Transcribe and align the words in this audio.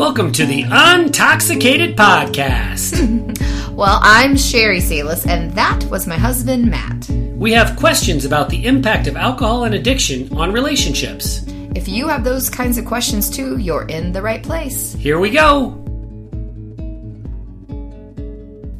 Welcome 0.00 0.32
to 0.32 0.46
the 0.46 0.62
Untoxicated 0.62 1.94
Podcast. 1.94 3.36
Well, 3.70 3.98
I'm 4.02 4.34
Sherry 4.36 4.80
Salis, 4.80 5.26
and 5.26 5.52
that 5.52 5.84
was 5.84 6.06
my 6.06 6.16
husband, 6.16 6.70
Matt. 6.70 7.06
we 7.36 7.52
have 7.52 7.76
questions 7.78 8.24
about 8.24 8.48
the 8.48 8.64
impact 8.66 9.06
of 9.06 9.16
alcohol 9.16 9.64
and 9.64 9.74
addiction 9.74 10.34
on 10.36 10.52
relationships. 10.52 11.44
If 11.74 11.86
you 11.86 12.08
have 12.08 12.24
those 12.24 12.48
kinds 12.48 12.78
of 12.78 12.84
questions 12.86 13.28
too, 13.28 13.58
you're 13.58 13.86
in 13.88 14.12
the 14.12 14.22
right 14.22 14.42
place. 14.42 14.94
Here 14.94 15.18
we 15.18 15.28
go. 15.30 15.76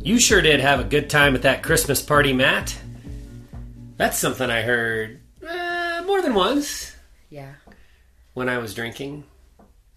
You 0.03 0.19
sure 0.19 0.41
did 0.41 0.61
have 0.61 0.81
a 0.81 0.85
good 0.85 1.11
time 1.11 1.35
at 1.35 1.43
that 1.43 1.63
Christmas 1.63 2.01
party, 2.03 2.33
Matt. 2.33 2.77
That's 3.99 4.19
something 4.19 4.49
I 4.51 4.63
heard 4.63 5.21
uh, 5.47 6.03
more 6.07 6.21
than 6.23 6.35
once 6.35 6.95
Yeah. 7.29 7.53
when 8.33 8.49
I 8.49 8.57
was 8.59 8.73
drinking. 8.75 9.25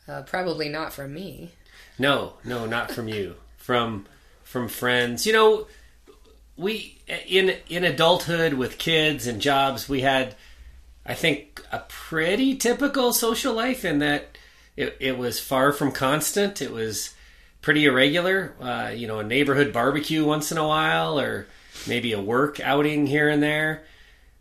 Uh, 0.08 0.22
probably 0.24 0.70
not 0.70 0.94
from 0.94 1.14
me. 1.14 1.52
No, 1.98 2.34
no, 2.44 2.66
not 2.66 2.92
from 2.92 3.08
you. 3.08 3.36
From 3.58 4.06
from 4.44 4.68
friends. 4.68 5.26
You 5.26 5.34
know, 5.34 5.68
we 6.58 7.00
in 7.28 7.56
in 7.70 7.84
adulthood 7.84 8.54
with 8.56 8.78
kids 8.78 9.28
and 9.28 9.42
jobs, 9.42 9.88
we 9.88 10.02
had 10.02 10.36
I 11.06 11.14
think 11.14 11.62
a 11.72 11.80
pretty 11.88 12.56
typical 12.56 13.14
social 13.14 13.54
life 13.54 13.86
in 13.86 14.00
that 14.00 14.38
it, 14.76 14.98
it 15.00 15.18
was 15.18 15.40
far 15.40 15.72
from 15.72 15.92
constant. 15.92 16.62
It 16.62 16.72
was 16.72 17.14
pretty 17.62 17.86
irregular. 17.86 18.54
Uh, 18.60 18.92
you 18.94 19.08
know, 19.08 19.20
a 19.20 19.24
neighborhood 19.24 19.74
barbecue 19.74 20.26
once 20.26 20.52
in 20.52 20.58
a 20.58 20.68
while, 20.68 21.20
or 21.20 21.48
maybe 21.88 22.14
a 22.14 22.22
work 22.22 22.60
outing 22.60 23.08
here 23.08 23.30
and 23.30 23.42
there. 23.42 23.84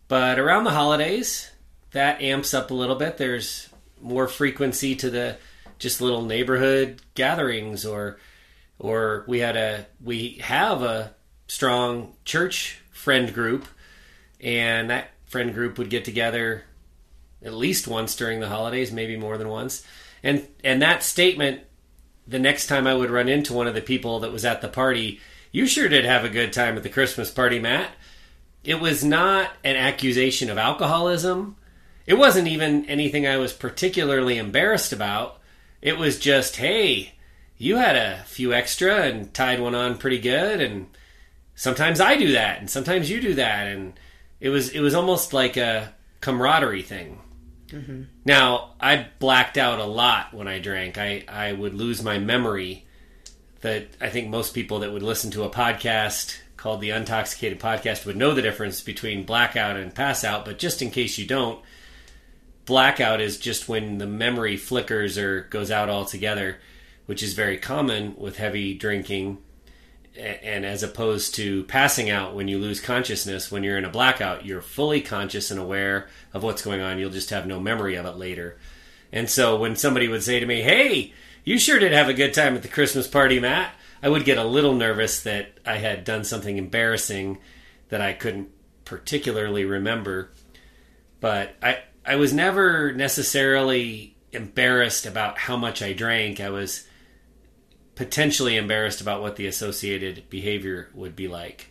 But 0.08 0.38
around 0.38 0.64
the 0.64 0.70
holidays, 0.70 1.50
that 1.92 2.20
amps 2.20 2.52
up 2.54 2.70
a 2.70 2.74
little 2.74 2.96
bit. 2.96 3.16
There's 3.16 3.68
more 4.00 4.28
frequency 4.28 4.96
to 4.96 5.10
the 5.10 5.36
just 5.82 6.00
little 6.00 6.22
neighborhood 6.22 7.02
gatherings, 7.14 7.84
or 7.84 8.18
or 8.78 9.24
we 9.26 9.40
had 9.40 9.56
a 9.56 9.86
we 10.02 10.38
have 10.42 10.82
a 10.82 11.12
strong 11.48 12.14
church 12.24 12.80
friend 12.92 13.34
group, 13.34 13.66
and 14.40 14.88
that 14.90 15.10
friend 15.26 15.52
group 15.52 15.76
would 15.76 15.90
get 15.90 16.04
together 16.04 16.64
at 17.44 17.52
least 17.52 17.88
once 17.88 18.14
during 18.14 18.38
the 18.38 18.48
holidays, 18.48 18.92
maybe 18.92 19.16
more 19.16 19.36
than 19.36 19.48
once. 19.48 19.84
And 20.22 20.46
and 20.62 20.80
that 20.80 21.02
statement, 21.02 21.62
the 22.28 22.38
next 22.38 22.68
time 22.68 22.86
I 22.86 22.94
would 22.94 23.10
run 23.10 23.28
into 23.28 23.52
one 23.52 23.66
of 23.66 23.74
the 23.74 23.80
people 23.80 24.20
that 24.20 24.32
was 24.32 24.44
at 24.44 24.62
the 24.62 24.68
party, 24.68 25.20
you 25.50 25.66
sure 25.66 25.88
did 25.88 26.04
have 26.04 26.24
a 26.24 26.30
good 26.30 26.52
time 26.52 26.76
at 26.76 26.84
the 26.84 26.88
Christmas 26.88 27.30
party, 27.30 27.58
Matt. 27.58 27.90
It 28.62 28.80
was 28.80 29.02
not 29.02 29.50
an 29.64 29.74
accusation 29.74 30.48
of 30.48 30.58
alcoholism. 30.58 31.56
It 32.06 32.14
wasn't 32.14 32.46
even 32.46 32.84
anything 32.86 33.26
I 33.26 33.36
was 33.36 33.52
particularly 33.52 34.38
embarrassed 34.38 34.92
about. 34.92 35.40
It 35.82 35.98
was 35.98 36.18
just, 36.18 36.56
hey, 36.56 37.14
you 37.58 37.76
had 37.76 37.96
a 37.96 38.24
few 38.24 38.54
extra 38.54 39.02
and 39.02 39.34
tied 39.34 39.60
one 39.60 39.74
on 39.74 39.98
pretty 39.98 40.18
good 40.18 40.60
and 40.60 40.86
sometimes 41.54 42.00
I 42.00 42.16
do 42.16 42.32
that 42.32 42.60
and 42.60 42.70
sometimes 42.70 43.10
you 43.10 43.20
do 43.20 43.34
that 43.34 43.66
and 43.66 43.92
it 44.40 44.48
was 44.48 44.70
it 44.70 44.80
was 44.80 44.94
almost 44.94 45.32
like 45.32 45.56
a 45.56 45.92
camaraderie 46.20 46.82
thing. 46.82 47.20
Mm-hmm. 47.68 48.02
Now, 48.24 48.74
I 48.80 49.06
blacked 49.18 49.56
out 49.56 49.78
a 49.78 49.84
lot 49.84 50.34
when 50.34 50.48
I 50.48 50.58
drank. 50.58 50.98
I, 50.98 51.24
I 51.28 51.52
would 51.52 51.74
lose 51.74 52.02
my 52.02 52.18
memory. 52.18 52.86
That 53.60 53.88
I 54.00 54.08
think 54.08 54.28
most 54.28 54.54
people 54.54 54.80
that 54.80 54.92
would 54.92 55.04
listen 55.04 55.30
to 55.32 55.44
a 55.44 55.50
podcast 55.50 56.36
called 56.56 56.80
the 56.80 56.90
Untoxicated 56.90 57.60
Podcast 57.60 58.04
would 58.04 58.16
know 58.16 58.34
the 58.34 58.42
difference 58.42 58.80
between 58.80 59.24
blackout 59.24 59.76
and 59.76 59.94
pass 59.94 60.24
out. 60.24 60.44
But 60.44 60.58
just 60.58 60.82
in 60.82 60.90
case 60.90 61.16
you 61.16 61.26
don't, 61.26 61.60
blackout 62.64 63.20
is 63.20 63.38
just 63.38 63.68
when 63.68 63.98
the 63.98 64.06
memory 64.06 64.56
flickers 64.56 65.18
or 65.18 65.42
goes 65.42 65.70
out 65.70 65.88
altogether, 65.88 66.58
which 67.06 67.22
is 67.22 67.34
very 67.34 67.58
common 67.58 68.14
with 68.16 68.36
heavy 68.36 68.74
drinking. 68.74 69.38
And 70.18 70.66
as 70.66 70.82
opposed 70.82 71.34
to 71.36 71.64
passing 71.64 72.10
out 72.10 72.34
when 72.34 72.46
you 72.46 72.58
lose 72.58 72.80
consciousness, 72.80 73.50
when 73.50 73.64
you're 73.64 73.78
in 73.78 73.84
a 73.84 73.90
blackout, 73.90 74.44
you're 74.44 74.60
fully 74.60 75.00
conscious 75.00 75.50
and 75.50 75.58
aware 75.58 76.08
of 76.34 76.42
what's 76.42 76.62
going 76.62 76.80
on. 76.80 76.98
You'll 76.98 77.10
just 77.10 77.30
have 77.30 77.46
no 77.46 77.58
memory 77.58 77.94
of 77.94 78.04
it 78.04 78.16
later. 78.16 78.58
And 79.10 79.28
so 79.28 79.56
when 79.56 79.74
somebody 79.74 80.08
would 80.08 80.22
say 80.22 80.38
to 80.38 80.46
me, 80.46 80.60
Hey, 80.62 81.12
you 81.44 81.58
sure 81.58 81.78
did 81.78 81.92
have 81.92 82.08
a 82.08 82.14
good 82.14 82.34
time 82.34 82.54
at 82.54 82.62
the 82.62 82.68
Christmas 82.68 83.06
party, 83.06 83.40
Matt, 83.40 83.74
I 84.02 84.08
would 84.08 84.24
get 84.24 84.38
a 84.38 84.44
little 84.44 84.74
nervous 84.74 85.22
that 85.22 85.58
I 85.64 85.76
had 85.76 86.04
done 86.04 86.24
something 86.24 86.58
embarrassing 86.58 87.38
that 87.88 88.00
I 88.00 88.12
couldn't 88.12 88.50
particularly 88.84 89.64
remember. 89.64 90.30
But 91.20 91.54
I, 91.62 91.78
I 92.04 92.16
was 92.16 92.32
never 92.32 92.92
necessarily 92.92 94.16
embarrassed 94.32 95.06
about 95.06 95.38
how 95.38 95.56
much 95.56 95.82
I 95.82 95.92
drank. 95.92 96.40
I 96.40 96.50
was 96.50 96.86
potentially 97.94 98.56
embarrassed 98.56 99.00
about 99.00 99.20
what 99.20 99.36
the 99.36 99.46
associated 99.46 100.28
behavior 100.30 100.88
would 100.94 101.14
be 101.14 101.28
like. 101.28 101.70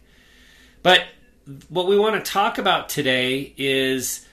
But 0.84 1.04
what 1.70 1.88
we 1.88 1.98
want 1.98 2.24
to 2.24 2.32
talk 2.32 2.58
about 2.58 2.90
today 2.90 3.54
is 3.58 4.26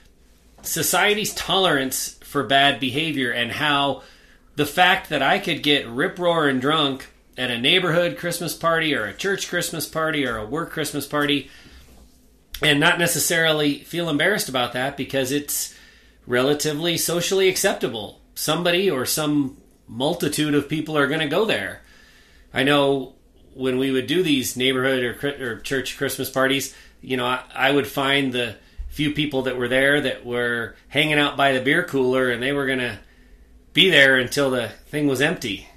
society's 0.63 1.35
tolerance 1.35 2.19
for 2.23 2.45
bad 2.45 2.79
behavior 2.81 3.31
and 3.31 3.51
how 3.51 4.03
the 4.57 4.67
fact 4.67 5.09
that 5.09 5.23
I 5.23 5.39
could 5.39 5.63
get 5.63 5.89
rip 5.89 6.19
roaring 6.19 6.61
drunk 6.61 7.09
at 7.37 7.51
a 7.51 7.59
neighborhood 7.59 8.19
Christmas 8.19 8.55
party 8.55 8.95
or 8.95 9.05
a 9.05 9.15
church 9.15 9.49
Christmas 9.49 9.87
party 9.87 10.27
or 10.27 10.37
a 10.37 10.47
work 10.47 10.71
Christmas 10.71 11.07
party 11.07 11.51
and 12.61 12.81
not 12.81 12.99
necessarily 12.99 13.79
feel 13.81 14.09
embarrassed 14.09 14.49
about 14.49 14.73
that 14.73 14.97
because 14.97 15.31
it's 15.31 15.75
relatively 16.29 16.97
socially 16.99 17.49
acceptable. 17.49 18.21
Somebody 18.35 18.89
or 18.89 19.05
some 19.05 19.57
multitude 19.89 20.55
of 20.55 20.69
people 20.69 20.97
are 20.97 21.09
going 21.09 21.21
to 21.21 21.27
go 21.27 21.45
there. 21.45 21.81
I 22.53 22.63
know 22.63 23.15
when 23.55 23.79
we 23.79 23.91
would 23.91 24.07
do 24.07 24.23
these 24.23 24.57
neighborhood 24.57 25.03
or, 25.03 25.53
or 25.53 25.61
church 25.61 25.97
Christmas 25.97 26.31
parties, 26.31 26.77
you 27.01 27.17
know, 27.17 27.27
I, 27.27 27.43
I 27.53 27.71
would 27.73 27.89
find 27.89 28.33
the 28.33 28.57
few 28.89 29.13
people 29.13 29.43
that 29.43 29.57
were 29.57 29.69
there 29.69 30.01
that 30.03 30.25
were 30.25 30.77
hanging 30.89 31.19
out 31.19 31.37
by 31.37 31.53
the 31.53 31.61
beer 31.61 31.83
cooler 31.83 32.31
and 32.31 32.43
they 32.43 32.53
were 32.53 32.67
going 32.67 32.79
to 32.79 32.99
be 33.73 33.91
there 33.91 34.17
until 34.17 34.51
the 34.51 34.69
thing 34.69 35.07
was 35.07 35.21
empty. 35.21 35.69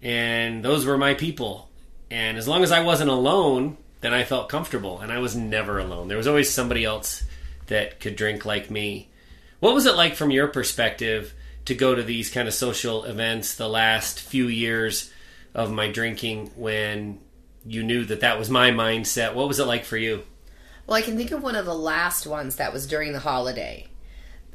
And 0.00 0.64
those 0.64 0.84
were 0.84 0.98
my 0.98 1.14
people. 1.14 1.68
And 2.10 2.36
as 2.38 2.48
long 2.48 2.62
as 2.62 2.72
I 2.72 2.82
wasn't 2.82 3.10
alone, 3.10 3.76
then 4.00 4.12
I 4.12 4.24
felt 4.24 4.48
comfortable. 4.48 5.00
And 5.00 5.12
I 5.12 5.18
was 5.18 5.36
never 5.36 5.78
alone. 5.78 6.08
There 6.08 6.16
was 6.16 6.26
always 6.26 6.50
somebody 6.50 6.84
else 6.84 7.22
that 7.66 8.00
could 8.00 8.16
drink 8.16 8.44
like 8.44 8.70
me. 8.70 9.08
What 9.62 9.74
was 9.74 9.86
it 9.86 9.94
like 9.94 10.16
from 10.16 10.32
your 10.32 10.48
perspective 10.48 11.32
to 11.66 11.76
go 11.76 11.94
to 11.94 12.02
these 12.02 12.30
kind 12.30 12.48
of 12.48 12.54
social 12.54 13.04
events 13.04 13.54
the 13.54 13.68
last 13.68 14.18
few 14.18 14.48
years 14.48 15.12
of 15.54 15.70
my 15.70 15.88
drinking 15.88 16.50
when 16.56 17.20
you 17.64 17.84
knew 17.84 18.04
that 18.06 18.22
that 18.22 18.40
was 18.40 18.50
my 18.50 18.72
mindset? 18.72 19.34
What 19.34 19.46
was 19.46 19.60
it 19.60 19.68
like 19.68 19.84
for 19.84 19.96
you? 19.96 20.24
Well, 20.84 20.96
I 20.96 21.02
can 21.02 21.16
think 21.16 21.30
of 21.30 21.44
one 21.44 21.54
of 21.54 21.64
the 21.64 21.76
last 21.76 22.26
ones 22.26 22.56
that 22.56 22.72
was 22.72 22.88
during 22.88 23.12
the 23.12 23.20
holiday 23.20 23.86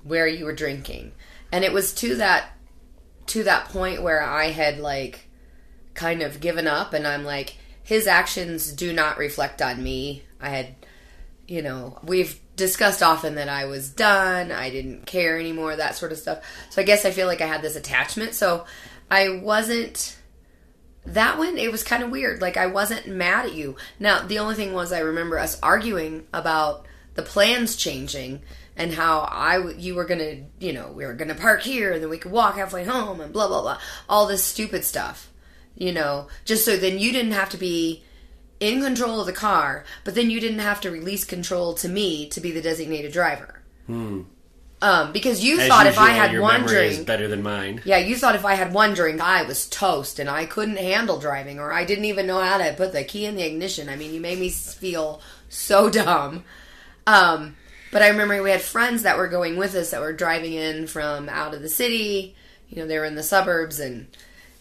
where 0.04 0.28
you 0.28 0.44
were 0.44 0.52
drinking. 0.52 1.14
And 1.54 1.64
it 1.64 1.72
was 1.72 1.94
to 1.94 2.18
that 2.18 2.50
to 3.28 3.46
that 3.46 3.70
point 3.70 4.04
where 4.04 4.22
I 4.22 4.48
had 4.48 4.78
like 4.78 5.30
kind 5.94 6.22
of 6.22 6.42
given 6.42 6.68
up 6.68 6.94
and 6.94 7.08
I'm 7.08 7.24
like 7.24 7.56
his 7.82 8.08
actions 8.08 8.74
do 8.74 8.92
not 8.92 9.18
reflect 9.18 9.62
on 9.62 9.82
me. 9.82 10.24
I 10.42 10.50
had 10.50 10.76
you 11.48 11.62
know, 11.62 11.98
we've 12.04 12.42
discussed 12.58 13.02
often 13.02 13.36
that 13.36 13.48
I 13.48 13.66
was 13.66 13.90
done, 13.90 14.52
I 14.52 14.70
didn't 14.70 15.06
care 15.06 15.40
anymore, 15.40 15.76
that 15.76 15.96
sort 15.96 16.12
of 16.12 16.18
stuff. 16.18 16.44
So 16.72 16.82
I 16.82 16.86
guess 16.86 17.06
I 17.06 17.12
feel 17.12 17.28
like 17.28 17.40
I 17.40 17.48
had 17.48 17.62
this 17.62 17.78
attachment. 17.78 18.34
So 18.34 18.66
I 19.10 19.30
wasn't 19.30 20.18
that 21.08 21.38
one 21.38 21.58
it 21.58 21.72
was 21.72 21.84
kind 21.84 22.04
of 22.04 22.10
weird 22.10 22.42
like 22.42 22.58
i 22.58 22.66
wasn't 22.66 23.08
mad 23.08 23.46
at 23.46 23.54
you 23.54 23.78
now 23.98 24.22
the 24.28 24.40
only 24.40 24.56
thing 24.56 24.74
was 24.74 24.92
i 24.92 25.00
remember 25.00 25.40
us 25.40 25.58
arguing 25.62 26.28
about 26.34 26.86
the 27.16 27.22
plans 27.22 27.78
changing 27.78 28.42
and 28.76 28.94
how 28.94 29.22
i 29.22 29.72
you 29.78 29.96
were 29.96 30.04
gonna 30.04 30.44
you 30.60 30.74
know 30.74 30.92
we 30.92 31.06
were 31.06 31.14
gonna 31.14 31.34
park 31.34 31.62
here 31.62 31.94
and 31.94 32.04
then 32.04 32.10
we 32.10 32.18
could 32.18 32.32
walk 32.32 32.56
halfway 32.56 32.84
home 32.84 33.22
and 33.22 33.32
blah 33.32 33.48
blah 33.48 33.62
blah 33.62 33.80
all 34.10 34.28
this 34.28 34.44
stupid 34.44 34.84
stuff 34.84 35.32
you 35.76 35.94
know 35.94 36.28
just 36.44 36.66
so 36.66 36.76
then 36.76 37.00
you 37.00 37.14
didn't 37.14 37.32
have 37.32 37.50
to 37.50 37.58
be 37.58 38.04
in 38.60 38.82
control 38.82 39.20
of 39.20 39.26
the 39.28 39.34
car 39.34 39.86
but 40.04 40.16
then 40.16 40.30
you 40.30 40.40
didn't 40.40 40.60
have 40.60 40.82
to 40.82 40.90
release 40.92 41.24
control 41.24 41.74
to 41.74 41.88
me 41.88 42.28
to 42.28 42.42
be 42.42 42.52
the 42.52 42.62
designated 42.62 43.12
driver 43.12 43.62
um 44.82 45.12
because 45.12 45.44
you 45.44 45.60
As 45.60 45.68
thought 45.68 45.88
if 45.88 45.98
i 45.98 46.12
had 46.12 46.32
your 46.32 46.42
one 46.42 46.62
memory 46.62 46.76
drink 46.76 47.00
is 47.00 47.06
better 47.06 47.28
than 47.28 47.42
mine. 47.42 47.82
yeah, 47.86 47.98
you 47.98 48.16
thought 48.16 48.36
if 48.36 48.46
I 48.46 48.54
had 48.56 48.74
one 48.74 48.94
drink, 48.94 49.20
I 49.22 49.44
was 49.44 49.68
toast 49.68 50.20
and 50.20 50.30
I 50.30 50.46
couldn't 50.46 50.78
handle 50.78 51.20
driving, 51.20 51.60
or 51.60 51.72
I 51.74 51.84
didn't 51.86 52.06
even 52.06 52.28
know 52.28 52.40
how 52.42 52.58
to 52.60 52.74
put 52.74 52.92
the 52.94 53.04
key 53.04 53.26
in 53.26 53.36
the 53.36 53.46
ignition. 53.46 53.90
I 53.90 53.96
mean, 53.96 54.14
you 54.14 54.20
made 54.22 54.40
me 54.40 54.50
feel 54.50 55.22
so 55.50 55.90
dumb. 55.90 56.44
Um, 57.08 57.56
but 57.92 58.02
I 58.04 58.10
remember 58.10 58.44
we 58.44 58.52
had 58.52 58.62
friends 58.62 59.04
that 59.04 59.18
were 59.18 59.28
going 59.30 59.58
with 59.58 59.74
us 59.74 59.92
that 59.92 60.02
were 60.02 60.14
driving 60.14 60.54
in 60.54 60.86
from 60.88 61.28
out 61.30 61.54
of 61.56 61.62
the 61.62 61.70
city. 61.70 62.36
You 62.70 62.78
know, 62.82 62.88
they 62.88 63.00
were 63.00 63.06
in 63.06 63.16
the 63.16 63.24
suburbs, 63.24 63.80
and 63.80 64.08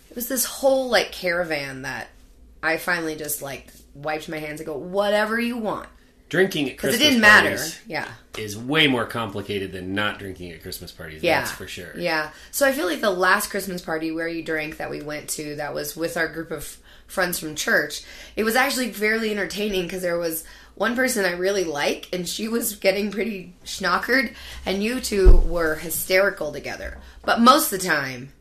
it 0.09 0.17
was 0.17 0.29
this 0.29 0.45
whole 0.47 0.89
like 0.89 1.13
caravan 1.13 1.83
that 1.83 2.09
I 2.63 2.79
finally 2.79 3.17
just 3.17 3.43
like 3.43 3.71
wiped 4.03 4.29
my 4.29 4.39
hands 4.39 4.61
and 4.61 4.67
go, 4.67 4.77
whatever 4.77 5.39
you 5.41 5.57
want. 5.57 5.89
drinking 6.29 6.69
at 6.71 6.79
Christmas 6.79 7.01
it 7.01 7.05
didn't 7.05 7.21
matter. 7.21 7.51
parties 7.51 7.81
Yeah, 7.87 8.09
is 8.39 8.57
way 8.59 8.87
more 8.87 9.07
complicated 9.07 9.73
than 9.73 9.95
not 9.95 10.19
drinking 10.19 10.51
at 10.53 10.63
Christmas 10.63 10.93
parties. 10.93 11.23
yeah, 11.23 11.41
That's 11.41 11.53
for 11.53 11.67
sure. 11.67 11.93
Yeah. 11.97 12.31
So 12.51 12.67
I 12.67 12.73
feel 12.73 12.87
like 12.87 13.01
the 13.01 13.11
last 13.11 13.51
Christmas 13.51 13.81
party 13.83 14.11
where 14.11 14.29
you 14.29 14.43
drank 14.43 14.77
that 14.79 14.91
we 14.91 15.03
went 15.03 15.29
to, 15.31 15.57
that 15.57 15.73
was 15.75 15.97
with 15.97 16.17
our 16.17 16.29
group 16.29 16.51
of 16.51 16.79
friends 17.07 17.39
from 17.39 17.55
church. 17.55 18.03
It 18.35 18.45
was 18.45 18.57
actually 18.57 18.93
fairly 18.93 19.31
entertaining 19.31 19.85
because 19.85 20.03
there 20.03 20.19
was 20.19 20.45
one 20.75 20.95
person 20.97 21.25
I 21.25 21.33
really 21.33 21.65
like, 21.65 22.09
and 22.13 22.29
she 22.29 22.49
was 22.49 22.77
getting 22.77 23.11
pretty 23.11 23.55
schnockered, 23.65 24.35
and 24.67 24.83
you 24.83 25.01
two 25.01 25.37
were 25.39 25.77
hysterical 25.77 26.53
together. 26.53 26.99
But 27.25 27.41
most 27.41 27.73
of 27.73 27.81
the 27.81 27.87
time, 27.87 28.33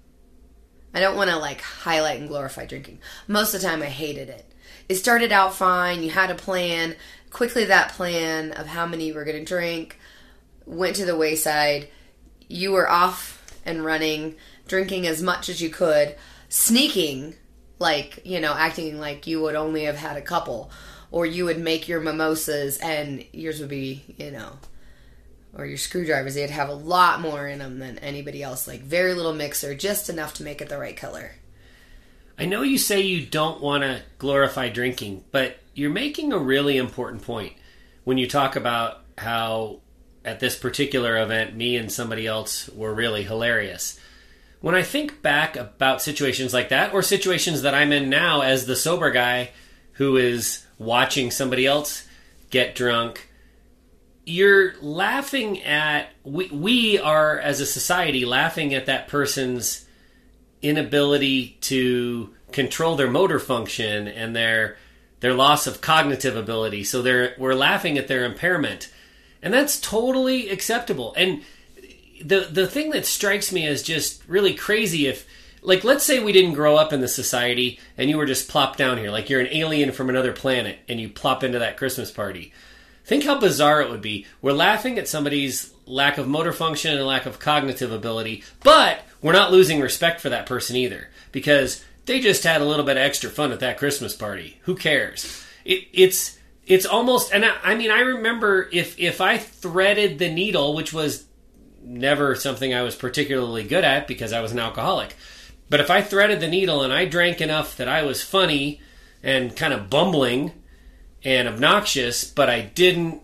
I 0.94 1.00
don't 1.00 1.16
want 1.16 1.30
to 1.30 1.38
like 1.38 1.62
highlight 1.62 2.20
and 2.20 2.28
glorify 2.28 2.66
drinking. 2.66 3.00
Most 3.28 3.54
of 3.54 3.62
the 3.62 3.68
time, 3.68 3.82
I 3.82 3.86
hated 3.86 4.30
it. 4.30 4.46
It 4.88 4.96
started 4.96 5.32
out 5.32 5.56
fine. 5.56 6.04
You 6.04 6.12
had 6.12 6.32
a 6.32 6.36
plan. 6.36 6.96
Quickly, 7.32 7.66
that 7.66 7.94
plan 7.94 8.52
of 8.52 8.68
how 8.68 8.86
many 8.86 9.08
you 9.08 9.14
were 9.14 9.26
going 9.26 9.40
to 9.40 9.46
drink 9.46 9.98
went 10.66 10.96
to 10.98 11.06
the 11.06 11.18
wayside. 11.18 11.90
You 12.48 12.72
were 12.72 12.90
off 12.90 13.44
and 13.66 13.84
running, 13.84 14.36
drinking 14.68 15.08
as 15.08 15.22
much 15.22 15.50
as 15.50 15.62
you 15.62 15.70
could, 15.70 16.16
sneaking, 16.50 17.36
like, 17.80 18.22
you 18.24 18.40
know, 18.40 18.54
acting 18.54 19.00
like 19.00 19.28
you 19.28 19.42
would 19.42 19.56
only 19.56 19.84
have 19.86 19.98
had 19.98 20.18
a 20.18 20.22
couple. 20.22 20.72
Or 21.12 21.26
you 21.26 21.46
would 21.46 21.60
make 21.60 21.88
your 21.88 22.02
mimosas 22.02 22.78
and 22.78 23.26
yours 23.32 23.60
would 23.60 23.70
be, 23.70 24.04
you 24.18 24.32
know, 24.32 24.54
or 25.58 25.66
your 25.66 25.78
screwdrivers, 25.78 26.36
they'd 26.36 26.50
have 26.50 26.70
a 26.70 26.74
lot 26.74 27.22
more 27.22 27.48
in 27.48 27.60
them 27.60 27.80
than 27.80 27.98
anybody 28.00 28.44
else. 28.44 28.68
Like, 28.68 28.82
very 28.82 29.14
little 29.14 29.34
mixer, 29.34 29.74
just 29.74 30.10
enough 30.10 30.34
to 30.36 30.44
make 30.44 30.62
it 30.62 30.70
the 30.70 30.78
right 30.78 30.98
color. 30.98 31.32
I 32.38 32.46
know 32.46 32.64
you 32.64 32.78
say 32.78 33.02
you 33.02 33.26
don't 33.26 33.62
want 33.62 33.84
to 33.84 34.02
glorify 34.18 34.70
drinking, 34.70 35.24
but 35.32 35.58
you're 35.74 35.90
making 35.90 36.34
a 36.34 36.38
really 36.38 36.78
important 36.78 37.24
point 37.24 37.54
when 38.04 38.18
you 38.18 38.28
talk 38.28 38.56
about 38.56 39.02
how 39.18 39.80
at 40.26 40.40
this 40.40 40.58
particular 40.58 41.22
event, 41.22 41.56
me 41.56 41.78
and 41.78 41.92
somebody 41.92 42.26
else 42.26 42.68
were 42.70 42.94
really 42.94 43.24
hilarious. 43.24 44.00
When 44.60 44.74
I 44.74 44.82
think 44.82 45.22
back 45.22 45.56
about 45.56 46.02
situations 46.02 46.54
like 46.54 46.70
that, 46.70 46.94
or 46.94 47.04
situations 47.04 47.62
that 47.62 47.76
I'm 47.76 47.92
in 47.92 48.10
now 48.10 48.42
as 48.42 48.66
the 48.66 48.76
sober 48.76 49.12
guy 49.12 49.52
who 49.94 50.18
is 50.18 50.66
watching 50.80 51.30
somebody 51.30 51.68
else 51.68 52.08
get 52.50 52.76
drunk, 52.76 53.30
you're 54.26 54.74
laughing 54.82 55.62
at, 55.62 56.10
we, 56.24 56.48
we 56.48 57.00
are 57.00 57.38
as 57.38 57.62
a 57.62 57.66
society 57.66 58.26
laughing 58.26 58.74
at 58.74 58.88
that 58.88 59.08
person's 59.08 59.85
inability 60.62 61.58
to 61.62 62.34
control 62.52 62.96
their 62.96 63.10
motor 63.10 63.40
function 63.40 64.08
and 64.08 64.36
their 64.36 64.78
their 65.20 65.34
loss 65.34 65.68
of 65.68 65.82
cognitive 65.82 66.36
ability. 66.36 66.84
So 66.84 67.02
they're 67.02 67.36
we're 67.38 67.56
laughing 67.56 67.98
at 67.98 68.08
their 68.08 68.26
impairment. 68.26 68.92
And 69.42 69.54
that's 69.54 69.80
totally 69.80 70.50
acceptable. 70.50 71.14
And 71.16 71.42
the 72.24 72.48
the 72.52 72.68
thing 72.68 72.92
that 72.92 73.06
strikes 73.06 73.52
me 73.52 73.66
as 73.68 73.84
just 73.84 74.24
really 74.28 74.54
crazy 74.54 75.08
if 75.08 75.28
like 75.62 75.84
let's 75.84 76.06
say 76.06 76.24
we 76.24 76.32
didn't 76.32 76.54
grow 76.54 76.76
up 76.76 76.94
in 76.94 77.02
the 77.02 77.08
society 77.08 77.80
and 77.98 78.10
you 78.10 78.18
were 78.18 78.26
just 78.26 78.50
plopped 78.50 78.78
down 78.78 78.98
here 78.98 79.12
like 79.12 79.30
you're 79.30 79.42
an 79.42 79.50
alien 79.52 79.92
from 79.92 80.10
another 80.10 80.32
planet 80.32 80.80
and 80.88 81.00
you 81.00 81.10
plop 81.10 81.44
into 81.44 81.60
that 81.60 81.78
Christmas 81.78 82.12
party. 82.12 82.54
Think 83.04 83.24
how 83.24 83.40
bizarre 83.40 83.82
it 83.82 83.90
would 83.90 84.02
be. 84.02 84.26
We're 84.42 84.54
laughing 84.54 84.98
at 84.98 85.08
somebody's 85.08 85.72
lack 85.86 86.18
of 86.18 86.28
motor 86.28 86.54
function 86.54 86.98
and 86.98 87.06
lack 87.06 87.28
of 87.28 87.40
cognitive 87.40 87.92
ability, 87.92 88.44
but 88.64 89.00
we're 89.22 89.34
not 89.34 89.52
losing 89.52 89.80
respect 89.80 90.22
for 90.22 90.30
that 90.30 90.46
person 90.46 90.76
either 90.76 91.10
because 91.32 91.84
they 92.06 92.20
just 92.20 92.44
had 92.44 92.62
a 92.62 92.66
little 92.66 92.86
bit 92.86 92.98
of 92.98 93.04
extra 93.04 93.30
fun 93.30 93.52
at 93.52 93.60
that 93.60 93.78
Christmas 93.78 94.16
party. 94.16 94.60
Who 94.64 94.76
cares? 94.76 95.44
It, 95.64 95.88
it's 95.94 96.38
it's 96.68 96.86
almost 96.86 97.34
and 97.34 97.46
I, 97.46 97.56
I 97.64 97.76
mean 97.76 97.92
I 97.92 98.00
remember 98.00 98.70
if 98.72 99.00
if 99.00 99.22
I 99.22 99.38
threaded 99.38 100.20
the 100.20 100.32
needle, 100.32 100.76
which 100.76 100.94
was 100.94 101.26
never 101.82 102.36
something 102.36 102.74
I 102.74 102.82
was 102.82 102.96
particularly 102.96 103.64
good 103.64 103.84
at 103.84 104.08
because 104.08 104.34
I 104.34 104.42
was 104.42 104.52
an 104.52 104.60
alcoholic. 104.60 105.16
But 105.70 105.80
if 105.80 105.90
I 105.90 106.02
threaded 106.02 106.40
the 106.40 106.48
needle 106.48 106.84
and 106.84 106.94
I 106.94 107.06
drank 107.06 107.42
enough 107.42 107.78
that 107.78 107.88
I 107.88 108.04
was 108.04 108.24
funny 108.24 108.82
and 109.24 109.56
kind 109.56 109.74
of 109.74 109.90
bumbling 109.90 110.52
and 111.24 111.48
obnoxious, 111.48 112.24
but 112.24 112.50
I 112.50 112.62
didn't 112.62 113.22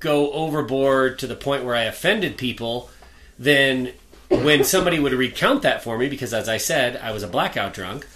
go 0.00 0.32
overboard 0.32 1.18
to 1.18 1.26
the 1.26 1.36
point 1.36 1.64
where 1.64 1.74
I 1.74 1.82
offended 1.82 2.36
people, 2.38 2.90
then 3.38 3.92
when 4.40 4.64
somebody 4.64 4.98
would 4.98 5.12
recount 5.12 5.62
that 5.62 5.82
for 5.82 5.98
me, 5.98 6.08
because 6.08 6.32
as 6.32 6.48
I 6.48 6.56
said, 6.56 6.96
I 6.96 7.12
was 7.12 7.22
a 7.22 7.28
blackout 7.28 7.74
drunk, 7.74 8.06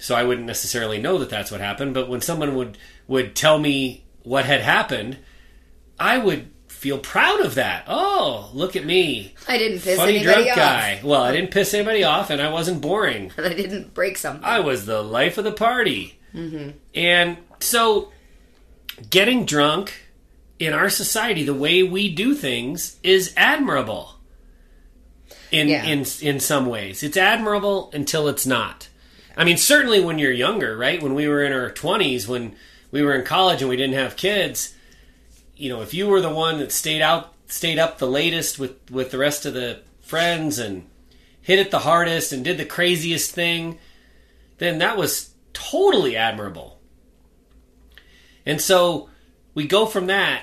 so 0.00 0.14
I 0.14 0.22
wouldn't 0.24 0.46
necessarily 0.46 1.00
know 1.00 1.18
that 1.18 1.30
that's 1.30 1.50
what 1.50 1.60
happened. 1.60 1.94
But 1.94 2.08
when 2.08 2.20
someone 2.20 2.54
would 2.54 2.78
would 3.06 3.34
tell 3.34 3.58
me 3.58 4.04
what 4.22 4.44
had 4.44 4.60
happened, 4.60 5.18
I 5.98 6.18
would 6.18 6.50
feel 6.68 6.98
proud 6.98 7.40
of 7.40 7.54
that. 7.54 7.84
Oh, 7.88 8.50
look 8.52 8.76
at 8.76 8.84
me, 8.84 9.34
I 9.48 9.56
didn't 9.56 9.80
piss 9.80 9.96
funny 9.96 10.16
anybody 10.16 10.44
drunk 10.44 10.50
off. 10.50 10.56
guy. 10.56 11.00
Well, 11.02 11.22
I 11.22 11.32
didn't 11.32 11.50
piss 11.50 11.72
anybody 11.72 12.04
off, 12.04 12.30
and 12.30 12.42
I 12.42 12.50
wasn't 12.50 12.80
boring. 12.80 13.32
And 13.36 13.46
I 13.52 13.54
didn't 13.54 13.94
break 13.94 14.18
something. 14.18 14.44
I 14.44 14.60
was 14.60 14.84
the 14.86 15.02
life 15.02 15.38
of 15.38 15.44
the 15.44 15.52
party. 15.52 16.18
Mm-hmm. 16.34 16.70
And 16.94 17.38
so, 17.60 18.12
getting 19.08 19.46
drunk 19.46 19.94
in 20.58 20.72
our 20.72 20.90
society, 20.90 21.44
the 21.44 21.54
way 21.54 21.82
we 21.82 22.14
do 22.14 22.34
things, 22.34 22.98
is 23.02 23.32
admirable. 23.36 24.13
In 25.54 25.68
Yeah. 25.68 25.84
in 25.84 26.04
in 26.20 26.40
some 26.40 26.66
ways, 26.66 27.02
it's 27.02 27.16
admirable 27.16 27.90
until 27.92 28.28
it's 28.28 28.44
not. 28.46 28.88
I 29.36 29.44
mean, 29.44 29.56
certainly 29.56 30.00
when 30.00 30.18
you're 30.18 30.32
younger, 30.32 30.76
right? 30.76 31.02
When 31.02 31.14
we 31.14 31.28
were 31.28 31.42
in 31.42 31.52
our 31.52 31.70
twenties, 31.70 32.26
when 32.28 32.56
we 32.90 33.02
were 33.02 33.14
in 33.14 33.24
college 33.24 33.60
and 33.60 33.68
we 33.68 33.76
didn't 33.76 33.94
have 33.94 34.16
kids, 34.16 34.74
you 35.56 35.68
know, 35.68 35.80
if 35.82 35.94
you 35.94 36.06
were 36.08 36.20
the 36.20 36.30
one 36.30 36.58
that 36.58 36.72
stayed 36.72 37.02
out, 37.02 37.34
stayed 37.46 37.78
up 37.78 37.98
the 37.98 38.06
latest 38.06 38.58
with 38.58 38.74
with 38.90 39.10
the 39.10 39.18
rest 39.18 39.46
of 39.46 39.54
the 39.54 39.80
friends 40.02 40.58
and 40.58 40.86
hit 41.40 41.58
it 41.58 41.70
the 41.70 41.80
hardest 41.80 42.32
and 42.32 42.44
did 42.44 42.58
the 42.58 42.64
craziest 42.64 43.30
thing, 43.32 43.78
then 44.58 44.78
that 44.78 44.96
was 44.96 45.30
totally 45.52 46.16
admirable. 46.16 46.78
And 48.46 48.60
so 48.60 49.08
we 49.54 49.66
go 49.66 49.86
from 49.86 50.06
that 50.06 50.42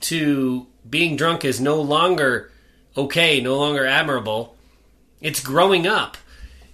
to 0.00 0.66
being 0.88 1.16
drunk 1.16 1.44
is 1.44 1.60
no 1.60 1.80
longer 1.80 2.50
okay, 2.96 3.40
no 3.40 3.56
longer 3.56 3.86
admirable. 3.86 4.56
It's 5.20 5.40
growing 5.40 5.86
up. 5.86 6.16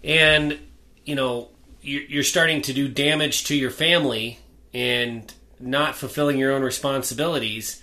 And, 0.04 0.58
you 1.04 1.14
know, 1.14 1.48
you're 1.82 2.24
starting 2.24 2.62
to 2.62 2.72
do 2.72 2.88
damage 2.88 3.44
to 3.44 3.54
your 3.54 3.70
family 3.70 4.40
and 4.74 5.32
not 5.58 5.94
fulfilling 5.94 6.38
your 6.38 6.52
own 6.52 6.62
responsibilities. 6.62 7.82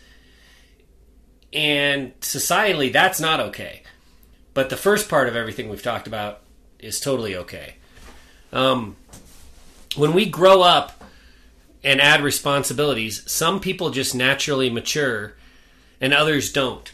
And 1.52 2.20
societally, 2.20 2.92
that's 2.92 3.20
not 3.20 3.40
okay. 3.40 3.84
But 4.54 4.70
the 4.70 4.78
first 4.78 5.10
part 5.10 5.28
of 5.28 5.36
everything 5.36 5.70
we've 5.70 5.82
talked 5.84 6.08
about 6.08 6.42
is 6.80 7.00
totally 7.00 7.36
okay. 7.36 7.76
Um, 8.52 8.96
when 9.96 10.14
we 10.14 10.26
grow 10.26 10.62
up 10.62 11.04
and 11.84 12.00
add 12.00 12.22
responsibilities, 12.22 13.30
some 13.30 13.60
people 13.60 13.90
just 13.90 14.14
naturally 14.14 14.70
mature 14.70 15.34
and 16.00 16.14
others 16.14 16.52
don't. 16.52 16.92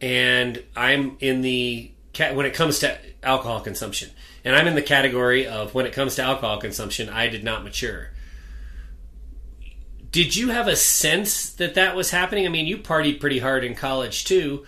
And 0.00 0.62
I'm 0.76 1.16
in 1.20 1.40
the 1.40 1.92
when 2.32 2.46
it 2.46 2.54
comes 2.54 2.80
to 2.80 2.98
alcohol 3.22 3.60
consumption, 3.60 4.10
and 4.44 4.56
I'm 4.56 4.66
in 4.66 4.74
the 4.74 4.82
category 4.82 5.46
of 5.46 5.74
when 5.74 5.86
it 5.86 5.92
comes 5.92 6.16
to 6.16 6.22
alcohol 6.22 6.58
consumption, 6.58 7.08
I 7.08 7.28
did 7.28 7.44
not 7.44 7.64
mature. 7.64 8.10
Did 10.10 10.34
you 10.36 10.48
have 10.48 10.68
a 10.68 10.76
sense 10.76 11.50
that 11.50 11.74
that 11.74 11.94
was 11.94 12.10
happening? 12.10 12.46
I 12.46 12.48
mean, 12.48 12.66
you 12.66 12.78
partied 12.78 13.20
pretty 13.20 13.40
hard 13.40 13.62
in 13.62 13.74
college 13.74 14.24
too. 14.24 14.64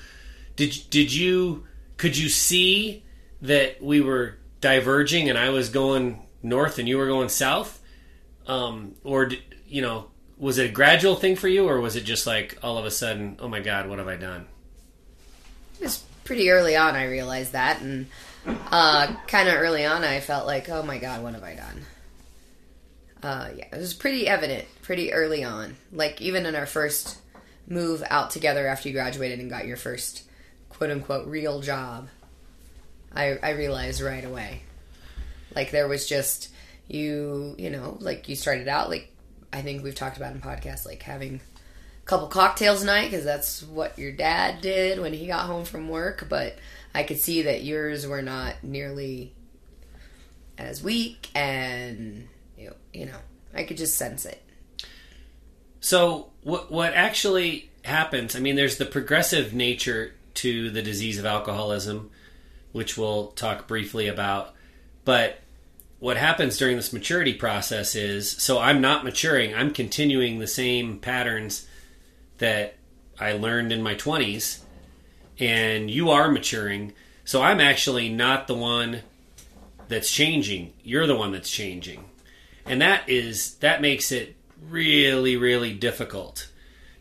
Did 0.57 0.77
did 0.91 1.13
you 1.13 1.67
could 1.97 2.17
you 2.17 2.29
see 2.29 3.05
that 3.41 3.83
we 3.83 4.01
were 4.01 4.39
diverging 4.61 5.29
and 5.29 5.39
I 5.39 5.51
was 5.51 5.71
going 5.71 6.27
north 6.43 6.79
and 6.79 6.89
you 6.89 6.99
were 6.99 7.07
going 7.07 7.29
south? 7.29 7.81
Um, 8.47 8.97
or 9.05 9.31
you 9.67 9.83
know, 9.83 10.11
was 10.37 10.59
it 10.59 10.71
a 10.71 10.73
gradual 10.73 11.17
thing 11.17 11.37
for 11.37 11.49
you, 11.49 11.69
or 11.69 11.81
was 11.81 11.97
it 11.97 12.05
just 12.05 12.27
like 12.27 12.59
all 12.63 12.79
of 12.79 12.85
a 12.85 12.91
sudden, 12.91 13.37
oh 13.41 13.49
my 13.49 13.61
god, 13.61 13.89
what 13.89 13.99
have 13.99 14.09
I 14.09 14.17
done? 14.17 14.47
It 15.81 15.85
was 15.85 16.05
pretty 16.25 16.51
early 16.51 16.77
on 16.77 16.95
I 16.95 17.07
realized 17.07 17.53
that, 17.53 17.81
and 17.81 18.07
uh, 18.47 19.15
kind 19.27 19.49
of 19.49 19.55
early 19.57 19.85
on 19.85 20.05
I 20.05 20.21
felt 20.21 20.47
like, 20.47 20.69
oh 20.69 20.83
my 20.83 20.99
god, 20.99 21.23
what 21.23 21.35
have 21.35 21.43
I 21.43 21.55
done? 21.55 21.83
Uh, 23.23 23.49
yeah, 23.57 23.67
it 23.73 23.79
was 23.79 23.95
pretty 23.95 24.29
evident 24.29 24.67
pretty 24.83 25.13
early 25.13 25.43
on. 25.43 25.77
Like 25.93 26.21
even 26.21 26.47
in 26.47 26.55
our 26.55 26.67
first 26.67 27.19
move 27.67 28.03
out 28.11 28.31
together 28.31 28.67
after 28.67 28.89
you 28.89 28.95
graduated 28.95 29.41
and 29.41 29.51
got 29.51 29.67
your 29.67 29.77
first 29.77 30.25
quote 30.69 30.91
unquote 30.91 31.27
real 31.27 31.61
job, 31.61 32.09
I 33.15 33.39
I 33.43 33.51
realized 33.51 34.01
right 34.01 34.25
away. 34.25 34.63
Like 35.55 35.71
there 35.71 35.89
was 35.89 36.07
just 36.07 36.51
you, 36.89 37.55
you 37.59 37.71
know, 37.71 37.97
like 38.01 38.29
you 38.29 38.37
started 38.37 38.69
out 38.69 38.91
like 38.91 39.13
I 39.53 39.63
think 39.63 39.83
we've 39.83 39.95
talked 39.95 40.17
about 40.17 40.33
in 40.33 40.41
podcasts, 40.41 40.87
like 40.87 41.03
having 41.03 41.41
couple 42.11 42.27
cocktails 42.27 42.83
night 42.83 43.09
because 43.09 43.25
that's 43.25 43.63
what 43.63 43.97
your 43.97 44.11
dad 44.11 44.61
did 44.61 44.99
when 44.99 45.13
he 45.13 45.29
got 45.29 45.47
home 45.47 45.65
from 45.65 45.89
work. 45.89 46.27
But 46.29 46.59
I 46.93 47.05
could 47.05 47.21
see 47.21 47.43
that 47.43 47.63
yours 47.63 48.05
were 48.05 48.21
not 48.21 48.65
nearly 48.65 49.33
as 50.59 50.83
weak, 50.83 51.31
and 51.37 52.29
you 52.59 52.67
know, 52.67 52.77
you 52.93 53.07
know 53.07 53.19
I 53.55 53.63
could 53.63 53.77
just 53.77 53.97
sense 53.97 54.27
it. 54.27 54.43
So 55.79 56.33
what 56.43 56.73
what 56.73 56.95
actually 56.95 57.71
happens? 57.85 58.35
I 58.35 58.41
mean, 58.41 58.57
there's 58.57 58.77
the 58.77 58.87
progressive 58.87 59.55
nature 59.55 60.15
to 60.35 60.69
the 60.71 60.83
disease 60.83 61.17
of 61.17 61.25
alcoholism, 61.25 62.11
which 62.73 62.99
we'll 62.99 63.29
talk 63.29 63.69
briefly 63.69 64.09
about. 64.09 64.53
But 65.05 65.39
what 66.01 66.17
happens 66.17 66.59
during 66.59 66.75
this 66.75 66.93
maturity 66.93 67.35
process 67.35 67.95
is 67.95 68.33
so 68.33 68.59
I'm 68.59 68.81
not 68.81 69.05
maturing, 69.05 69.55
I'm 69.55 69.71
continuing 69.71 70.41
the 70.41 70.49
same 70.49 70.99
patterns 70.99 71.69
that 72.41 72.75
I 73.19 73.33
learned 73.33 73.73
in 73.73 73.83
my 73.83 73.95
20s, 73.95 74.61
and 75.39 75.91
you 75.91 76.11
are 76.11 76.31
maturing. 76.31 76.93
So 77.25 77.41
I'm 77.41 77.61
actually 77.61 78.09
not 78.09 78.47
the 78.47 78.55
one 78.55 79.03
that's 79.89 80.11
changing. 80.11 80.73
You're 80.83 81.07
the 81.07 81.17
one 81.17 81.33
that's 81.33 81.51
changing. 81.51 82.05
And 82.67 82.83
that 82.83 83.09
is 83.09 83.55
that 83.57 83.81
makes 83.81 84.13
it 84.13 84.37
really 84.69 85.37
really 85.37 85.73
difficult 85.73 86.51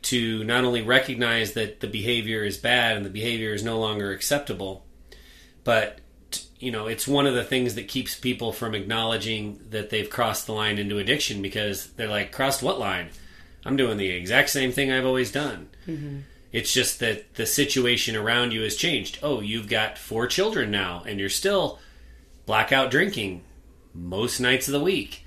to 0.01 0.43
not 0.45 0.63
only 0.63 0.81
recognize 0.81 1.53
that 1.53 1.81
the 1.81 1.87
behavior 1.87 2.43
is 2.43 2.57
bad 2.57 2.95
and 2.95 3.05
the 3.05 3.09
behavior 3.09 3.53
is 3.53 3.63
no 3.63 3.79
longer 3.79 4.11
acceptable, 4.11 4.85
but 5.63 5.99
you 6.59 6.71
know, 6.71 6.87
it's 6.87 7.07
one 7.07 7.25
of 7.25 7.33
the 7.33 7.43
things 7.43 7.75
that 7.75 7.87
keeps 7.87 8.19
people 8.19 8.51
from 8.51 8.75
acknowledging 8.75 9.59
that 9.69 9.89
they've 9.89 10.09
crossed 10.09 10.45
the 10.45 10.53
line 10.53 10.77
into 10.77 10.97
addiction 10.97 11.41
because 11.41 11.87
they're 11.93 12.09
like, 12.09 12.31
crossed 12.33 12.61
what 12.61 12.79
line? 12.79 13.09
I'm 13.65 13.75
doing 13.75 13.97
the 13.97 14.09
exact 14.09 14.49
same 14.49 14.71
thing 14.71 14.91
I've 14.91 15.05
always 15.05 15.31
done. 15.31 15.69
Mm-hmm. 15.87 16.19
It's 16.51 16.73
just 16.73 16.99
that 16.99 17.35
the 17.35 17.45
situation 17.45 18.15
around 18.15 18.51
you 18.53 18.61
has 18.61 18.75
changed. 18.75 19.19
Oh, 19.21 19.41
you've 19.41 19.69
got 19.69 19.97
four 19.97 20.25
children 20.27 20.71
now, 20.71 21.03
and 21.05 21.19
you're 21.19 21.29
still 21.29 21.79
blackout 22.45 22.89
drinking 22.89 23.43
most 23.93 24.39
nights 24.39 24.67
of 24.67 24.71
the 24.71 24.79
week. 24.79 25.25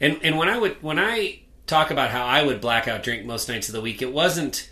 And 0.00 0.18
and 0.22 0.36
when 0.36 0.48
I 0.48 0.58
would 0.58 0.82
when 0.82 0.98
I 0.98 1.40
talk 1.66 1.90
about 1.90 2.10
how 2.10 2.24
I 2.24 2.42
would 2.42 2.60
blackout 2.60 3.02
drink 3.02 3.24
most 3.24 3.48
nights 3.48 3.68
of 3.68 3.74
the 3.74 3.80
week, 3.80 4.02
it 4.02 4.12
wasn't 4.12 4.68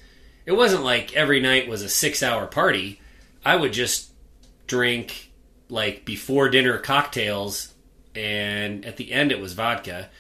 it 0.47 0.53
wasn't 0.53 0.83
like 0.83 1.15
every 1.15 1.41
night 1.41 1.69
was 1.69 1.83
a 1.83 1.89
six 1.89 2.23
hour 2.23 2.47
party. 2.47 3.01
I 3.45 3.57
would 3.57 3.73
just 3.73 4.11
drink 4.67 5.31
like 5.69 6.05
before 6.05 6.49
dinner 6.49 6.79
cocktails, 6.79 7.73
and 8.15 8.85
at 8.85 8.97
the 8.97 9.13
end 9.13 9.31
it 9.31 9.41
was 9.41 9.53
vodka, 9.53 10.11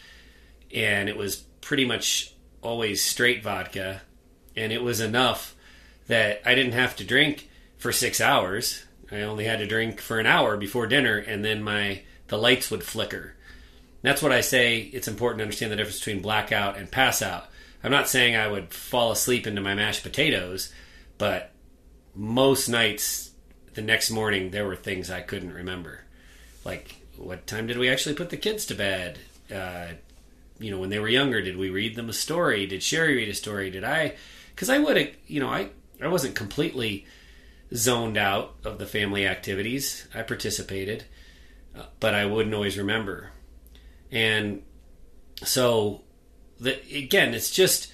and 0.72 1.08
it 1.08 1.16
was 1.16 1.36
pretty 1.60 1.84
much 1.84 2.33
always 2.64 3.02
straight 3.02 3.42
vodka, 3.42 4.02
and 4.56 4.72
it 4.72 4.82
was 4.82 5.00
enough 5.00 5.54
that 6.06 6.42
I 6.44 6.54
didn't 6.54 6.72
have 6.72 6.96
to 6.96 7.04
drink 7.04 7.48
for 7.78 7.92
six 7.92 8.20
hours. 8.20 8.84
I 9.10 9.20
only 9.22 9.44
had 9.44 9.58
to 9.58 9.66
drink 9.66 10.00
for 10.00 10.18
an 10.18 10.26
hour 10.26 10.56
before 10.56 10.86
dinner, 10.86 11.18
and 11.18 11.44
then 11.44 11.62
my 11.62 12.02
the 12.28 12.38
lights 12.38 12.70
would 12.70 12.82
flicker. 12.82 13.34
That's 14.02 14.22
what 14.22 14.32
I 14.32 14.40
say. 14.40 14.78
It's 14.78 15.08
important 15.08 15.38
to 15.38 15.44
understand 15.44 15.72
the 15.72 15.76
difference 15.76 15.98
between 15.98 16.22
blackout 16.22 16.76
and 16.76 16.90
pass 16.90 17.22
out. 17.22 17.46
I'm 17.82 17.90
not 17.90 18.08
saying 18.08 18.34
I 18.34 18.48
would 18.48 18.72
fall 18.72 19.12
asleep 19.12 19.46
into 19.46 19.60
my 19.60 19.74
mashed 19.74 20.02
potatoes, 20.02 20.72
but 21.18 21.52
most 22.14 22.68
nights 22.68 23.30
the 23.74 23.82
next 23.82 24.10
morning 24.10 24.50
there 24.50 24.66
were 24.66 24.76
things 24.76 25.10
I 25.10 25.20
couldn't 25.20 25.52
remember. 25.52 26.00
Like 26.64 26.96
what 27.16 27.46
time 27.46 27.66
did 27.66 27.78
we 27.78 27.88
actually 27.88 28.14
put 28.14 28.30
the 28.30 28.36
kids 28.36 28.66
to 28.66 28.74
bed? 28.74 29.18
Uh, 29.54 29.94
you 30.58 30.70
know, 30.70 30.78
when 30.78 30.90
they 30.90 30.98
were 30.98 31.08
younger, 31.08 31.42
did 31.42 31.56
we 31.56 31.70
read 31.70 31.96
them 31.96 32.08
a 32.08 32.12
story? 32.12 32.66
Did 32.66 32.82
Sherry 32.82 33.16
read 33.16 33.28
a 33.28 33.34
story? 33.34 33.70
Did 33.70 33.84
I? 33.84 34.14
Because 34.54 34.70
I 34.70 34.78
would 34.78 34.96
have, 34.96 35.10
you 35.26 35.40
know, 35.40 35.48
I 35.48 35.70
I 36.00 36.08
wasn't 36.08 36.34
completely 36.34 37.06
zoned 37.74 38.16
out 38.16 38.54
of 38.64 38.78
the 38.78 38.86
family 38.86 39.26
activities. 39.26 40.06
I 40.14 40.22
participated, 40.22 41.04
uh, 41.76 41.86
but 42.00 42.14
I 42.14 42.26
wouldn't 42.26 42.54
always 42.54 42.78
remember. 42.78 43.30
And 44.10 44.62
so, 45.42 46.02
the, 46.60 46.78
again, 46.96 47.34
it's 47.34 47.50
just 47.50 47.92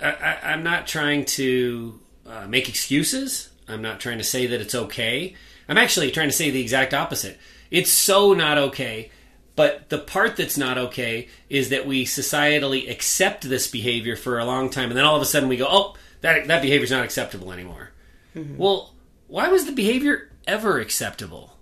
I, 0.00 0.38
am 0.42 0.62
not 0.62 0.86
trying 0.86 1.24
to 1.24 2.00
uh, 2.26 2.46
make 2.46 2.68
excuses. 2.68 3.50
I'm 3.68 3.82
not 3.82 4.00
trying 4.00 4.18
to 4.18 4.24
say 4.24 4.46
that 4.46 4.60
it's 4.60 4.74
okay. 4.74 5.34
I'm 5.68 5.78
actually 5.78 6.10
trying 6.10 6.28
to 6.28 6.34
say 6.34 6.50
the 6.50 6.60
exact 6.60 6.94
opposite. 6.94 7.38
It's 7.70 7.90
so 7.90 8.34
not 8.34 8.58
okay. 8.58 9.10
But 9.56 9.88
the 9.88 9.98
part 9.98 10.36
that's 10.36 10.58
not 10.58 10.78
okay 10.78 11.28
is 11.48 11.70
that 11.70 11.86
we 11.86 12.04
societally 12.04 12.90
accept 12.90 13.48
this 13.48 13.66
behavior 13.66 14.14
for 14.14 14.38
a 14.38 14.44
long 14.44 14.70
time, 14.70 14.90
and 14.90 14.96
then 14.96 15.04
all 15.04 15.16
of 15.16 15.22
a 15.22 15.26
sudden 15.26 15.48
we 15.48 15.56
go, 15.56 15.66
"Oh, 15.68 15.96
that 16.20 16.46
that 16.46 16.62
behavior's 16.62 16.90
not 16.90 17.04
acceptable 17.04 17.52
anymore." 17.52 17.90
Mm-hmm. 18.36 18.58
Well, 18.58 18.94
why 19.26 19.48
was 19.48 19.66
the 19.66 19.72
behavior 19.72 20.30
ever 20.46 20.78
acceptable? 20.78 21.56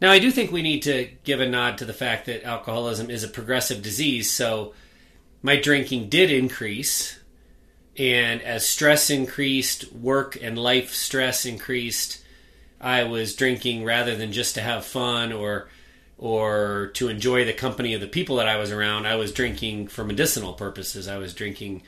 Now, 0.00 0.10
I 0.10 0.18
do 0.18 0.30
think 0.30 0.50
we 0.50 0.62
need 0.62 0.82
to 0.82 1.08
give 1.22 1.40
a 1.40 1.48
nod 1.48 1.78
to 1.78 1.84
the 1.84 1.94
fact 1.94 2.26
that 2.26 2.44
alcoholism 2.44 3.08
is 3.08 3.24
a 3.24 3.28
progressive 3.28 3.80
disease. 3.80 4.30
So, 4.30 4.74
my 5.40 5.56
drinking 5.56 6.08
did 6.08 6.30
increase 6.30 7.18
and 7.96 8.42
as 8.42 8.66
stress 8.66 9.08
increased, 9.10 9.92
work 9.92 10.36
and 10.40 10.58
life 10.58 10.92
stress 10.92 11.46
increased, 11.46 12.22
I 12.80 13.04
was 13.04 13.34
drinking 13.34 13.84
rather 13.84 14.16
than 14.16 14.32
just 14.32 14.56
to 14.56 14.60
have 14.60 14.84
fun 14.84 15.32
or 15.32 15.68
or 16.24 16.86
to 16.94 17.08
enjoy 17.08 17.44
the 17.44 17.52
company 17.52 17.92
of 17.92 18.00
the 18.00 18.06
people 18.08 18.36
that 18.36 18.48
I 18.48 18.56
was 18.56 18.72
around. 18.72 19.06
I 19.06 19.16
was 19.16 19.30
drinking 19.30 19.88
for 19.88 20.04
medicinal 20.04 20.54
purposes. 20.54 21.06
I 21.06 21.18
was 21.18 21.34
drinking, 21.34 21.82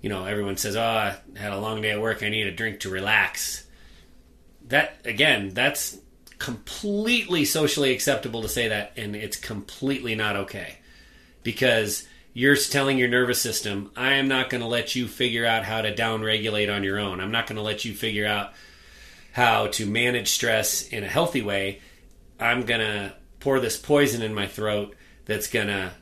you 0.00 0.08
know, 0.08 0.26
everyone 0.26 0.56
says, 0.56 0.76
"Oh, 0.76 0.80
I 0.80 1.16
had 1.34 1.52
a 1.52 1.58
long 1.58 1.82
day 1.82 1.90
at 1.90 2.00
work. 2.00 2.22
I 2.22 2.28
need 2.28 2.46
a 2.46 2.52
drink 2.52 2.78
to 2.80 2.88
relax." 2.88 3.66
That 4.68 5.00
again, 5.04 5.50
that's 5.54 5.98
completely 6.38 7.44
socially 7.44 7.90
acceptable 7.90 8.42
to 8.42 8.48
say 8.48 8.68
that 8.68 8.92
and 8.96 9.16
it's 9.16 9.36
completely 9.36 10.14
not 10.14 10.36
okay. 10.36 10.78
Because 11.42 12.06
you're 12.32 12.54
telling 12.54 12.96
your 12.96 13.08
nervous 13.08 13.42
system, 13.42 13.90
I 13.96 14.12
am 14.14 14.28
not 14.28 14.50
going 14.50 14.60
to 14.60 14.68
let 14.68 14.94
you 14.94 15.08
figure 15.08 15.46
out 15.46 15.64
how 15.64 15.82
to 15.82 15.92
downregulate 15.92 16.72
on 16.72 16.84
your 16.84 17.00
own. 17.00 17.20
I'm 17.20 17.32
not 17.32 17.48
going 17.48 17.56
to 17.56 17.62
let 17.62 17.84
you 17.84 17.92
figure 17.92 18.26
out 18.26 18.52
how 19.32 19.66
to 19.66 19.84
manage 19.84 20.28
stress 20.28 20.86
in 20.86 21.02
a 21.02 21.08
healthy 21.08 21.42
way. 21.42 21.80
I'm 22.38 22.62
going 22.66 22.80
to 22.80 23.14
pour 23.44 23.60
this 23.60 23.76
poison 23.76 24.22
in 24.22 24.32
my 24.32 24.46
throat 24.46 24.96
that's 25.26 25.48
to, 25.48 25.92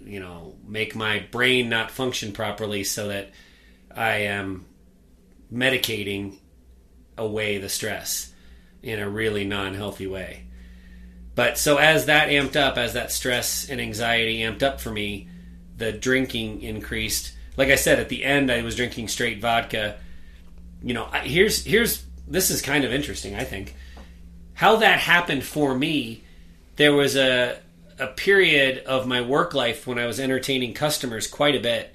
you 0.00 0.18
know, 0.18 0.56
make 0.66 0.96
my 0.96 1.20
brain 1.30 1.68
not 1.68 1.88
function 1.88 2.32
properly 2.32 2.82
so 2.82 3.06
that 3.06 3.30
I 3.94 4.22
am 4.22 4.66
medicating 5.54 6.38
away 7.16 7.58
the 7.58 7.68
stress 7.68 8.32
in 8.82 8.98
a 8.98 9.08
really 9.08 9.44
non 9.44 9.74
healthy 9.74 10.08
way. 10.08 10.46
But 11.36 11.58
so 11.58 11.76
as 11.76 12.06
that 12.06 12.28
amped 12.28 12.56
up, 12.56 12.76
as 12.76 12.94
that 12.94 13.12
stress 13.12 13.70
and 13.70 13.80
anxiety 13.80 14.40
amped 14.40 14.64
up 14.64 14.80
for 14.80 14.90
me, 14.90 15.28
the 15.76 15.92
drinking 15.92 16.62
increased. 16.62 17.32
Like 17.56 17.68
I 17.68 17.76
said, 17.76 18.00
at 18.00 18.08
the 18.08 18.24
end, 18.24 18.50
I 18.50 18.62
was 18.62 18.74
drinking 18.74 19.06
straight 19.06 19.40
vodka. 19.40 19.96
You 20.82 20.94
know, 20.94 21.04
here's 21.22 21.64
here's 21.64 22.04
this 22.26 22.50
is 22.50 22.60
kind 22.60 22.82
of 22.82 22.92
interesting. 22.92 23.36
I 23.36 23.44
think 23.44 23.76
how 24.54 24.76
that 24.76 24.98
happened 24.98 25.44
for 25.44 25.72
me. 25.72 26.24
There 26.80 26.94
was 26.94 27.14
a 27.14 27.58
a 27.98 28.06
period 28.06 28.78
of 28.86 29.06
my 29.06 29.20
work 29.20 29.52
life 29.52 29.86
when 29.86 29.98
I 29.98 30.06
was 30.06 30.18
entertaining 30.18 30.72
customers 30.72 31.26
quite 31.26 31.54
a 31.54 31.60
bit, 31.60 31.94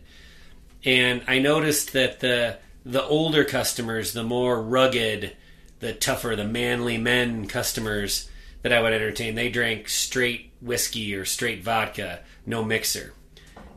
and 0.84 1.24
I 1.27 1.39
noticed 1.39 1.94
that 1.94 2.20
the 2.20 2.58
the 2.86 3.04
older 3.04 3.44
customers, 3.44 4.13
the 4.13 4.24
more 4.24 4.62
rugged, 4.62 5.36
the 5.80 5.92
tougher, 5.92 6.36
the 6.36 6.46
manly 6.46 7.00
men 7.00 7.48
customers 7.48 8.30
that 8.62 8.72
I 8.72 8.80
would 8.80 8.94
entertain, 8.94 9.34
they 9.34 9.50
drank 9.50 9.89
straight 9.89 10.51
whiskey 10.62 11.15
or 11.15 11.25
straight 11.25 11.63
vodka, 11.63 12.20
no 12.46 12.63
mixer. 12.63 13.12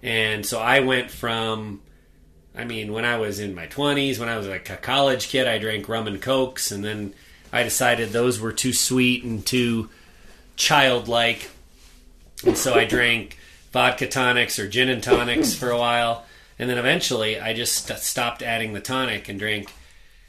And 0.03 0.45
so 0.45 0.61
I 0.61 0.81
went 0.81 1.11
from, 1.11 1.81
I 2.55 2.65
mean, 2.65 2.93
when 2.93 3.07
I 3.07 3.17
was 3.17 3.41
in 3.41 3.55
my 3.55 3.67
20s, 3.67 4.19
when 4.19 4.29
I 4.29 4.37
was 4.37 4.47
like 4.47 4.69
a 4.69 4.77
college 4.77 5.29
kid, 5.29 5.49
I 5.49 5.57
drank 5.57 5.89
rum 5.89 6.07
and 6.07 6.21
cokes, 6.21 6.71
and 6.71 6.85
then 6.85 7.15
I 7.51 7.63
decided 7.63 8.11
those 8.11 8.39
were 8.39 8.53
too 8.53 8.75
sweet 8.75 9.25
and 9.25 9.47
too 9.47 9.89
childlike. 10.59 11.51
And 12.45 12.59
so 12.59 12.75
I 12.75 12.85
drank 12.85 13.39
vodka 13.73 14.07
tonics 14.07 14.59
or 14.59 14.69
gin 14.69 14.91
and 14.91 15.03
tonics 15.03 15.55
for 15.55 15.71
a 15.71 15.79
while. 15.79 16.27
And 16.59 16.69
then 16.69 16.77
eventually 16.77 17.41
I 17.41 17.55
just 17.55 17.87
st- 17.87 18.01
stopped 18.01 18.43
adding 18.43 18.75
the 18.75 18.81
tonic 18.81 19.29
and 19.29 19.39
drank 19.39 19.73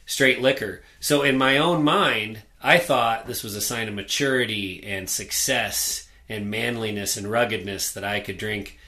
straight 0.06 0.42
liquor. 0.42 0.84
So 1.00 1.24
in 1.24 1.38
my 1.38 1.58
own 1.58 1.84
mind, 1.84 2.44
I 2.62 2.78
thought 2.78 3.28
this 3.28 3.44
was 3.44 3.56
a 3.56 3.62
sign 3.62 3.88
of 3.88 3.96
maturity 3.96 4.84
and 4.84 5.10
success 5.10 6.08
and 6.30 6.52
manliness 6.52 7.18
and 7.18 7.30
ruggedness 7.30 7.92
that 7.94 8.04
I 8.04 8.20
could 8.20 8.38
drink 8.38 8.80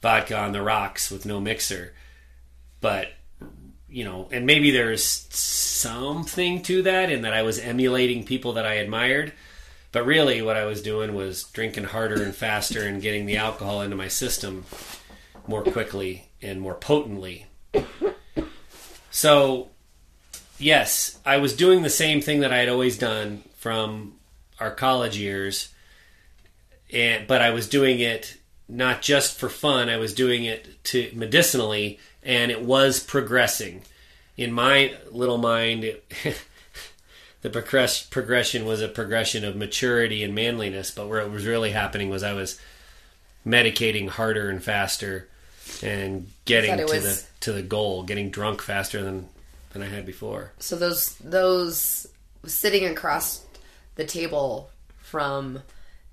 vodka 0.00 0.38
on 0.38 0.52
the 0.52 0.62
rocks 0.62 1.10
with 1.10 1.26
no 1.26 1.40
mixer. 1.40 1.92
But 2.80 3.08
you 3.90 4.04
know, 4.04 4.28
and 4.30 4.46
maybe 4.46 4.70
there's 4.70 5.02
something 5.30 6.62
to 6.62 6.82
that 6.82 7.10
in 7.10 7.22
that 7.22 7.32
I 7.32 7.42
was 7.42 7.58
emulating 7.58 8.24
people 8.24 8.52
that 8.52 8.66
I 8.66 8.74
admired. 8.74 9.32
But 9.90 10.04
really, 10.04 10.42
what 10.42 10.56
I 10.56 10.64
was 10.64 10.82
doing 10.82 11.14
was 11.14 11.44
drinking 11.44 11.84
harder 11.84 12.22
and 12.22 12.34
faster 12.34 12.86
and 12.86 13.00
getting 13.00 13.26
the 13.26 13.38
alcohol 13.38 13.80
into 13.80 13.96
my 13.96 14.08
system 14.08 14.66
more 15.46 15.62
quickly 15.62 16.28
and 16.42 16.60
more 16.60 16.74
potently. 16.74 17.46
So, 19.10 19.70
yes, 20.58 21.18
I 21.24 21.38
was 21.38 21.56
doing 21.56 21.82
the 21.82 21.90
same 21.90 22.20
thing 22.20 22.40
that 22.40 22.52
I 22.52 22.58
had 22.58 22.68
always 22.68 22.98
done 22.98 23.42
from 23.56 24.14
our 24.60 24.70
college 24.70 25.16
years, 25.16 25.72
and 26.92 27.26
but 27.26 27.40
I 27.40 27.50
was 27.50 27.68
doing 27.68 28.00
it 28.00 28.36
not 28.68 29.00
just 29.00 29.38
for 29.38 29.48
fun. 29.48 29.88
I 29.88 29.96
was 29.96 30.12
doing 30.12 30.44
it 30.44 30.84
to 30.84 31.10
medicinally, 31.14 31.98
and 32.22 32.50
it 32.50 32.62
was 32.62 33.00
progressing. 33.00 33.82
In 34.36 34.52
my 34.52 34.94
little 35.10 35.38
mind, 35.38 35.84
it, 35.84 36.04
the 37.42 37.50
progress, 37.50 38.02
progression 38.02 38.64
was 38.66 38.80
a 38.80 38.88
progression 38.88 39.44
of 39.44 39.54
maturity 39.56 40.22
and 40.24 40.34
manliness. 40.34 40.90
But 40.90 41.08
where 41.08 41.20
it 41.20 41.30
was 41.30 41.46
really 41.46 41.70
happening 41.70 42.10
was 42.10 42.22
I 42.22 42.32
was 42.32 42.58
medicating 43.46 44.08
harder 44.08 44.48
and 44.50 44.62
faster, 44.62 45.28
and 45.82 46.28
getting 46.44 46.76
to 46.76 46.84
was- 46.84 47.22
the 47.22 47.26
to 47.40 47.52
the 47.52 47.62
goal, 47.62 48.02
getting 48.02 48.30
drunk 48.30 48.62
faster 48.62 49.02
than 49.02 49.28
than 49.72 49.82
I 49.82 49.86
had 49.86 50.06
before. 50.06 50.52
So 50.58 50.76
those 50.76 51.14
those 51.16 52.06
sitting 52.46 52.84
across 52.86 53.44
the 53.96 54.04
table 54.04 54.70
from 54.98 55.60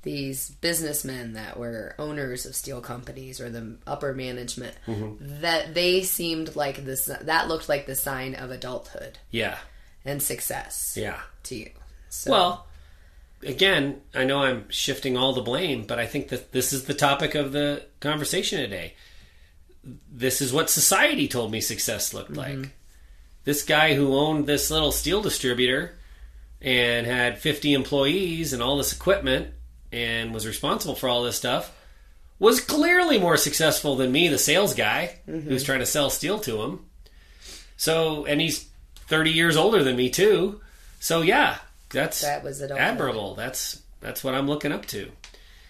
these 0.03 0.49
businessmen 0.61 1.33
that 1.33 1.57
were 1.57 1.95
owners 1.97 2.45
of 2.45 2.55
steel 2.55 2.79
companies 2.79 3.39
or 3.41 3.49
the 3.49 3.75
upper 3.87 4.13
management 4.13 4.75
Mm-hmm. 4.85 5.41
that 5.41 5.73
they 5.73 6.03
seemed 6.03 6.55
like 6.55 6.85
this 6.85 7.05
that 7.05 7.47
looked 7.47 7.67
like 7.69 7.87
the 7.87 7.95
sign 7.95 8.35
of 8.35 8.51
adulthood 8.51 9.17
Yeah, 9.31 9.57
and 10.05 10.21
success 10.21 10.97
yeah. 10.99 11.19
to 11.43 11.55
you. 11.55 11.69
So 12.09 12.31
Well, 12.31 12.67
again, 13.43 14.01
I 14.13 14.23
know 14.23 14.39
I'm 14.39 14.69
shifting 14.69 15.17
all 15.17 15.33
the 15.33 15.41
blame, 15.41 15.85
but 15.85 15.99
I 15.99 16.05
think 16.05 16.29
that 16.29 16.51
this 16.51 16.71
is 16.71 16.85
the 16.85 16.93
topic 16.93 17.35
of 17.35 17.51
the 17.51 17.83
conversation 17.99 18.59
today. 18.59 18.93
This 20.11 20.41
is 20.41 20.53
what 20.53 20.69
society 20.69 21.27
told 21.27 21.51
me 21.51 21.61
success 21.61 22.13
looked 22.13 22.31
mm-hmm. 22.31 22.61
like. 22.61 22.69
This 23.43 23.63
guy 23.63 23.93
who 23.93 24.15
owned 24.15 24.47
this 24.47 24.71
little 24.71 24.91
steel 24.91 25.21
distributor 25.21 25.97
and 26.61 27.05
had 27.05 27.37
50 27.37 27.73
employees 27.73 28.53
and 28.53 28.63
all 28.63 28.77
this 28.77 28.93
equipment 28.93 29.49
and 29.91 30.33
was 30.33 30.47
responsible 30.47 30.95
for 30.95 31.07
all 31.07 31.23
this 31.23 31.35
stuff 31.35 31.71
was 32.39 32.59
clearly 32.59 33.19
more 33.19 33.37
successful 33.37 33.95
than 33.95 34.11
me, 34.11 34.27
the 34.27 34.37
sales 34.37 34.73
guy 34.73 35.19
mm-hmm. 35.27 35.47
who's 35.47 35.63
trying 35.63 35.79
to 35.79 35.85
sell 35.85 36.09
steel 36.09 36.39
to 36.39 36.63
him. 36.63 36.85
So, 37.77 38.25
and 38.25 38.41
he's 38.41 38.67
30 39.07 39.31
years 39.31 39.55
older 39.57 39.83
than 39.83 39.95
me 39.95 40.09
too. 40.09 40.61
So, 40.99 41.21
yeah, 41.21 41.57
that's 41.89 42.21
that 42.21 42.43
was 42.43 42.61
adulthood. 42.61 42.85
admirable. 42.85 43.35
That's 43.35 43.81
that's 44.01 44.23
what 44.23 44.33
I'm 44.35 44.47
looking 44.47 44.71
up 44.71 44.85
to. 44.87 45.11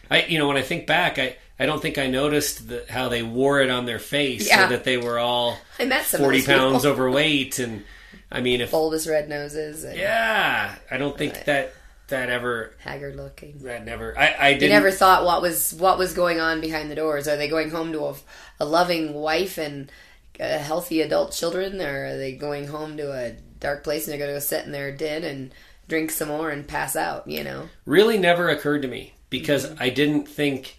I 0.09 0.23
you 0.25 0.37
know 0.37 0.47
when 0.47 0.57
I 0.57 0.61
think 0.61 0.87
back, 0.87 1.17
I 1.19 1.35
I 1.59 1.65
don't 1.65 1.81
think 1.81 1.97
I 1.97 2.07
noticed 2.07 2.67
the, 2.67 2.85
how 2.89 3.09
they 3.09 3.23
wore 3.23 3.61
it 3.61 3.69
on 3.69 3.85
their 3.85 3.99
face 3.99 4.47
Yeah. 4.47 4.63
so 4.63 4.69
that 4.69 4.83
they 4.83 4.97
were 4.97 5.17
all 5.19 5.57
I 5.79 5.85
met 5.85 6.05
forty 6.05 6.39
people. 6.39 6.53
pounds 6.55 6.85
overweight, 6.85 7.59
and 7.59 7.83
I 8.31 8.41
mean 8.41 8.61
if 8.61 8.71
bulbous 8.71 9.07
red 9.07 9.27
noses 9.29 9.83
and 9.83 9.97
yeah, 9.97 10.75
I 10.89 10.97
don't 10.97 11.17
think 11.17 11.43
that 11.45 11.73
that 12.07 12.29
ever 12.29 12.71
haggard 12.79 13.15
looking. 13.15 13.59
that 13.63 13.83
never 13.83 14.17
I 14.17 14.35
I 14.39 14.53
didn't 14.53 14.69
never 14.69 14.91
thought 14.91 15.25
what 15.25 15.41
was 15.41 15.73
what 15.73 15.97
was 15.97 16.13
going 16.13 16.39
on 16.39 16.61
behind 16.61 16.91
the 16.91 16.95
doors. 16.95 17.27
Are 17.27 17.35
they 17.35 17.47
going 17.49 17.71
home 17.71 17.91
to 17.93 18.05
a, 18.05 18.15
a 18.59 18.65
loving 18.65 19.13
wife 19.13 19.57
and 19.57 19.91
uh, 20.39 20.57
healthy 20.59 21.01
adult 21.01 21.31
children, 21.31 21.81
or 21.81 22.05
are 22.07 22.17
they 22.17 22.33
going 22.33 22.67
home 22.67 22.97
to 22.97 23.11
a 23.11 23.31
dark 23.59 23.83
place 23.83 24.05
and 24.05 24.11
they're 24.11 24.19
going 24.19 24.29
to 24.29 24.35
go 24.35 24.39
sit 24.39 24.65
in 24.65 24.71
their 24.71 24.91
den 24.91 25.23
and 25.23 25.53
drink 25.87 26.11
some 26.11 26.27
more 26.29 26.49
and 26.49 26.67
pass 26.67 26.95
out? 26.95 27.27
You 27.27 27.43
know, 27.43 27.69
really 27.85 28.17
never 28.17 28.49
occurred 28.49 28.81
to 28.83 28.87
me 28.87 29.13
because 29.29 29.65
Mm-hmm. 29.65 29.83
I 29.83 29.89
didn't 29.89 30.27
think 30.27 30.77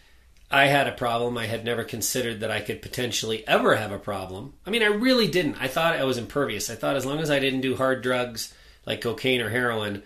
I 0.50 0.66
had 0.66 0.86
a 0.86 0.92
problem. 0.92 1.36
I 1.36 1.46
had 1.46 1.64
never 1.64 1.84
considered 1.84 2.40
that 2.40 2.50
I 2.50 2.60
could 2.60 2.80
potentially 2.82 3.46
ever 3.48 3.75
have 3.76 3.92
a 3.92 3.98
problem. 3.98 4.54
I 4.64 4.70
mean, 4.70 4.82
I 4.82 4.86
really 4.86 5.26
didn't. 5.28 5.56
I 5.60 5.66
thought 5.68 5.96
I 5.96 6.04
was 6.04 6.18
impervious. 6.18 6.70
I 6.70 6.76
thought 6.76 6.96
as 6.96 7.04
long 7.04 7.18
as 7.18 7.30
I 7.30 7.40
didn't 7.40 7.62
do 7.62 7.76
hard 7.76 8.02
drugs 8.02 8.54
like 8.86 9.00
cocaine 9.00 9.40
or 9.40 9.48
heroin, 9.50 10.04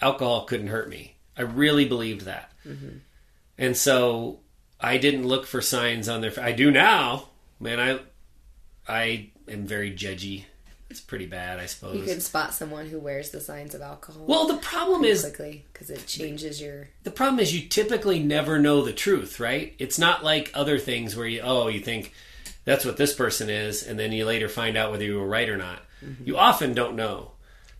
alcohol 0.00 0.44
couldn't 0.44 0.68
hurt 0.68 0.88
me. 0.88 1.16
I 1.36 1.42
really 1.42 1.86
believed 1.86 2.22
that. 2.26 2.52
And 3.58 3.76
so 3.76 4.40
I 4.80 4.98
didn't 4.98 5.26
look 5.26 5.46
for 5.46 5.60
signs 5.60 6.08
on 6.08 6.20
their 6.20 6.32
I 6.40 6.52
do 6.52 6.70
now. 6.70 7.28
Man, 7.58 7.80
I 7.80 8.00
I 8.88 9.30
am 9.48 9.66
very 9.66 9.92
judgy. 9.92 10.44
It's 10.90 11.00
pretty 11.00 11.24
bad, 11.26 11.58
I 11.58 11.64
suppose. 11.66 11.96
you 11.96 12.02
can 12.02 12.20
spot 12.20 12.52
someone 12.52 12.86
who 12.86 12.98
wears 12.98 13.30
the 13.30 13.40
signs 13.40 13.74
of 13.74 13.80
alcohol 13.80 14.26
well, 14.26 14.46
the 14.46 14.58
problem 14.58 15.04
is 15.04 15.22
quickly 15.22 15.64
because 15.72 15.88
it 15.88 16.06
changes 16.06 16.60
your. 16.60 16.90
the 17.02 17.10
problem 17.10 17.40
is 17.40 17.54
you 17.54 17.66
typically 17.66 18.18
never 18.18 18.58
know 18.58 18.82
the 18.82 18.92
truth, 18.92 19.40
right? 19.40 19.74
It's 19.78 19.98
not 19.98 20.22
like 20.22 20.50
other 20.52 20.78
things 20.78 21.16
where 21.16 21.26
you 21.26 21.40
oh 21.42 21.68
you 21.68 21.80
think 21.80 22.12
that's 22.66 22.84
what 22.84 22.98
this 22.98 23.14
person 23.14 23.48
is, 23.48 23.82
and 23.86 23.98
then 23.98 24.12
you 24.12 24.26
later 24.26 24.48
find 24.50 24.76
out 24.76 24.90
whether 24.90 25.04
you 25.04 25.18
were 25.18 25.26
right 25.26 25.48
or 25.48 25.56
not. 25.56 25.80
You 26.24 26.36
often 26.36 26.74
don't 26.74 26.96
know. 26.96 27.30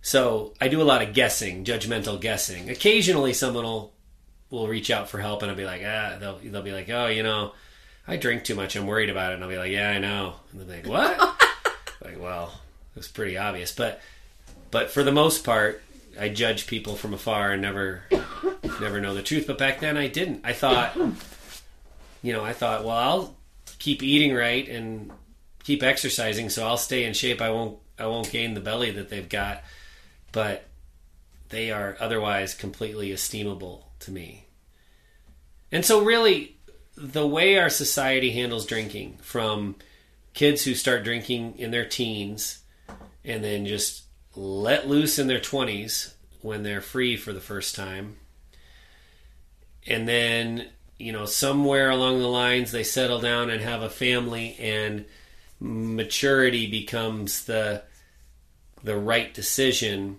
So 0.01 0.55
I 0.61 0.69
do 0.69 0.81
a 0.81 0.85
lot 0.85 1.03
of 1.03 1.13
guessing, 1.13 1.65
judgmental 1.65 2.21
guessing. 2.21 2.71
Occasionally, 2.71 3.35
someone 3.35 3.65
will 3.65 3.93
will 4.51 4.69
reach 4.69 4.91
out 4.91 5.09
for 5.11 5.19
help, 5.21 5.43
and 5.43 5.51
I'll 5.51 5.57
be 5.57 5.65
like, 5.65 5.83
ah, 5.85 6.17
they'll 6.19 6.39
they'll 6.43 6.63
be 6.63 6.73
like, 6.73 6.89
oh, 6.89 7.09
you 7.09 7.23
know, 7.23 7.53
I 8.07 8.17
drink 8.17 8.45
too 8.45 8.55
much. 8.55 8.77
I'm 8.77 8.87
worried 8.87 9.11
about 9.11 9.33
it, 9.33 9.37
and 9.37 9.45
I'll 9.45 9.51
be 9.51 9.59
like, 9.59 9.71
yeah, 9.71 9.91
I 9.91 9.99
know. 9.99 10.35
And 10.51 10.61
they'll 10.61 10.67
be 10.67 10.75
like, 10.75 10.87
what? 10.87 11.43
like, 12.05 12.21
well, 12.21 12.61
it 12.95 12.99
was 12.99 13.09
pretty 13.09 13.39
obvious, 13.39 13.73
but 13.73 14.01
but 14.71 14.91
for 14.91 15.03
the 15.03 15.13
most 15.13 15.45
part, 15.45 15.83
I 16.19 16.29
judge 16.29 16.67
people 16.67 16.97
from 16.97 17.15
afar 17.15 17.53
and 17.53 17.63
never 17.63 18.03
never 18.81 19.01
know 19.01 19.15
the 19.15 19.23
truth. 19.23 19.47
But 19.47 19.59
back 19.59 19.81
then, 19.81 19.97
I 19.97 20.09
didn't. 20.09 20.41
I 20.45 20.53
thought, 20.53 20.97
you 22.23 22.33
know, 22.33 22.45
I 22.45 22.53
thought, 22.53 22.85
well, 22.85 22.97
I'll 22.97 23.37
keep 23.79 24.03
eating 24.03 24.35
right 24.35 24.69
and 24.69 25.11
keep 25.63 25.83
exercising, 25.83 26.51
so 26.51 26.67
I'll 26.67 26.77
stay 26.77 27.05
in 27.05 27.15
shape. 27.15 27.41
I 27.41 27.51
won't 27.51 27.79
I 27.99 28.07
won't 28.07 28.31
gain 28.31 28.55
the 28.55 28.61
belly 28.61 28.91
that 28.91 29.09
they've 29.09 29.29
got, 29.29 29.63
but 30.33 30.65
they 31.51 31.71
are 31.71 31.97
otherwise 32.01 32.55
completely 32.55 33.11
esteemable 33.11 33.85
to 34.01 34.11
me. 34.11 34.47
And 35.71 35.85
so, 35.85 36.03
really, 36.03 36.57
the 37.03 37.27
way 37.27 37.59
our 37.59 37.69
society 37.69 38.31
handles 38.31 38.65
drinking, 38.65 39.19
from 39.23 39.75
kids 40.35 40.63
who 40.63 40.75
start 40.75 41.03
drinking 41.03 41.59
in 41.59 41.73
their 41.73 41.85
teens 41.85 42.63
and 43.25 43.43
then 43.43 43.67
just 43.67 44.05
let 44.37 44.89
loose 44.89 45.19
in 45.19 45.27
their 45.27 45.41
20s 45.41 46.15
when 46.43 46.63
they're 46.63 46.81
free 46.81 47.17
for 47.17 47.33
the 47.33 47.41
first 47.41 47.75
time. 47.75 48.17
And 49.85 50.09
then, 50.09 50.69
you 50.97 51.11
know, 51.11 51.27
somewhere 51.27 51.91
along 51.91 52.21
the 52.21 52.29
lines 52.29 52.71
they 52.71 52.85
settle 52.85 53.21
down 53.21 53.51
and 53.51 53.61
have 53.61 53.83
a 53.83 53.91
family 53.91 54.57
and 54.61 55.05
maturity 55.59 56.71
becomes 56.71 57.45
the 57.45 57.83
the 58.83 58.97
right 58.97 59.33
decision 59.33 60.19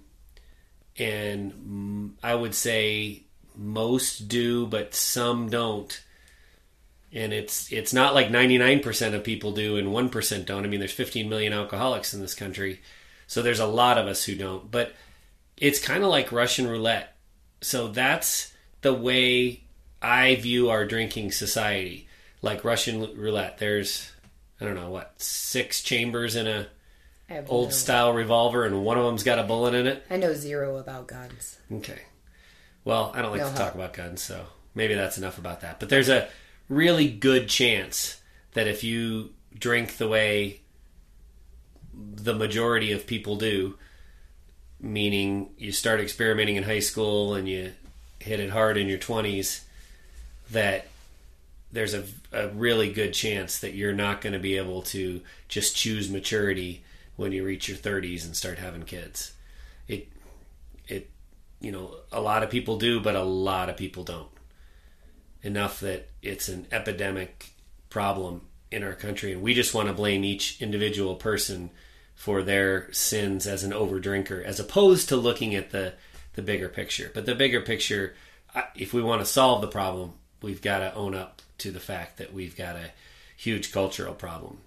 and 0.97 1.51
mm, 1.51 2.11
I 2.23 2.33
would 2.33 2.55
say 2.55 3.23
most 3.53 4.29
do 4.29 4.65
but 4.65 4.95
some 4.95 5.49
don't 5.49 6.01
and 7.13 7.31
it's 7.33 7.71
it's 7.71 7.93
not 7.93 8.13
like 8.15 8.29
99% 8.29 9.13
of 9.13 9.23
people 9.23 9.51
do 9.51 9.77
and 9.77 9.89
1% 9.89 10.45
don't. 10.45 10.63
I 10.65 10.67
mean, 10.67 10.79
there's 10.79 10.91
15 10.91 11.29
million 11.29 11.53
alcoholics 11.53 12.13
in 12.13 12.21
this 12.21 12.33
country, 12.35 12.81
so 13.27 13.41
there's 13.41 13.59
a 13.59 13.67
lot 13.67 13.97
of 13.97 14.07
us 14.07 14.23
who 14.23 14.35
don't. 14.35 14.69
But 14.71 14.93
it's 15.57 15.79
kind 15.79 16.03
of 16.03 16.09
like 16.09 16.31
Russian 16.31 16.67
roulette. 16.67 17.15
So 17.61 17.87
that's 17.87 18.53
the 18.81 18.93
way 18.93 19.61
I 20.01 20.35
view 20.35 20.69
our 20.69 20.85
drinking 20.85 21.31
society, 21.31 22.07
like 22.41 22.63
Russian 22.65 23.15
roulette. 23.15 23.57
There's 23.59 24.11
I 24.59 24.65
don't 24.65 24.75
know 24.75 24.89
what 24.89 25.13
six 25.21 25.81
chambers 25.81 26.35
in 26.35 26.47
a 26.47 26.67
old 27.47 27.69
no- 27.69 27.73
style 27.73 28.13
revolver, 28.13 28.65
and 28.65 28.83
one 28.83 28.97
of 28.97 29.05
them's 29.05 29.23
got 29.23 29.39
a 29.39 29.43
bullet 29.43 29.73
in 29.73 29.87
it. 29.87 30.05
I 30.09 30.17
know 30.17 30.33
zero 30.33 30.77
about 30.77 31.07
guns. 31.07 31.57
Okay. 31.71 32.01
Well, 32.85 33.11
I 33.15 33.21
don't 33.21 33.31
like 33.31 33.39
No 33.39 33.47
to 33.49 33.53
help. 33.53 33.65
talk 33.67 33.75
about 33.75 33.93
guns, 33.93 34.21
so 34.21 34.45
maybe 34.75 34.93
that's 34.93 35.17
enough 35.17 35.37
about 35.37 35.61
that. 35.61 35.79
But 35.79 35.87
there's 35.89 36.09
a 36.09 36.27
really 36.73 37.09
good 37.09 37.47
chance 37.47 38.21
that 38.53 38.67
if 38.67 38.83
you 38.83 39.33
drink 39.57 39.97
the 39.97 40.07
way 40.07 40.61
the 41.93 42.33
majority 42.33 42.91
of 42.91 43.07
people 43.07 43.35
do, 43.35 43.75
meaning 44.79 45.49
you 45.57 45.71
start 45.71 45.99
experimenting 45.99 46.55
in 46.55 46.63
high 46.63 46.79
school 46.79 47.33
and 47.33 47.47
you 47.47 47.73
hit 48.19 48.39
it 48.39 48.49
hard 48.49 48.77
in 48.77 48.87
your 48.87 48.97
20s, 48.97 49.61
that 50.51 50.87
there's 51.71 51.93
a, 51.93 52.03
a 52.31 52.49
really 52.49 52.91
good 52.91 53.13
chance 53.13 53.59
that 53.59 53.73
you're 53.73 53.93
not 53.93 54.21
going 54.21 54.33
to 54.33 54.39
be 54.39 54.57
able 54.57 54.81
to 54.81 55.21
just 55.47 55.75
choose 55.75 56.09
maturity 56.09 56.83
when 57.15 57.31
you 57.31 57.43
reach 57.43 57.67
your 57.67 57.77
30s 57.77 58.25
and 58.25 58.35
start 58.35 58.59
having 58.59 58.83
kids. 58.83 59.33
It 59.87 60.07
it 60.87 61.09
you 61.59 61.71
know 61.71 61.95
a 62.11 62.21
lot 62.21 62.43
of 62.43 62.49
people 62.49 62.77
do 62.77 62.99
but 62.99 63.15
a 63.15 63.23
lot 63.23 63.69
of 63.69 63.77
people 63.77 64.03
don't 64.03 64.29
enough 65.41 65.79
that 65.79 66.09
it's 66.23 66.47
an 66.49 66.65
epidemic 66.71 67.51
problem 67.89 68.41
in 68.71 68.83
our 68.83 68.93
country 68.93 69.33
and 69.33 69.41
we 69.41 69.53
just 69.53 69.73
want 69.73 69.87
to 69.87 69.93
blame 69.93 70.23
each 70.23 70.59
individual 70.61 71.15
person 71.15 71.69
for 72.15 72.41
their 72.41 72.91
sins 72.91 73.45
as 73.45 73.63
an 73.63 73.71
overdrinker 73.71 74.43
as 74.43 74.59
opposed 74.59 75.09
to 75.09 75.15
looking 75.15 75.53
at 75.53 75.71
the 75.71 75.93
the 76.33 76.41
bigger 76.41 76.67
picture. 76.69 77.11
But 77.13 77.27
the 77.27 77.35
bigger 77.35 77.61
picture, 77.61 78.15
if 78.75 78.91
we 78.91 79.03
want 79.03 79.21
to 79.21 79.25
solve 79.25 79.61
the 79.61 79.67
problem 79.67 80.13
we've 80.43 80.61
got 80.61 80.79
to 80.79 80.93
own 80.93 81.15
up 81.15 81.41
to 81.59 81.71
the 81.71 81.79
fact 81.79 82.17
that 82.17 82.33
we've 82.33 82.55
got 82.55 82.75
a 82.75 82.91
huge 83.37 83.71
cultural 83.71 84.13
problem. 84.13 84.59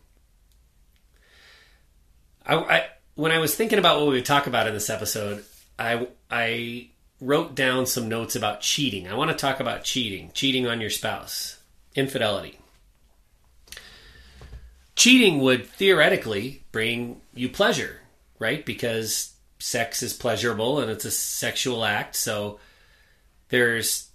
I, 2.44 2.56
I 2.56 2.86
when 3.14 3.30
I 3.30 3.38
was 3.38 3.54
thinking 3.54 3.78
about 3.78 3.98
what 3.98 4.08
we 4.08 4.14
would 4.14 4.24
talk 4.24 4.46
about 4.46 4.66
in 4.66 4.74
this 4.74 4.90
episode, 4.90 5.44
I 5.78 6.08
I 6.30 6.88
wrote 7.20 7.54
down 7.54 7.86
some 7.86 8.08
notes 8.08 8.36
about 8.36 8.60
cheating. 8.60 9.08
I 9.08 9.14
want 9.14 9.30
to 9.30 9.36
talk 9.36 9.60
about 9.60 9.84
cheating, 9.84 10.30
cheating 10.34 10.66
on 10.66 10.80
your 10.80 10.90
spouse, 10.90 11.58
infidelity. 11.94 12.58
Cheating 14.94 15.40
would 15.40 15.66
theoretically 15.66 16.62
bring 16.72 17.20
you 17.34 17.48
pleasure, 17.48 18.00
right? 18.38 18.64
Because 18.64 19.32
sex 19.58 20.02
is 20.02 20.12
pleasurable 20.12 20.80
and 20.80 20.90
it's 20.90 21.04
a 21.04 21.10
sexual 21.10 21.84
act. 21.84 22.16
So 22.16 22.60
there's, 23.48 24.08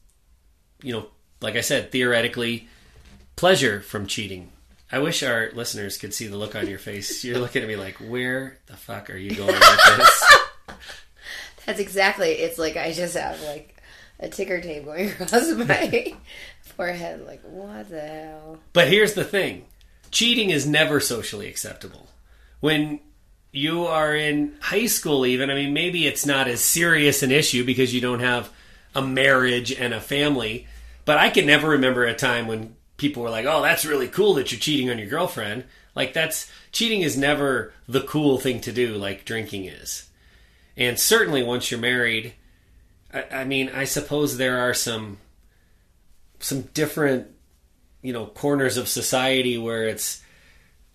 you 0.81 0.93
know, 0.93 1.07
like 1.39 1.55
I 1.55 1.61
said, 1.61 1.91
theoretically, 1.91 2.67
pleasure 3.35 3.81
from 3.81 4.05
cheating. 4.07 4.51
I 4.91 4.99
wish 4.99 5.23
our 5.23 5.51
listeners 5.53 5.97
could 5.97 6.13
see 6.13 6.27
the 6.27 6.37
look 6.37 6.55
on 6.55 6.67
your 6.67 6.79
face. 6.79 7.23
You're 7.23 7.39
looking 7.39 7.63
at 7.63 7.67
me 7.67 7.77
like, 7.77 7.95
where 7.95 8.57
the 8.65 8.75
fuck 8.75 9.09
are 9.09 9.17
you 9.17 9.33
going 9.35 9.53
with 9.53 9.97
this? 9.97 10.37
That's 11.65 11.79
exactly. 11.79 12.29
It's 12.29 12.57
like 12.57 12.77
I 12.77 12.91
just 12.91 13.15
have 13.15 13.41
like 13.43 13.75
a 14.19 14.29
ticker 14.29 14.61
tape 14.61 14.85
going 14.85 15.09
across 15.19 15.51
my 15.51 16.15
forehead. 16.61 17.25
Like 17.25 17.41
what 17.43 17.89
the 17.89 18.01
hell? 18.01 18.59
But 18.73 18.87
here's 18.87 19.13
the 19.13 19.23
thing 19.23 19.65
cheating 20.11 20.49
is 20.49 20.67
never 20.67 20.99
socially 20.99 21.47
acceptable. 21.47 22.09
When 22.59 22.99
you 23.51 23.85
are 23.85 24.15
in 24.15 24.55
high 24.61 24.85
school, 24.85 25.25
even, 25.25 25.49
I 25.49 25.55
mean, 25.55 25.73
maybe 25.73 26.05
it's 26.05 26.25
not 26.25 26.47
as 26.47 26.61
serious 26.61 27.23
an 27.23 27.31
issue 27.31 27.65
because 27.65 27.93
you 27.93 28.01
don't 28.01 28.19
have 28.19 28.51
a 28.93 29.01
marriage 29.01 29.71
and 29.71 29.93
a 29.93 30.01
family. 30.01 30.67
But 31.05 31.17
I 31.17 31.29
can 31.29 31.45
never 31.45 31.69
remember 31.69 32.05
a 32.05 32.13
time 32.13 32.47
when 32.47 32.75
people 32.97 33.23
were 33.23 33.29
like, 33.29 33.45
oh, 33.45 33.61
that's 33.61 33.85
really 33.85 34.07
cool 34.07 34.35
that 34.35 34.51
you're 34.51 34.59
cheating 34.59 34.89
on 34.89 34.99
your 34.99 35.07
girlfriend. 35.07 35.63
Like, 35.95 36.13
that's 36.13 36.49
cheating 36.71 37.01
is 37.01 37.17
never 37.17 37.73
the 37.87 38.01
cool 38.01 38.37
thing 38.37 38.61
to 38.61 38.71
do, 38.71 38.95
like 38.95 39.25
drinking 39.25 39.65
is. 39.65 40.07
And 40.81 40.99
certainly 40.99 41.43
once 41.43 41.69
you're 41.69 41.79
married, 41.79 42.33
I, 43.13 43.25
I 43.31 43.43
mean, 43.43 43.69
I 43.69 43.83
suppose 43.83 44.37
there 44.37 44.57
are 44.57 44.73
some 44.73 45.19
some 46.39 46.61
different 46.73 47.27
you 48.01 48.11
know 48.11 48.25
corners 48.25 48.77
of 48.77 48.87
society 48.87 49.59
where 49.59 49.87
it's 49.87 50.23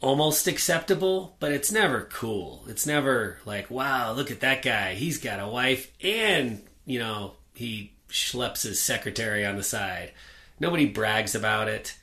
almost 0.00 0.48
acceptable, 0.48 1.36
but 1.38 1.52
it's 1.52 1.70
never 1.70 2.08
cool. 2.12 2.64
It's 2.66 2.84
never 2.84 3.38
like, 3.46 3.70
wow, 3.70 4.12
look 4.12 4.32
at 4.32 4.40
that 4.40 4.62
guy. 4.62 4.94
He's 4.94 5.18
got 5.18 5.38
a 5.38 5.46
wife 5.46 5.92
and, 6.02 6.62
you 6.84 6.98
know, 6.98 7.34
he 7.54 7.92
schleps 8.10 8.62
his 8.62 8.82
secretary 8.82 9.46
on 9.46 9.56
the 9.56 9.62
side. 9.62 10.12
Nobody 10.58 10.86
brags 10.86 11.36
about 11.36 11.68
it. 11.68 11.96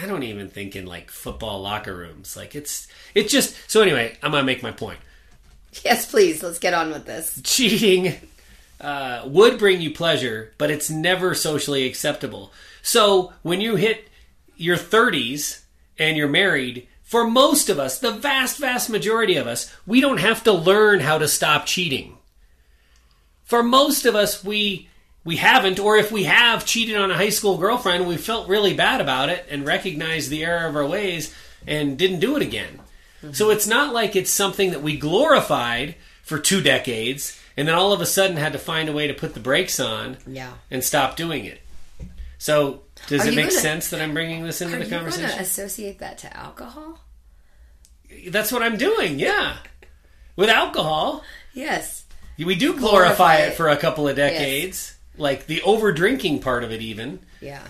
I 0.00 0.06
don't 0.06 0.22
even 0.22 0.48
think 0.50 0.76
in 0.76 0.84
like 0.84 1.10
football 1.10 1.62
locker 1.62 1.96
rooms. 1.96 2.36
Like 2.36 2.54
it's 2.54 2.88
it's 3.14 3.32
just 3.32 3.56
so 3.70 3.80
anyway, 3.80 4.18
I'm 4.22 4.32
gonna 4.32 4.44
make 4.44 4.62
my 4.62 4.70
point. 4.70 4.98
Yes, 5.84 6.10
please. 6.10 6.42
Let's 6.42 6.58
get 6.58 6.74
on 6.74 6.90
with 6.90 7.06
this. 7.06 7.40
Cheating 7.44 8.14
uh, 8.80 9.22
would 9.26 9.58
bring 9.58 9.80
you 9.80 9.92
pleasure, 9.92 10.52
but 10.58 10.70
it's 10.70 10.90
never 10.90 11.34
socially 11.34 11.84
acceptable. 11.84 12.52
So 12.82 13.32
when 13.42 13.60
you 13.60 13.76
hit 13.76 14.08
your 14.56 14.76
30s 14.76 15.62
and 15.98 16.16
you're 16.16 16.28
married, 16.28 16.88
for 17.02 17.24
most 17.24 17.68
of 17.68 17.78
us, 17.78 17.98
the 17.98 18.10
vast, 18.10 18.58
vast 18.58 18.90
majority 18.90 19.36
of 19.36 19.46
us, 19.46 19.72
we 19.86 20.00
don't 20.00 20.18
have 20.18 20.42
to 20.44 20.52
learn 20.52 21.00
how 21.00 21.18
to 21.18 21.28
stop 21.28 21.66
cheating. 21.66 22.18
For 23.44 23.62
most 23.62 24.06
of 24.06 24.16
us, 24.16 24.42
we 24.42 24.88
we 25.24 25.36
haven't, 25.36 25.80
or 25.80 25.96
if 25.96 26.12
we 26.12 26.24
have 26.24 26.64
cheated 26.64 26.96
on 26.96 27.10
a 27.10 27.16
high 27.16 27.30
school 27.30 27.58
girlfriend, 27.58 28.06
we 28.06 28.16
felt 28.16 28.48
really 28.48 28.74
bad 28.74 29.00
about 29.00 29.28
it 29.28 29.44
and 29.50 29.66
recognized 29.66 30.30
the 30.30 30.44
error 30.44 30.68
of 30.68 30.76
our 30.76 30.86
ways 30.86 31.34
and 31.66 31.98
didn't 31.98 32.20
do 32.20 32.36
it 32.36 32.42
again. 32.42 32.78
Mm-hmm. 33.22 33.32
So 33.32 33.50
it's 33.50 33.66
not 33.66 33.92
like 33.94 34.14
it's 34.16 34.30
something 34.30 34.70
that 34.70 34.82
we 34.82 34.96
glorified 34.96 35.94
for 36.22 36.38
two 36.38 36.60
decades 36.60 37.40
and 37.56 37.66
then 37.66 37.74
all 37.74 37.92
of 37.92 38.00
a 38.00 38.06
sudden 38.06 38.36
had 38.36 38.52
to 38.52 38.58
find 38.58 38.88
a 38.88 38.92
way 38.92 39.06
to 39.06 39.14
put 39.14 39.32
the 39.34 39.40
brakes 39.40 39.80
on 39.80 40.18
Yeah. 40.26 40.52
and 40.70 40.84
stop 40.84 41.16
doing 41.16 41.44
it. 41.46 41.60
So 42.38 42.82
does 43.08 43.24
Are 43.24 43.28
it 43.30 43.34
make 43.34 43.48
gonna- 43.48 43.60
sense 43.60 43.88
that 43.90 44.00
I'm 44.02 44.12
bringing 44.12 44.44
this 44.44 44.60
into 44.60 44.76
the 44.78 44.86
conversation? 44.86 45.38
associate 45.40 45.98
that 46.00 46.18
to 46.18 46.36
alcohol? 46.36 47.00
That's 48.28 48.52
what 48.52 48.62
I'm 48.62 48.76
doing. 48.76 49.18
Yeah. 49.18 49.56
With 50.36 50.48
alcohol, 50.50 51.24
Yes. 51.54 52.04
we 52.38 52.54
do 52.54 52.74
glorify, 52.76 52.78
Glorify 52.80 53.36
it 53.36 53.48
it. 53.52 53.56
for 53.56 53.68
a 53.68 53.76
couple 53.76 54.06
of 54.06 54.16
decades. 54.16 54.94
Like 55.16 55.46
the 55.46 55.62
over 55.62 55.92
drinking 55.92 56.40
part 56.40 56.62
of 56.62 56.70
it, 56.72 56.82
even 56.82 57.20
Yeah. 57.40 57.62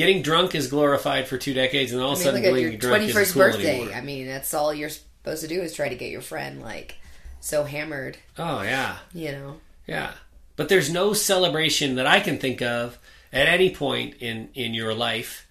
Getting 0.00 0.22
drunk 0.22 0.54
is 0.54 0.68
glorified 0.68 1.28
for 1.28 1.36
two 1.36 1.52
decades, 1.52 1.92
and 1.92 2.00
all 2.00 2.10
I 2.10 2.12
of 2.14 2.18
a 2.20 2.22
sudden 2.22 2.42
look 2.42 2.54
at 2.54 2.60
your 2.60 2.70
drunk 2.70 2.80
twenty 2.96 3.06
isn't 3.06 3.34
cool 3.34 3.42
birthday. 3.42 3.76
anymore. 3.80 3.94
I 3.94 4.00
mean, 4.00 4.26
that's 4.26 4.54
all 4.54 4.72
you're 4.72 4.88
supposed 4.88 5.42
to 5.42 5.48
do 5.48 5.60
is 5.60 5.74
try 5.74 5.90
to 5.90 5.94
get 5.94 6.10
your 6.10 6.22
friend 6.22 6.62
like 6.62 6.96
so 7.40 7.64
hammered. 7.64 8.16
Oh 8.38 8.62
yeah, 8.62 8.96
You 9.12 9.32
know. 9.32 9.56
yeah. 9.86 10.12
But 10.56 10.68
there's 10.70 10.90
no 10.90 11.12
celebration 11.12 11.96
that 11.96 12.06
I 12.06 12.20
can 12.20 12.38
think 12.38 12.62
of 12.62 12.98
at 13.32 13.46
any 13.46 13.74
point 13.74 14.14
in 14.20 14.48
in 14.54 14.72
your 14.74 14.94
life 14.94 15.46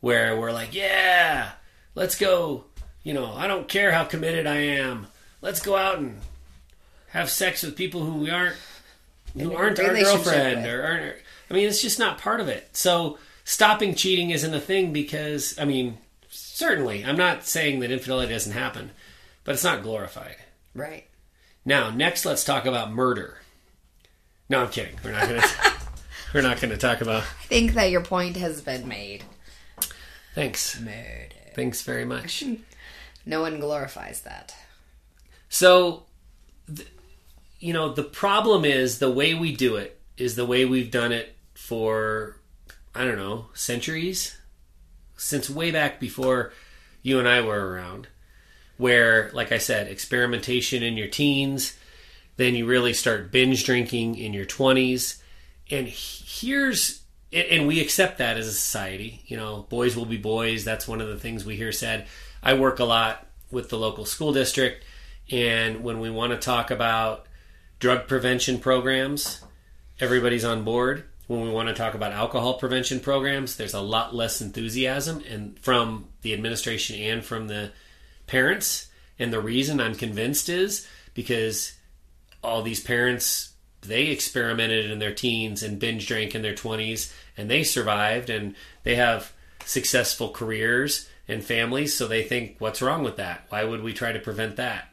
where 0.00 0.36
we're 0.38 0.52
like, 0.52 0.74
yeah, 0.74 1.52
let's 1.94 2.16
go. 2.16 2.64
You 3.04 3.14
know, 3.14 3.32
I 3.32 3.46
don't 3.46 3.68
care 3.68 3.92
how 3.92 4.04
committed 4.04 4.46
I 4.46 4.56
am. 4.56 5.06
Let's 5.40 5.60
go 5.62 5.76
out 5.76 5.98
and 5.98 6.20
have 7.10 7.30
sex 7.30 7.62
with 7.62 7.76
people 7.76 8.02
who 8.04 8.14
we 8.14 8.30
aren't 8.30 8.56
who 9.38 9.54
aren't 9.54 9.78
our 9.78 9.94
girlfriend 9.94 10.66
or 10.66 10.82
aren't. 10.84 11.16
I 11.50 11.54
mean, 11.54 11.68
it's 11.68 11.82
just 11.82 11.98
not 11.98 12.18
part 12.18 12.40
of 12.40 12.48
it. 12.48 12.68
So 12.72 13.18
stopping 13.44 13.94
cheating 13.94 14.30
isn't 14.30 14.54
a 14.54 14.60
thing 14.60 14.92
because 14.92 15.58
I 15.58 15.64
mean, 15.64 15.98
certainly, 16.28 17.04
I'm 17.04 17.16
not 17.16 17.44
saying 17.44 17.80
that 17.80 17.90
infidelity 17.90 18.32
doesn't 18.32 18.52
happen, 18.52 18.90
but 19.44 19.54
it's 19.54 19.64
not 19.64 19.82
glorified. 19.82 20.36
Right. 20.74 21.06
Now, 21.64 21.90
next, 21.90 22.24
let's 22.26 22.44
talk 22.44 22.66
about 22.66 22.92
murder. 22.92 23.38
No, 24.48 24.62
I'm 24.62 24.70
kidding. 24.70 24.96
We're 25.02 25.12
not 25.12 25.28
gonna. 25.28 25.46
we're 26.34 26.42
not 26.42 26.60
gonna 26.60 26.76
talk 26.76 27.00
about. 27.00 27.22
I 27.22 27.46
think 27.46 27.74
that 27.74 27.90
your 27.90 28.02
point 28.02 28.36
has 28.36 28.60
been 28.60 28.86
made. 28.88 29.24
Thanks. 30.34 30.80
Murder. 30.80 31.28
Thanks 31.54 31.82
very 31.82 32.04
much. 32.04 32.42
No 33.26 33.40
one 33.40 33.58
glorifies 33.58 34.20
that. 34.22 34.54
So, 35.48 36.02
th- 36.66 36.88
you 37.58 37.72
know, 37.72 37.92
the 37.94 38.04
problem 38.04 38.66
is 38.66 38.98
the 38.98 39.10
way 39.10 39.32
we 39.32 39.56
do 39.56 39.76
it 39.76 39.98
is 40.18 40.36
the 40.36 40.44
way 40.44 40.66
we've 40.66 40.90
done 40.90 41.10
it 41.10 41.34
for, 41.54 42.36
I 42.94 43.04
don't 43.04 43.16
know, 43.16 43.46
centuries? 43.54 44.38
Since 45.16 45.50
way 45.50 45.70
back 45.70 45.98
before 45.98 46.52
you 47.02 47.18
and 47.18 47.28
I 47.28 47.40
were 47.40 47.72
around. 47.72 48.08
Where, 48.76 49.30
like 49.32 49.52
I 49.52 49.58
said, 49.58 49.86
experimentation 49.86 50.82
in 50.82 50.96
your 50.96 51.06
teens, 51.06 51.76
then 52.36 52.54
you 52.54 52.66
really 52.66 52.92
start 52.92 53.30
binge 53.30 53.64
drinking 53.64 54.16
in 54.16 54.32
your 54.32 54.46
20s. 54.46 55.20
And 55.70 55.86
here's, 55.88 57.02
and 57.32 57.66
we 57.68 57.80
accept 57.80 58.18
that 58.18 58.36
as 58.36 58.46
a 58.46 58.52
society. 58.52 59.22
You 59.26 59.36
know, 59.36 59.66
boys 59.68 59.96
will 59.96 60.06
be 60.06 60.16
boys. 60.16 60.64
That's 60.64 60.88
one 60.88 61.00
of 61.00 61.08
the 61.08 61.18
things 61.18 61.44
we 61.44 61.56
hear 61.56 61.72
said. 61.72 62.06
I 62.42 62.54
work 62.54 62.80
a 62.80 62.84
lot 62.84 63.26
with 63.50 63.68
the 63.68 63.78
local 63.78 64.04
school 64.04 64.32
district, 64.32 64.84
and 65.30 65.84
when 65.84 66.00
we 66.00 66.10
want 66.10 66.32
to 66.32 66.38
talk 66.38 66.70
about 66.70 67.26
drug 67.78 68.08
prevention 68.08 68.58
programs, 68.58 69.42
everybody's 70.00 70.44
on 70.44 70.64
board. 70.64 71.04
When 71.26 71.40
we 71.40 71.50
want 71.50 71.68
to 71.68 71.74
talk 71.74 71.94
about 71.94 72.12
alcohol 72.12 72.54
prevention 72.54 73.00
programs, 73.00 73.56
there's 73.56 73.74
a 73.74 73.80
lot 73.80 74.14
less 74.14 74.42
enthusiasm 74.42 75.22
and 75.28 75.58
from 75.58 76.08
the 76.22 76.34
administration 76.34 76.96
and 77.00 77.24
from 77.24 77.48
the 77.48 77.72
parents. 78.26 78.88
And 79.18 79.32
the 79.32 79.40
reason 79.40 79.80
I'm 79.80 79.94
convinced 79.94 80.48
is 80.48 80.86
because 81.14 81.72
all 82.42 82.62
these 82.62 82.80
parents 82.80 83.52
they 83.80 84.06
experimented 84.06 84.90
in 84.90 84.98
their 84.98 85.14
teens 85.14 85.62
and 85.62 85.78
binge 85.78 86.06
drank 86.06 86.34
in 86.34 86.42
their 86.42 86.54
20s 86.54 87.12
and 87.36 87.50
they 87.50 87.62
survived 87.62 88.30
and 88.30 88.54
they 88.82 88.94
have 88.94 89.32
successful 89.66 90.30
careers 90.30 91.08
and 91.28 91.44
families 91.44 91.94
so 91.94 92.06
they 92.06 92.22
think 92.22 92.56
what's 92.58 92.82
wrong 92.82 93.02
with 93.02 93.16
that? 93.16 93.44
Why 93.48 93.64
would 93.64 93.82
we 93.82 93.92
try 93.92 94.12
to 94.12 94.18
prevent 94.18 94.56
that? 94.56 94.88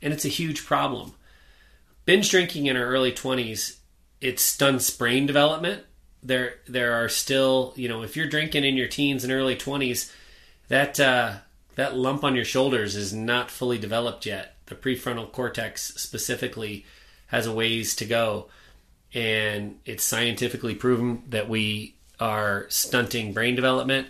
And 0.00 0.12
it's 0.12 0.24
a 0.24 0.28
huge 0.28 0.64
problem. 0.64 1.14
Binge 2.04 2.30
drinking 2.30 2.66
in 2.66 2.76
our 2.76 2.84
early 2.84 3.12
20s 3.12 3.76
it 4.24 4.40
stunts 4.40 4.88
brain 4.88 5.26
development. 5.26 5.82
There 6.22 6.54
there 6.66 6.94
are 6.94 7.10
still 7.10 7.74
you 7.76 7.88
know 7.88 8.02
if 8.02 8.16
you're 8.16 8.26
drinking 8.26 8.64
in 8.64 8.74
your 8.74 8.88
teens 8.88 9.22
and 9.22 9.32
early 9.32 9.54
20s 9.54 10.10
that 10.68 10.98
uh, 10.98 11.34
that 11.74 11.94
lump 11.94 12.24
on 12.24 12.34
your 12.34 12.46
shoulders 12.46 12.96
is 12.96 13.12
not 13.12 13.50
fully 13.50 13.76
developed 13.76 14.24
yet. 14.24 14.56
The 14.66 14.76
prefrontal 14.76 15.30
cortex 15.30 15.92
specifically 15.96 16.86
has 17.26 17.46
a 17.46 17.52
ways 17.52 17.94
to 17.96 18.06
go. 18.06 18.48
And 19.12 19.78
it's 19.84 20.02
scientifically 20.02 20.74
proven 20.74 21.24
that 21.28 21.48
we 21.48 21.94
are 22.18 22.66
stunting 22.70 23.34
brain 23.34 23.54
development. 23.54 24.08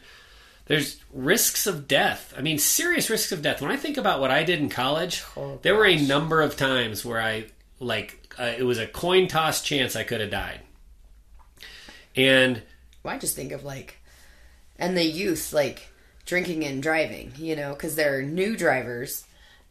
There's 0.67 0.99
risks 1.13 1.67
of 1.67 1.89
death. 1.89 2.33
I 2.39 2.41
mean 2.41 2.59
serious 2.59 3.11
risks 3.11 3.33
of 3.33 3.43
death. 3.43 3.61
When 3.61 3.73
i 3.73 3.77
think 3.77 3.97
about 3.97 4.21
what 4.21 4.31
i 4.31 4.45
did 4.45 4.61
in 4.61 4.69
college 4.69 5.25
Oh, 5.37 5.59
there 5.63 5.75
were 5.75 5.87
a 5.87 6.01
number 6.01 6.41
of 6.41 6.57
times 6.57 7.05
where 7.05 7.21
i 7.21 7.47
like 7.81 8.24
uh, 8.39 8.53
it 8.57 8.63
was 8.65 8.79
a 8.79 8.87
coin 8.87 9.29
toss 9.29 9.63
chance 9.63 9.97
i 9.97 10.03
could 10.03 10.21
have 10.21 10.31
died. 10.31 10.61
And 12.17 12.63
Well, 13.03 13.15
I 13.15 13.19
just 13.19 13.37
think 13.37 13.53
of 13.53 13.65
like, 13.65 13.99
and 14.79 14.97
the 14.97 15.05
youth 15.05 15.53
like 15.53 15.89
drinking 16.27 16.65
and 16.65 16.83
driving, 16.83 17.33
you 17.37 17.57
know, 17.57 17.73
because 17.73 17.97
they're 17.97 18.23
new 18.23 18.57
drivers 18.57 19.25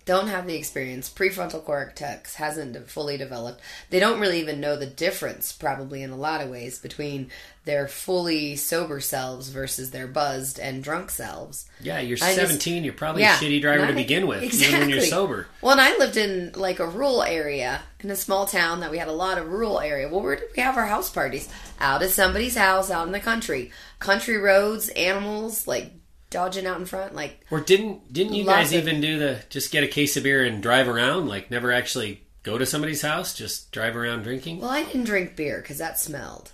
don't 0.05 0.27
have 0.27 0.47
the 0.47 0.55
experience. 0.55 1.09
Prefrontal 1.09 1.63
cortex 1.63 2.35
hasn't 2.35 2.89
fully 2.89 3.17
developed. 3.17 3.61
They 3.89 3.99
don't 3.99 4.19
really 4.19 4.39
even 4.41 4.59
know 4.59 4.75
the 4.75 4.85
difference, 4.85 5.51
probably 5.51 6.03
in 6.03 6.09
a 6.09 6.17
lot 6.17 6.41
of 6.41 6.49
ways, 6.49 6.79
between 6.79 7.29
their 7.65 7.87
fully 7.87 8.57
sober 8.57 8.99
selves 8.99 9.47
versus 9.47 9.91
their 9.91 10.07
buzzed 10.07 10.59
and 10.59 10.83
drunk 10.83 11.09
selves. 11.09 11.65
Yeah, 11.79 11.99
you're 12.01 12.17
I 12.21 12.35
just- 12.35 12.37
17. 12.49 12.83
you're 12.83 12.93
probably 12.93 13.21
Yeah, 13.21 13.37
a 13.37 13.39
shitty 13.41 13.61
driver 13.61 13.87
to 13.87 13.93
begin 13.93 14.27
with, 14.27 14.43
even 14.43 14.79
when 14.81 14.89
you're 14.89 14.99
sober. 15.01 15.47
Well, 15.61 15.71
and 15.71 15.79
I 15.79 15.95
lived 15.97 16.17
in 16.17 16.51
like 16.55 16.79
a 16.79 16.87
rural 16.87 17.23
area 17.23 17.81
in 18.01 18.11
a 18.11 18.15
small 18.17 18.45
town 18.45 18.81
that 18.81 18.91
we 18.91 18.97
had 18.97 19.07
a 19.07 19.13
lot 19.13 19.37
of 19.37 19.47
rural 19.47 19.79
area. 19.79 20.09
Well, 20.09 20.19
where 20.21 20.35
did 20.35 20.49
we 20.55 20.61
have 20.61 20.75
our 20.75 20.87
house 20.87 21.09
parties? 21.09 21.47
Out 21.79 22.03
at 22.03 22.09
somebody's 22.09 22.57
house, 22.57 22.91
out 22.91 23.05
in 23.07 23.13
the 23.13 23.19
country, 23.21 23.71
country 23.99 24.37
roads, 24.37 24.89
animals 24.89 25.65
like 25.65 25.91
dodging 26.33 26.65
out 26.65 26.79
in 26.79 26.85
front, 26.85 27.15
like 27.15 27.45
Or 27.49 27.61
didn't 27.61 28.11
didn't 28.11 28.33
you 28.33 28.43
guys 28.43 28.73
even 28.73 28.99
do 28.99 29.19
the 29.19 29.41
just 29.49 29.71
get 29.71 29.83
a 29.83 29.87
case 29.87 30.17
of 30.17 30.23
beer 30.23 30.43
and 30.43 30.61
drive 30.61 30.89
around? 30.89 31.29
Like 31.29 31.49
never 31.49 31.71
actually 31.71 32.23
go 32.41 32.57
to 32.57 32.65
somebody's 32.65 33.01
house, 33.01 33.33
just 33.33 33.71
drive 33.71 33.95
around 33.95 34.23
drinking? 34.23 34.59
Well, 34.59 34.69
I 34.69 34.83
didn't 34.83 35.05
drink 35.05 35.35
beer 35.35 35.61
because 35.61 35.77
that 35.77 35.99
smelled, 35.99 36.51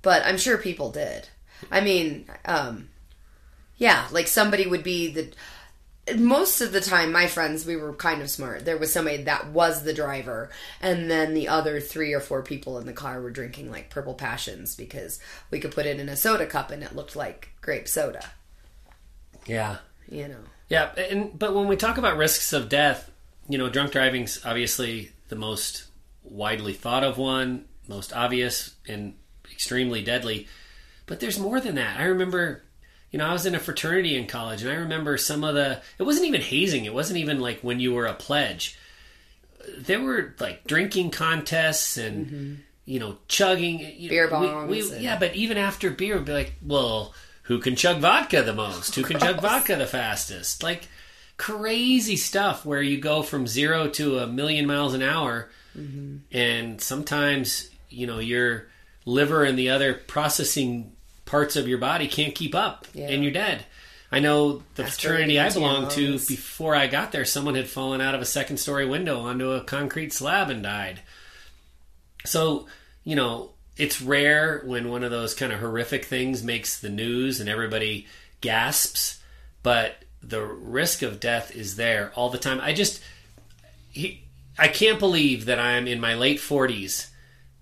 but 0.00 0.24
I'm 0.24 0.38
sure 0.38 0.56
people 0.56 0.90
did. 0.90 1.28
I 1.70 1.80
mean, 1.80 2.26
um, 2.44 2.88
yeah, 3.76 4.06
like 4.10 4.28
somebody 4.28 4.66
would 4.66 4.82
be 4.82 5.12
the. 5.12 5.32
Most 6.16 6.60
of 6.60 6.70
the 6.70 6.80
time, 6.80 7.10
my 7.10 7.26
friends, 7.26 7.66
we 7.66 7.74
were 7.74 7.92
kind 7.92 8.22
of 8.22 8.30
smart. 8.30 8.64
There 8.64 8.78
was 8.78 8.92
somebody 8.92 9.24
that 9.24 9.48
was 9.48 9.82
the 9.82 9.92
driver, 9.92 10.50
and 10.80 11.10
then 11.10 11.34
the 11.34 11.48
other 11.48 11.80
three 11.80 12.12
or 12.12 12.20
four 12.20 12.42
people 12.42 12.78
in 12.78 12.86
the 12.86 12.92
car 12.92 13.20
were 13.20 13.32
drinking 13.32 13.72
like 13.72 13.90
purple 13.90 14.14
passions 14.14 14.76
because 14.76 15.18
we 15.50 15.58
could 15.58 15.72
put 15.72 15.84
it 15.84 15.98
in 15.98 16.08
a 16.08 16.14
soda 16.14 16.46
cup 16.46 16.70
and 16.70 16.84
it 16.84 16.94
looked 16.94 17.16
like 17.16 17.48
grape 17.60 17.88
soda. 17.88 18.30
Yeah. 19.46 19.78
You 20.08 20.28
know, 20.28 20.38
Yeah, 20.68 20.92
and 20.96 21.36
but 21.38 21.54
when 21.54 21.66
we 21.68 21.76
talk 21.76 21.98
about 21.98 22.16
risks 22.16 22.52
of 22.52 22.68
death, 22.68 23.10
you 23.48 23.58
know, 23.58 23.68
drunk 23.68 23.92
driving's 23.92 24.44
obviously 24.44 25.10
the 25.28 25.36
most 25.36 25.84
widely 26.22 26.72
thought 26.72 27.02
of 27.04 27.18
one, 27.18 27.64
most 27.88 28.12
obvious 28.12 28.74
and 28.88 29.14
extremely 29.50 30.02
deadly. 30.02 30.46
But 31.06 31.20
there's 31.20 31.38
more 31.38 31.60
than 31.60 31.76
that. 31.76 31.98
I 32.00 32.04
remember, 32.04 32.62
you 33.10 33.18
know, 33.18 33.26
I 33.26 33.32
was 33.32 33.46
in 33.46 33.54
a 33.54 33.60
fraternity 33.60 34.16
in 34.16 34.26
college 34.26 34.62
and 34.62 34.70
I 34.70 34.74
remember 34.74 35.16
some 35.18 35.42
of 35.44 35.54
the 35.54 35.80
it 35.98 36.02
wasn't 36.04 36.26
even 36.26 36.40
hazing, 36.40 36.84
it 36.84 36.94
wasn't 36.94 37.18
even 37.18 37.40
like 37.40 37.60
when 37.60 37.80
you 37.80 37.92
were 37.94 38.06
a 38.06 38.14
pledge. 38.14 38.78
There 39.78 40.00
were 40.00 40.34
like 40.38 40.64
drinking 40.66 41.10
contests 41.10 41.96
and 41.96 42.26
mm-hmm. 42.26 42.54
you 42.84 43.00
know, 43.00 43.18
chugging 43.28 43.80
you- 43.98 44.08
Beer 44.08 44.26
we- 44.26 44.32
bongs 44.32 44.68
we- 44.68 44.92
and- 44.92 45.02
yeah, 45.02 45.18
but 45.18 45.34
even 45.34 45.56
after 45.56 45.90
beer, 45.90 46.16
would 46.16 46.24
be 46.24 46.32
like, 46.32 46.54
well, 46.64 47.12
who 47.46 47.58
can 47.58 47.74
chug 47.76 47.98
vodka 47.98 48.42
the 48.42 48.52
most? 48.52 48.94
Who 48.94 49.02
can 49.02 49.18
chug 49.18 49.40
vodka 49.40 49.76
the 49.76 49.86
fastest? 49.86 50.62
Like 50.62 50.88
crazy 51.36 52.16
stuff 52.16 52.64
where 52.64 52.82
you 52.82 52.98
go 52.98 53.22
from 53.22 53.46
zero 53.46 53.88
to 53.90 54.18
a 54.18 54.26
million 54.26 54.66
miles 54.66 54.94
an 54.94 55.02
hour, 55.02 55.50
and 56.32 56.80
sometimes 56.80 57.68
you 57.90 58.06
know 58.06 58.18
your 58.18 58.68
liver 59.04 59.44
and 59.44 59.58
the 59.58 59.70
other 59.70 59.94
processing 59.94 60.92
parts 61.24 61.56
of 61.56 61.68
your 61.68 61.78
body 61.78 62.08
can't 62.08 62.34
keep 62.34 62.54
up, 62.54 62.86
Yeah. 62.94 63.08
and 63.08 63.22
you're 63.22 63.32
dead. 63.32 63.64
I 64.10 64.20
know 64.20 64.62
the 64.76 64.84
Aspirating 64.84 65.36
fraternity 65.36 65.40
I 65.40 65.50
belonged 65.52 65.90
to 65.92 66.12
before 66.26 66.74
I 66.76 66.86
got 66.86 67.10
there, 67.12 67.24
someone 67.24 67.56
had 67.56 67.68
fallen 67.68 68.00
out 68.00 68.14
of 68.14 68.20
a 68.22 68.24
second 68.24 68.58
story 68.58 68.86
window 68.86 69.20
onto 69.22 69.50
a 69.52 69.64
concrete 69.64 70.12
slab 70.12 70.48
and 70.48 70.62
died. 70.62 71.00
So, 72.24 72.66
you 73.04 73.16
know, 73.16 73.50
it's 73.76 74.00
rare 74.00 74.62
when 74.64 74.88
one 74.88 75.04
of 75.04 75.10
those 75.10 75.34
kind 75.34 75.52
of 75.52 75.60
horrific 75.60 76.04
things 76.04 76.42
makes 76.42 76.80
the 76.80 76.88
news 76.88 77.40
and 77.40 77.48
everybody 77.48 78.06
gasps, 78.40 79.20
but 79.62 80.04
the 80.22 80.42
risk 80.42 81.02
of 81.02 81.20
death 81.20 81.54
is 81.54 81.76
there 81.76 82.12
all 82.14 82.30
the 82.30 82.38
time. 82.38 82.60
I 82.60 82.72
just 82.72 83.02
he, 83.90 84.24
I 84.58 84.68
can't 84.68 84.98
believe 84.98 85.44
that 85.46 85.58
I'm 85.58 85.86
in 85.86 86.00
my 86.00 86.14
late 86.14 86.38
40s 86.38 87.08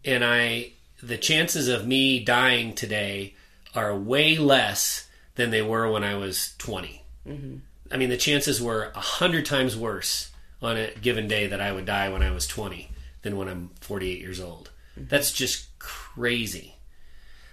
and 0.05 0.25
I 0.25 0.73
the 1.03 1.19
chances 1.19 1.69
of 1.69 1.87
me 1.87 2.25
dying 2.25 2.75
today 2.75 3.35
are 3.75 3.95
way 3.95 4.39
less 4.39 5.09
than 5.35 5.51
they 5.51 5.63
were 5.63 5.91
when 5.91 6.05
I 6.05 6.15
was 6.15 6.55
20. 6.59 7.03
Mm-hmm. 7.27 7.57
I 7.91 7.97
mean, 7.97 8.09
the 8.09 8.17
chances 8.17 8.63
were 8.63 8.93
a 8.95 9.01
hundred 9.01 9.45
times 9.47 9.77
worse 9.77 10.31
on 10.63 10.77
a 10.77 10.95
given 10.95 11.29
day 11.29 11.49
that 11.49 11.61
I 11.61 11.73
would 11.73 11.85
die 11.85 12.09
when 12.09 12.23
I 12.23 12.31
was 12.31 12.47
20 12.47 12.91
than 13.23 13.37
when 13.37 13.49
I'm 13.49 13.71
48 13.81 14.19
years 14.19 14.41
old. 14.41 14.71
Mm-hmm. 14.99 15.09
That's 15.09 15.33
just 15.33 15.74
crazy. 15.85 16.77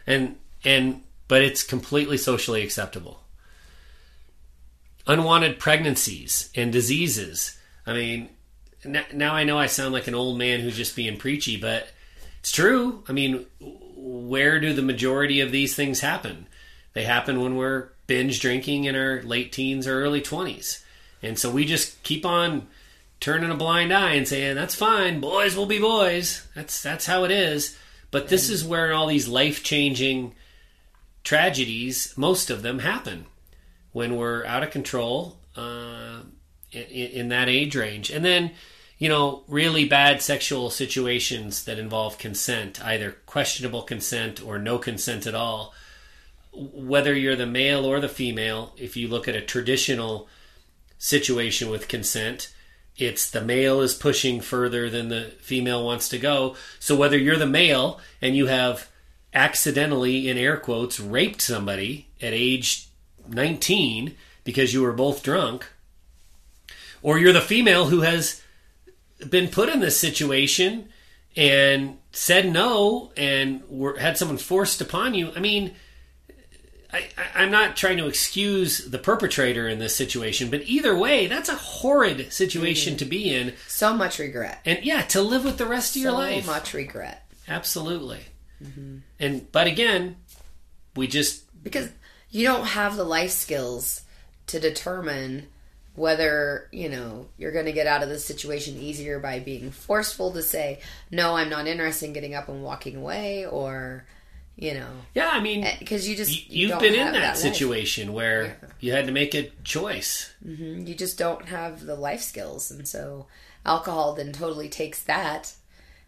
And 0.08 0.38
and 0.64 1.02
but 1.28 1.42
it's 1.42 1.64
completely 1.64 2.18
socially 2.18 2.62
acceptable. 2.64 3.24
Unwanted 5.08 5.60
pregnancies 5.60 6.50
and 6.56 6.72
diseases. 6.72 7.58
I 7.86 7.94
mean, 7.94 8.30
now 9.14 9.34
I 9.34 9.44
know 9.44 9.58
I 9.58 9.66
sound 9.66 9.94
like 9.94 10.08
an 10.08 10.16
old 10.16 10.38
man 10.38 10.60
who's 10.60 10.78
just 10.78 10.96
being 10.96 11.18
preachy, 11.18 11.58
but 11.58 11.90
it's 12.40 12.52
true. 12.52 13.04
I 13.08 13.12
mean, 13.14 13.46
where 13.60 14.60
do 14.60 14.74
the 14.74 14.82
majority 14.82 15.42
of 15.42 15.52
these 15.52 15.76
things 15.76 16.00
happen? 16.00 16.48
They 16.94 17.04
happen 17.04 17.42
when 17.42 17.56
we're 17.56 17.90
binge 18.08 18.40
drinking 18.40 18.86
in 18.86 18.96
our 18.96 19.22
late 19.24 19.52
teens 19.52 19.88
or 19.88 20.02
early 20.02 20.22
20s. 20.22 20.84
And 21.24 21.38
so 21.38 21.50
we 21.50 21.66
just 21.66 22.02
keep 22.04 22.26
on 22.26 22.68
turning 23.20 23.52
a 23.52 23.56
blind 23.56 23.94
eye 23.94 24.14
and 24.14 24.28
saying 24.28 24.56
that's 24.56 24.76
fine, 24.76 25.22
boys 25.22 25.56
will 25.56 25.68
be 25.68 25.80
boys. 25.80 26.46
That's 26.56 26.82
that's 26.82 27.06
how 27.06 27.24
it 27.24 27.32
is. 27.32 27.78
But 28.12 28.28
this 28.28 28.50
is 28.50 28.66
where 28.66 28.94
all 28.94 29.08
these 29.08 29.28
life-changing 29.28 30.36
tragedies, 31.24 32.14
most 32.18 32.50
of 32.50 32.62
them 32.62 32.80
happen 32.80 33.26
when 33.94 34.18
we're 34.18 34.46
out 34.46 34.64
of 34.64 34.72
control 34.72 35.38
uh, 35.56 36.20
in, 36.72 36.82
in 36.82 37.30
that 37.30 37.50
age 37.50 37.76
range. 37.76 38.10
And 38.10 38.24
then, 38.24 38.52
you 38.98 39.08
know, 39.10 39.44
really 39.48 39.86
bad 39.86 40.22
sexual 40.22 40.70
situations 40.70 41.64
that 41.66 41.80
involve 41.80 42.18
consent, 42.18 42.84
either 42.86 43.18
questionable 43.26 43.82
consent 43.82 44.44
or 44.46 44.60
no 44.60 44.78
consent 44.78 45.26
at 45.26 45.36
all. 45.36 45.74
Whether 46.54 47.14
you're 47.14 47.38
the 47.38 47.46
male 47.46 47.86
or 47.86 48.02
the 48.02 48.10
female, 48.10 48.74
if 48.78 48.98
you 48.98 49.08
look 49.08 49.28
at 49.28 49.36
a 49.36 49.42
traditional 49.42 50.28
situation 50.98 51.70
with 51.70 51.88
consent, 51.88 52.54
it's 53.02 53.30
the 53.30 53.42
male 53.42 53.82
is 53.82 53.94
pushing 53.94 54.42
further 54.42 54.90
than 54.90 55.10
the 55.10 55.34
female 55.42 55.84
wants 55.84 56.08
to 56.10 56.20
go. 56.20 56.56
So 56.80 56.96
whether 56.96 57.18
you're 57.18 57.38
the 57.38 57.46
male 57.46 58.00
and 58.22 58.36
you 58.36 58.48
have 58.48 58.90
accidentally, 59.34 60.30
in 60.30 60.38
air 60.38 60.58
quotes, 60.58 61.00
raped 61.00 61.42
somebody 61.42 62.08
at 62.22 62.34
age 62.34 62.88
19 63.28 64.16
because 64.44 64.74
you 64.74 64.82
were 64.82 64.94
both 64.94 65.24
drunk, 65.24 65.68
or 67.02 67.18
you're 67.18 67.34
the 67.34 67.42
female 67.42 67.88
who 67.88 68.02
has 68.02 68.42
been 69.30 69.48
put 69.48 69.70
in 69.70 69.80
this 69.80 70.00
situation 70.00 70.90
and 71.36 71.98
said 72.12 72.52
no 72.52 73.12
and 73.16 73.64
were, 73.70 73.98
had 73.98 74.18
someone 74.18 74.38
forced 74.38 74.82
upon 74.82 75.14
you. 75.14 75.32
I 75.36 75.40
mean, 75.40 75.74
I, 76.94 77.08
I'm 77.36 77.52
not 77.52 77.76
trying 77.76 77.98
to 77.98 78.08
excuse 78.08 78.80
the 78.80 78.98
perpetrator 78.98 79.68
in 79.68 79.80
this 79.80 79.96
situation, 79.96 80.50
but 80.50 80.62
either 80.66 80.96
way, 80.98 81.28
that's 81.28 81.50
a 81.50 81.56
horrid 81.56 82.34
situation 82.34 82.94
mm-hmm. 82.94 83.00
to 83.00 83.06
be 83.06 83.34
in. 83.34 83.54
so 83.68 83.94
much 83.94 84.20
regret. 84.20 84.60
And 84.66 84.84
yeah, 84.84 85.02
to 85.04 85.22
live 85.22 85.46
with 85.46 85.58
the 85.58 85.66
rest 85.66 85.96
of 85.96 86.02
your 86.02 86.12
life. 86.12 86.46
so 86.46 86.52
much 86.52 86.74
regret. 86.74 87.26
Absolutely. 87.48 88.20
Mm-hmm. 88.64 88.98
And 89.20 89.52
but 89.52 89.68
again, 89.68 90.18
we 90.96 91.08
just 91.08 91.44
because 91.64 91.90
you 92.30 92.46
don't 92.46 92.66
have 92.66 92.96
the 92.96 93.04
life 93.04 93.32
skills 93.32 94.02
to 94.48 94.60
determine 94.60 95.48
whether 95.96 96.68
you 96.72 96.90
know 96.90 97.28
you're 97.38 97.52
going 97.52 97.66
to 97.66 97.72
get 97.72 97.88
out 97.88 98.04
of 98.04 98.10
this 98.10 98.26
situation 98.26 98.78
easier 98.78 99.20
by 99.20 99.40
being 99.40 99.72
forceful 99.72 100.32
to 100.32 100.42
say 100.42 100.80
no 101.10 101.36
i'm 101.36 101.50
not 101.50 101.68
interested 101.68 102.06
in 102.06 102.14
getting 102.14 102.34
up 102.34 102.48
and 102.48 102.64
walking 102.64 102.96
away 102.96 103.46
or 103.46 104.06
you 104.58 104.74
know 104.74 104.88
yeah, 105.16 105.30
I 105.32 105.40
mean, 105.40 105.64
eh, 105.64 105.76
because 105.80 106.08
you 106.08 106.16
just 106.16 106.50
you 106.50 106.62
you've 106.62 106.70
don't 106.72 106.82
been 106.82 106.94
in 106.94 107.00
have 107.00 107.14
that, 107.14 107.28
life. 107.30 107.38
situation 107.38 108.14
where 108.14 108.58
you 108.80 108.92
had 108.92 109.06
to 109.08 109.12
make 109.12 109.34
a 109.36 109.50
choice. 109.64 110.34
Mm-hmm. 110.46 110.86
you 110.88 110.96
just 110.96 111.18
don't 111.18 111.46
have 111.48 111.86
the 111.86 111.96
life 111.96 112.22
skills 112.22 112.70
and 112.72 112.88
so 112.88 113.28
alcohol 113.66 114.14
then 114.14 114.32
totally 114.34 114.70
takes 114.70 115.02
that 115.04 115.54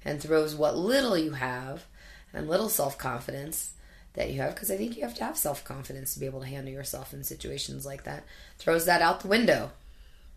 and 0.05 0.21
throws 0.21 0.55
what 0.55 0.75
little 0.77 1.17
you 1.17 1.31
have 1.31 1.85
and 2.33 2.49
little 2.49 2.69
self-confidence 2.69 3.73
that 4.15 4.29
you 4.31 4.41
have 4.41 4.53
because 4.53 4.69
i 4.71 4.75
think 4.77 4.95
you 4.97 5.03
have 5.03 5.15
to 5.15 5.23
have 5.23 5.37
self-confidence 5.37 6.13
to 6.13 6.19
be 6.19 6.25
able 6.25 6.41
to 6.41 6.47
handle 6.47 6.73
yourself 6.73 7.13
in 7.13 7.23
situations 7.23 7.85
like 7.85 8.03
that 8.03 8.23
throws 8.59 8.85
that 8.85 9.01
out 9.01 9.21
the 9.21 9.27
window 9.27 9.71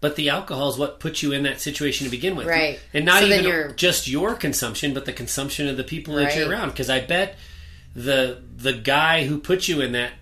But 0.00 0.16
the 0.16 0.28
alcohol 0.28 0.68
is 0.68 0.76
what 0.78 1.00
puts 1.00 1.22
you 1.22 1.32
in 1.32 1.42
that 1.44 1.60
situation 1.60 2.04
to 2.04 2.10
begin 2.10 2.36
with, 2.36 2.46
Right. 2.46 2.78
And 2.92 3.04
not 3.06 3.20
So 3.22 3.26
even 3.26 3.76
just 3.76 4.06
your 4.08 4.34
consumption, 4.34 4.92
but 4.94 5.06
the 5.06 5.12
consumption 5.12 5.68
of 5.68 5.76
the 5.78 5.84
people 5.84 6.14
that 6.16 6.36
you're 6.36 6.50
around. 6.50 6.68
Because 6.70 6.90
I 6.90 7.00
bet 7.00 7.36
the 7.96 8.42
the 8.56 8.74
guy 8.74 9.24
who 9.24 9.38
put 9.40 9.66
you 9.68 9.80
in 9.80 9.92
that 9.92 10.12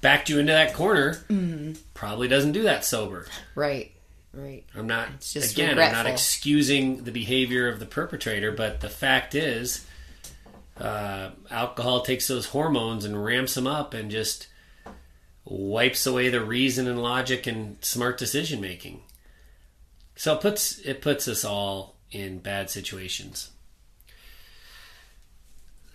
backed 0.00 0.28
you 0.30 0.38
into 0.38 0.52
that 0.52 0.72
corner 0.72 1.14
Mm-hmm. 1.28 1.72
probably 1.94 2.28
doesn't 2.28 2.52
do 2.52 2.62
that 2.62 2.84
sober. 2.84 3.26
right 3.54 3.90
right 4.32 4.64
I'm 4.74 4.86
not 4.86 5.20
just 5.20 5.52
again. 5.52 5.78
I'm 5.78 5.92
not 5.92 6.06
excusing 6.06 7.04
the 7.04 7.10
behavior 7.12 7.68
of 7.68 7.80
the 7.80 7.86
perpetrator, 7.86 8.52
but 8.52 8.80
the 8.80 8.88
fact 8.88 9.34
is, 9.34 9.84
uh, 10.78 11.30
alcohol 11.50 12.02
takes 12.02 12.28
those 12.28 12.46
hormones 12.46 13.04
and 13.04 13.22
ramps 13.22 13.54
them 13.54 13.66
up, 13.66 13.92
and 13.94 14.10
just 14.10 14.46
wipes 15.44 16.06
away 16.06 16.28
the 16.28 16.42
reason 16.44 16.86
and 16.86 17.02
logic 17.02 17.46
and 17.48 17.76
smart 17.84 18.16
decision 18.16 18.60
making. 18.60 19.02
So 20.16 20.34
it 20.34 20.40
puts 20.40 20.78
it 20.78 21.02
puts 21.02 21.26
us 21.28 21.44
all 21.44 21.96
in 22.12 22.38
bad 22.38 22.70
situations. 22.70 23.50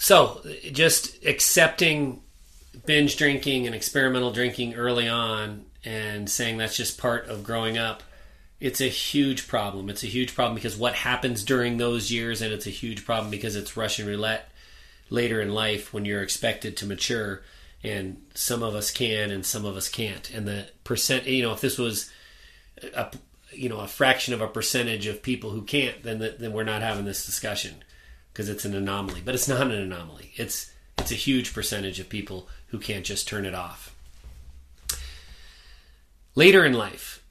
So 0.08 0.40
just 0.72 1.22
accepting 1.26 2.22
binge 2.86 3.18
drinking 3.18 3.66
and 3.66 3.76
experimental 3.76 4.32
drinking 4.32 4.76
early 4.76 5.10
on 5.10 5.66
and 5.84 6.30
saying 6.30 6.56
that's 6.56 6.78
just 6.78 6.98
part 6.98 7.28
of 7.28 7.44
growing 7.44 7.78
up, 7.78 8.04
it's 8.62 8.80
a 8.80 8.88
huge 8.88 9.50
problem. 9.50 9.90
It's 9.90 10.06
a 10.06 10.08
huge 10.08 10.34
problem 10.34 10.56
because 10.56 10.78
what 10.78 10.94
happens 10.94 11.44
during 11.44 11.76
those 11.76 12.10
years, 12.10 12.42
and 12.42 12.54
it's 12.54 12.66
a 12.66 12.70
huge 12.70 13.04
problem 13.04 13.30
because 13.30 13.58
it's 13.58 13.76
Russian 13.76 14.08
roulette 14.08 14.50
later 15.10 15.42
in 15.42 15.54
life 15.54 15.94
when 15.94 16.06
you're 16.06 16.24
expected 16.24 16.78
to 16.78 16.86
mature. 16.86 17.44
And 17.84 18.22
some 18.34 18.64
of 18.64 18.76
us 18.76 18.92
can, 18.92 19.30
and 19.30 19.46
some 19.46 19.66
of 19.66 19.76
us 19.76 19.90
can't. 19.90 20.30
And 20.30 20.48
the 20.48 20.70
percent, 20.86 21.28
you 21.28 21.44
know, 21.44 21.52
if 21.52 21.60
this 21.60 21.78
was 21.78 22.10
a 22.96 23.12
you 23.52 23.68
know 23.68 23.80
a 23.80 23.88
fraction 23.90 24.34
of 24.34 24.40
a 24.40 24.48
percentage 24.48 25.06
of 25.06 25.22
people 25.22 25.50
who 25.50 25.64
can't, 25.64 26.02
then 26.02 26.20
then 26.20 26.54
we're 26.54 26.64
not 26.64 26.82
having 26.82 27.04
this 27.04 27.26
discussion 27.26 27.84
because 28.38 28.50
it's 28.50 28.66
an 28.66 28.76
anomaly. 28.76 29.20
But 29.26 29.34
it's 29.34 29.48
not 29.48 29.64
an 29.64 29.72
anomaly. 29.72 30.32
It's 30.36 30.72
it's 31.00 31.12
a 31.12 31.16
huge 31.16 31.56
percentage 31.56 32.00
of 32.00 32.08
people 32.08 32.48
who 32.68 32.78
can't 32.78 33.04
just 33.04 33.28
turn 33.28 33.46
it 33.46 33.56
off. 33.56 33.96
Later 36.36 36.64
in 36.64 36.74
life, 36.74 37.24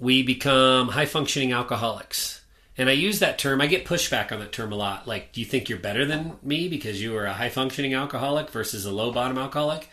we 0.00 0.24
become 0.24 0.88
high 0.88 1.06
functioning 1.06 1.52
alcoholics. 1.52 2.40
And 2.76 2.88
I 2.88 2.92
use 2.92 3.20
that 3.20 3.38
term, 3.38 3.60
I 3.60 3.68
get 3.68 3.86
pushback 3.86 4.32
on 4.32 4.40
that 4.40 4.52
term 4.52 4.72
a 4.72 4.76
lot. 4.76 5.06
Like, 5.06 5.32
do 5.32 5.40
you 5.40 5.46
think 5.46 5.68
you're 5.68 5.78
better 5.78 6.04
than 6.04 6.36
me 6.42 6.68
because 6.68 7.00
you 7.00 7.16
are 7.16 7.24
a 7.24 7.32
high 7.32 7.48
functioning 7.48 7.94
alcoholic 7.94 8.50
versus 8.50 8.84
a 8.84 8.90
low 8.90 9.12
bottom 9.12 9.38
alcoholic? 9.38 9.88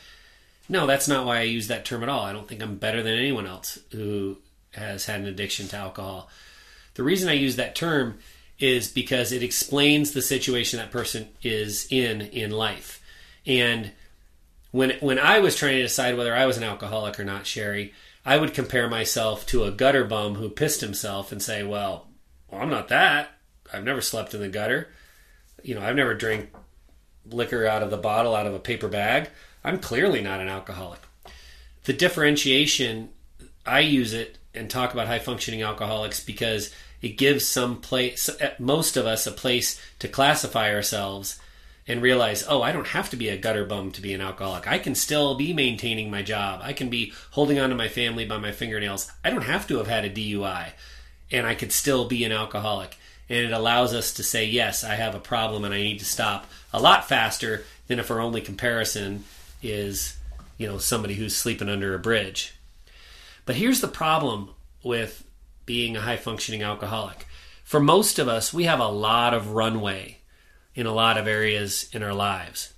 No, 0.68 0.88
that's 0.88 1.08
not 1.08 1.28
why 1.28 1.38
I 1.38 1.44
use 1.44 1.68
that 1.68 1.86
term 1.86 2.02
at 2.02 2.10
all. 2.10 2.26
I 2.26 2.34
don't 2.34 2.48
think 2.48 2.64
I'm 2.64 2.78
better 2.78 3.04
than 3.04 3.14
anyone 3.14 3.46
else 3.46 3.78
who 3.92 4.38
has 4.72 5.06
had 5.06 5.22
an 5.22 5.28
addiction 5.28 5.68
to 5.70 5.78
alcohol. 5.78 6.28
The 6.96 7.04
reason 7.04 7.30
I 7.30 7.34
use 7.34 7.56
that 7.56 7.76
term 7.76 8.18
is 8.64 8.88
because 8.88 9.34
it 9.34 9.44
explains 9.44 10.12
the 10.12 10.22
situation 10.22 10.80
that 10.80 10.90
person 10.90 11.28
is 11.42 11.86
in 11.92 12.22
in 12.22 12.50
life. 12.50 13.04
And 13.46 13.92
when 14.72 14.92
when 15.02 15.20
I 15.20 15.40
was 15.40 15.58
trying 15.58 15.76
to 15.76 15.82
decide 15.82 16.16
whether 16.16 16.34
I 16.34 16.46
was 16.46 16.56
an 16.56 16.64
alcoholic 16.64 17.20
or 17.20 17.26
not, 17.26 17.46
Sherry, 17.46 17.94
I 18.26 18.38
would 18.38 18.54
compare 18.54 18.90
myself 18.90 19.46
to 19.48 19.66
a 19.66 19.72
gutter 19.72 20.06
bum 20.06 20.36
who 20.36 20.50
pissed 20.50 20.80
himself 20.80 21.34
and 21.34 21.42
say, 21.42 21.62
"Well, 21.64 22.08
well 22.50 22.62
I'm 22.62 22.70
not 22.70 22.88
that. 22.88 23.32
I've 23.74 23.84
never 23.84 24.00
slept 24.00 24.34
in 24.34 24.40
the 24.40 24.48
gutter. 24.48 24.88
You 25.62 25.76
know, 25.76 25.82
I've 25.82 25.98
never 25.98 26.14
drank 26.14 26.50
liquor 27.30 27.68
out 27.68 27.84
of 27.84 27.92
the 27.92 27.98
bottle 27.98 28.34
out 28.34 28.48
of 28.48 28.54
a 28.54 28.60
paper 28.60 28.88
bag. 28.88 29.30
I'm 29.66 29.78
clearly 29.78 30.22
not 30.22 30.40
an 30.40 30.48
alcoholic." 30.48 31.02
The 31.84 31.92
differentiation 31.92 33.10
I 33.66 33.82
use 33.82 34.14
it 34.14 34.38
and 34.54 34.70
talk 34.70 34.94
about 34.94 35.08
high 35.08 35.20
functioning 35.20 35.64
alcoholics 35.64 36.24
because 36.24 36.74
it 37.04 37.18
gives 37.18 37.46
some 37.46 37.82
place, 37.82 38.30
most 38.58 38.96
of 38.96 39.06
us, 39.06 39.28
a 39.28 39.32
place 39.32 39.80
to 40.00 40.08
classify 40.08 40.74
ourselves 40.74 41.38
and 41.86 42.02
realize, 42.02 42.46
oh, 42.48 42.62
I 42.62 42.72
don't 42.72 42.88
have 42.88 43.10
to 43.10 43.18
be 43.18 43.28
a 43.28 43.38
gutter 43.38 43.66
bum 43.66 43.92
to 43.92 44.02
be 44.02 44.14
an 44.14 44.22
alcoholic. 44.22 44.68
I 44.68 44.80
can 44.80 44.96
still 44.96 45.36
be 45.36 45.54
maintaining 45.54 46.10
my 46.10 46.22
job. 46.22 46.62
I 46.64 46.72
can 46.72 46.90
be 46.90 47.12
holding 47.32 47.60
on 47.60 47.72
to 47.72 47.76
my 47.76 47.90
family 47.90 48.26
by 48.26 48.38
my 48.38 48.54
fingernails. 48.54 49.12
I 49.22 49.32
don't 49.32 49.44
have 49.44 49.68
to 49.68 49.80
have 49.80 49.88
had 49.88 50.06
a 50.06 50.10
DUI, 50.10 50.72
and 51.30 51.46
I 51.46 51.56
could 51.56 51.74
still 51.74 52.08
be 52.08 52.24
an 52.24 52.32
alcoholic. 52.32 52.96
And 53.28 53.40
it 53.40 53.52
allows 53.52 53.94
us 53.94 54.14
to 54.14 54.24
say, 54.24 54.46
yes, 54.46 54.86
I 54.86 54.96
have 54.96 55.14
a 55.14 55.20
problem 55.20 55.66
and 55.66 55.74
I 55.74 55.82
need 55.82 56.00
to 56.00 56.06
stop 56.06 56.46
a 56.72 56.82
lot 56.82 57.10
faster 57.10 57.66
than 57.88 58.00
if 58.00 58.12
our 58.12 58.22
only 58.22 58.40
comparison 58.40 59.26
is, 59.62 60.16
you 60.58 60.68
know, 60.68 60.78
somebody 60.78 61.16
who's 61.16 61.36
sleeping 61.36 61.68
under 61.68 61.94
a 61.94 62.00
bridge. 62.00 62.56
But 63.46 63.56
here's 63.56 63.82
the 63.82 63.90
problem 63.90 64.52
with 64.84 65.26
being 65.66 65.96
a 65.96 66.02
high 66.02 66.18
functioning 66.18 66.64
alcoholic. 66.64 67.26
For 67.64 67.80
most 67.80 68.20
of 68.20 68.28
us, 68.28 68.54
we 68.54 68.66
have 68.66 68.80
a 68.80 68.88
lot 68.88 69.34
of 69.34 69.52
runway 69.52 70.20
in 70.76 70.86
a 70.86 70.94
lot 70.94 71.18
of 71.18 71.28
areas 71.28 71.90
in 71.94 72.04
our 72.04 72.14
lives. 72.14 72.74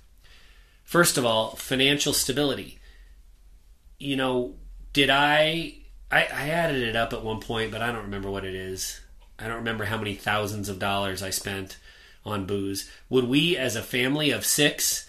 First 0.84 1.18
of 1.18 1.24
all, 1.24 1.56
financial 1.56 2.12
stability. 2.12 2.78
You 3.98 4.16
know, 4.16 4.54
did 4.92 5.10
I, 5.10 5.74
I 6.10 6.22
I 6.24 6.48
added 6.50 6.82
it 6.82 6.94
up 6.96 7.12
at 7.12 7.24
one 7.24 7.40
point, 7.40 7.72
but 7.72 7.82
I 7.82 7.90
don't 7.90 8.04
remember 8.04 8.30
what 8.30 8.44
it 8.44 8.54
is. 8.54 9.00
I 9.38 9.46
don't 9.46 9.56
remember 9.56 9.84
how 9.84 9.98
many 9.98 10.14
thousands 10.14 10.68
of 10.68 10.78
dollars 10.78 11.22
I 11.22 11.30
spent 11.30 11.78
on 12.24 12.46
booze. 12.46 12.90
Would 13.08 13.28
we 13.28 13.56
as 13.56 13.76
a 13.76 13.82
family 13.82 14.30
of 14.30 14.46
6 14.46 15.08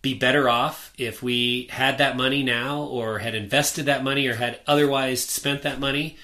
be 0.00 0.14
better 0.14 0.48
off 0.48 0.92
if 0.98 1.22
we 1.22 1.68
had 1.70 1.98
that 1.98 2.16
money 2.16 2.42
now 2.42 2.82
or 2.82 3.20
had 3.20 3.34
invested 3.34 3.86
that 3.86 4.02
money 4.02 4.26
or 4.26 4.34
had 4.34 4.60
otherwise 4.66 5.24
spent 5.24 5.62
that 5.62 5.78
money 5.78 6.16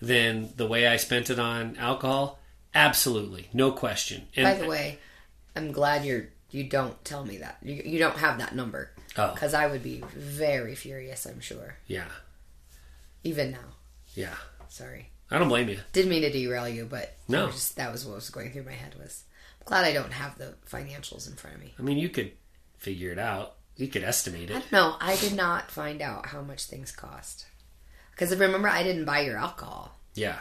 than 0.00 0.50
the 0.56 0.66
way 0.66 0.86
I 0.86 0.96
spent 0.96 1.30
it 1.30 1.38
on 1.38 1.76
alcohol? 1.76 2.38
Absolutely, 2.74 3.48
no 3.52 3.72
question. 3.72 4.26
And, 4.34 4.44
By 4.44 4.54
the 4.54 4.68
way, 4.68 4.98
I'm 5.54 5.72
glad 5.72 6.04
you're 6.04 6.26
you 6.54 6.62
don't 6.62 7.04
tell 7.04 7.24
me 7.24 7.38
that. 7.38 7.58
You, 7.62 7.82
you 7.84 7.98
don't 7.98 8.16
have 8.16 8.38
that 8.38 8.54
number. 8.54 8.90
Oh. 9.18 9.32
Because 9.32 9.54
I 9.54 9.66
would 9.66 9.82
be 9.82 10.04
very 10.14 10.76
furious, 10.76 11.26
I'm 11.26 11.40
sure. 11.40 11.76
Yeah. 11.88 12.06
Even 13.24 13.50
now. 13.50 13.74
Yeah. 14.14 14.36
Sorry. 14.68 15.10
I 15.32 15.38
don't 15.38 15.48
blame 15.48 15.68
you. 15.68 15.80
Didn't 15.92 16.10
mean 16.10 16.22
to 16.22 16.30
derail 16.30 16.68
you, 16.68 16.84
but 16.84 17.16
no, 17.26 17.46
just, 17.46 17.74
that 17.76 17.90
was 17.90 18.06
what 18.06 18.14
was 18.14 18.30
going 18.30 18.52
through 18.52 18.64
my 18.64 18.72
head. 18.72 18.94
Was 19.00 19.24
I'm 19.60 19.64
glad 19.66 19.84
I 19.84 19.92
don't 19.92 20.12
have 20.12 20.38
the 20.38 20.54
financials 20.70 21.28
in 21.28 21.34
front 21.34 21.56
of 21.56 21.62
me. 21.62 21.74
I 21.76 21.82
mean, 21.82 21.98
you 21.98 22.08
could 22.08 22.32
figure 22.78 23.10
it 23.10 23.18
out. 23.18 23.56
You 23.76 23.88
could 23.88 24.04
estimate 24.04 24.50
it. 24.50 24.62
No, 24.70 24.94
I 25.00 25.16
did 25.16 25.34
not 25.34 25.72
find 25.72 26.00
out 26.00 26.26
how 26.26 26.42
much 26.42 26.66
things 26.66 26.92
cost. 26.92 27.46
Because 28.14 28.36
remember, 28.36 28.68
I 28.68 28.82
didn't 28.82 29.04
buy 29.04 29.20
your 29.20 29.36
alcohol. 29.36 29.96
Yeah. 30.14 30.38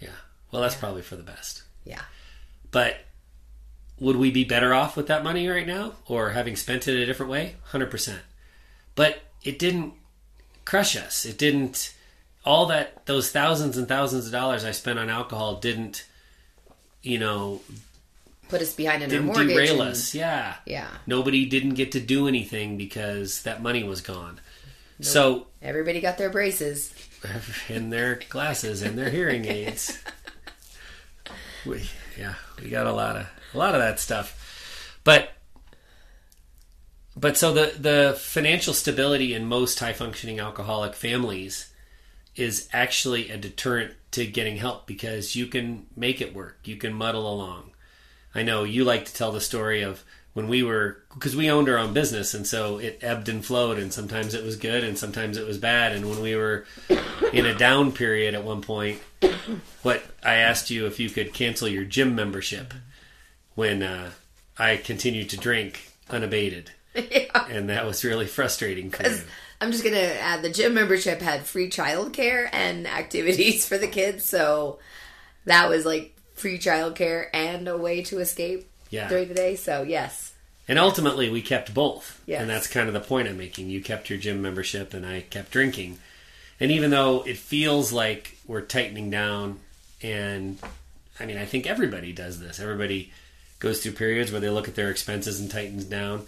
Yeah. 0.00 0.10
Well, 0.50 0.62
that's 0.62 0.74
yeah. 0.74 0.80
probably 0.80 1.02
for 1.02 1.16
the 1.16 1.22
best. 1.22 1.64
Yeah. 1.84 2.02
But 2.70 2.98
would 3.98 4.16
we 4.16 4.30
be 4.30 4.44
better 4.44 4.72
off 4.72 4.96
with 4.96 5.08
that 5.08 5.24
money 5.24 5.48
right 5.48 5.66
now 5.66 5.94
or 6.06 6.30
having 6.30 6.54
spent 6.54 6.86
it 6.86 7.00
a 7.00 7.06
different 7.06 7.32
way? 7.32 7.56
100%. 7.72 8.18
But 8.94 9.20
it 9.42 9.58
didn't 9.58 9.94
crush 10.64 10.96
us. 10.96 11.24
It 11.24 11.38
didn't 11.38 11.94
all 12.44 12.66
that 12.66 13.04
those 13.06 13.30
thousands 13.30 13.76
and 13.76 13.88
thousands 13.88 14.26
of 14.26 14.32
dollars 14.32 14.64
I 14.64 14.70
spent 14.70 14.98
on 14.98 15.10
alcohol 15.10 15.56
didn't 15.56 16.06
you 17.02 17.18
know 17.18 17.60
put 18.48 18.62
us 18.62 18.74
behind 18.74 19.02
in 19.02 19.10
didn't 19.10 19.26
mortgage 19.26 19.48
derail 19.48 19.82
and, 19.82 19.90
us. 19.90 20.14
Yeah. 20.14 20.54
Yeah. 20.66 20.88
Nobody 21.06 21.46
didn't 21.46 21.74
get 21.74 21.92
to 21.92 22.00
do 22.00 22.28
anything 22.28 22.76
because 22.76 23.42
that 23.42 23.62
money 23.62 23.82
was 23.82 24.00
gone. 24.00 24.40
Nope. 24.98 25.06
So 25.06 25.46
everybody 25.62 26.00
got 26.00 26.18
their 26.18 26.30
braces 26.30 26.92
and 27.68 27.92
their 27.92 28.20
glasses 28.28 28.82
and 28.82 28.98
their 28.98 29.10
hearing 29.10 29.44
aids. 29.46 30.02
we 31.64 31.88
yeah, 32.18 32.34
we 32.62 32.68
got 32.68 32.86
a 32.86 32.92
lot 32.92 33.16
of 33.16 33.26
a 33.54 33.58
lot 33.58 33.74
of 33.74 33.80
that 33.80 34.00
stuff. 34.00 35.00
But 35.04 35.30
but 37.16 37.36
so 37.36 37.52
the 37.52 37.74
the 37.78 38.16
financial 38.18 38.74
stability 38.74 39.34
in 39.34 39.46
most 39.46 39.78
high 39.78 39.92
functioning 39.92 40.40
alcoholic 40.40 40.94
families 40.94 41.72
is 42.36 42.68
actually 42.72 43.30
a 43.30 43.36
deterrent 43.36 43.94
to 44.12 44.26
getting 44.26 44.56
help 44.56 44.86
because 44.86 45.34
you 45.34 45.46
can 45.46 45.86
make 45.96 46.20
it 46.20 46.34
work. 46.34 46.58
You 46.64 46.76
can 46.76 46.92
muddle 46.94 47.30
along. 47.32 47.72
I 48.34 48.42
know 48.42 48.64
you 48.64 48.84
like 48.84 49.04
to 49.06 49.14
tell 49.14 49.32
the 49.32 49.40
story 49.40 49.82
of 49.82 50.04
when 50.38 50.46
we 50.46 50.62
were 50.62 51.02
because 51.14 51.34
we 51.34 51.50
owned 51.50 51.68
our 51.68 51.78
own 51.78 51.92
business 51.92 52.32
and 52.32 52.46
so 52.46 52.78
it 52.78 53.00
ebbed 53.02 53.28
and 53.28 53.44
flowed 53.44 53.76
and 53.76 53.92
sometimes 53.92 54.34
it 54.34 54.44
was 54.44 54.54
good 54.54 54.84
and 54.84 54.96
sometimes 54.96 55.36
it 55.36 55.44
was 55.44 55.58
bad 55.58 55.90
and 55.90 56.08
when 56.08 56.22
we 56.22 56.36
were 56.36 56.64
in 57.32 57.44
a 57.44 57.58
down 57.58 57.90
period 57.90 58.34
at 58.34 58.44
one 58.44 58.62
point 58.62 59.00
what 59.82 60.00
I 60.22 60.34
asked 60.34 60.70
you 60.70 60.86
if 60.86 61.00
you 61.00 61.10
could 61.10 61.34
cancel 61.34 61.66
your 61.66 61.82
gym 61.82 62.14
membership 62.14 62.72
when 63.56 63.82
uh, 63.82 64.10
I 64.56 64.76
continued 64.76 65.30
to 65.30 65.36
drink 65.36 65.90
unabated. 66.08 66.70
Yeah. 66.94 67.46
And 67.48 67.68
that 67.68 67.86
was 67.86 68.02
really 68.02 68.26
frustrating 68.26 68.90
for 68.90 69.08
you. 69.08 69.20
I'm 69.60 69.70
just 69.70 69.84
gonna 69.84 69.98
add 69.98 70.42
the 70.42 70.50
gym 70.50 70.74
membership 70.74 71.20
had 71.20 71.44
free 71.44 71.70
childcare 71.70 72.48
and 72.52 72.88
activities 72.88 73.64
for 73.68 73.78
the 73.78 73.86
kids, 73.86 74.24
so 74.24 74.80
that 75.44 75.68
was 75.68 75.84
like 75.84 76.16
free 76.34 76.58
childcare 76.58 77.26
and 77.32 77.68
a 77.68 77.76
way 77.76 78.02
to 78.04 78.18
escape 78.18 78.68
yeah. 78.90 79.08
during 79.08 79.28
the 79.28 79.34
day. 79.34 79.54
So 79.56 79.82
yes. 79.82 80.27
And 80.68 80.78
ultimately, 80.78 81.30
we 81.30 81.40
kept 81.40 81.72
both. 81.72 82.22
Yes. 82.26 82.42
And 82.42 82.50
that's 82.50 82.66
kind 82.66 82.88
of 82.88 82.94
the 82.94 83.00
point 83.00 83.26
I'm 83.26 83.38
making. 83.38 83.70
You 83.70 83.82
kept 83.82 84.10
your 84.10 84.18
gym 84.18 84.42
membership, 84.42 84.92
and 84.92 85.06
I 85.06 85.22
kept 85.22 85.50
drinking. 85.50 85.98
And 86.60 86.70
even 86.70 86.90
though 86.90 87.22
it 87.22 87.38
feels 87.38 87.92
like 87.92 88.36
we're 88.46 88.60
tightening 88.60 89.10
down, 89.10 89.60
and 90.02 90.58
I 91.18 91.26
mean, 91.26 91.38
I 91.38 91.46
think 91.46 91.66
everybody 91.66 92.12
does 92.12 92.38
this. 92.38 92.60
Everybody 92.60 93.12
goes 93.60 93.82
through 93.82 93.92
periods 93.92 94.30
where 94.30 94.40
they 94.40 94.50
look 94.50 94.68
at 94.68 94.74
their 94.74 94.90
expenses 94.90 95.40
and 95.40 95.50
tightens 95.50 95.84
down. 95.84 96.26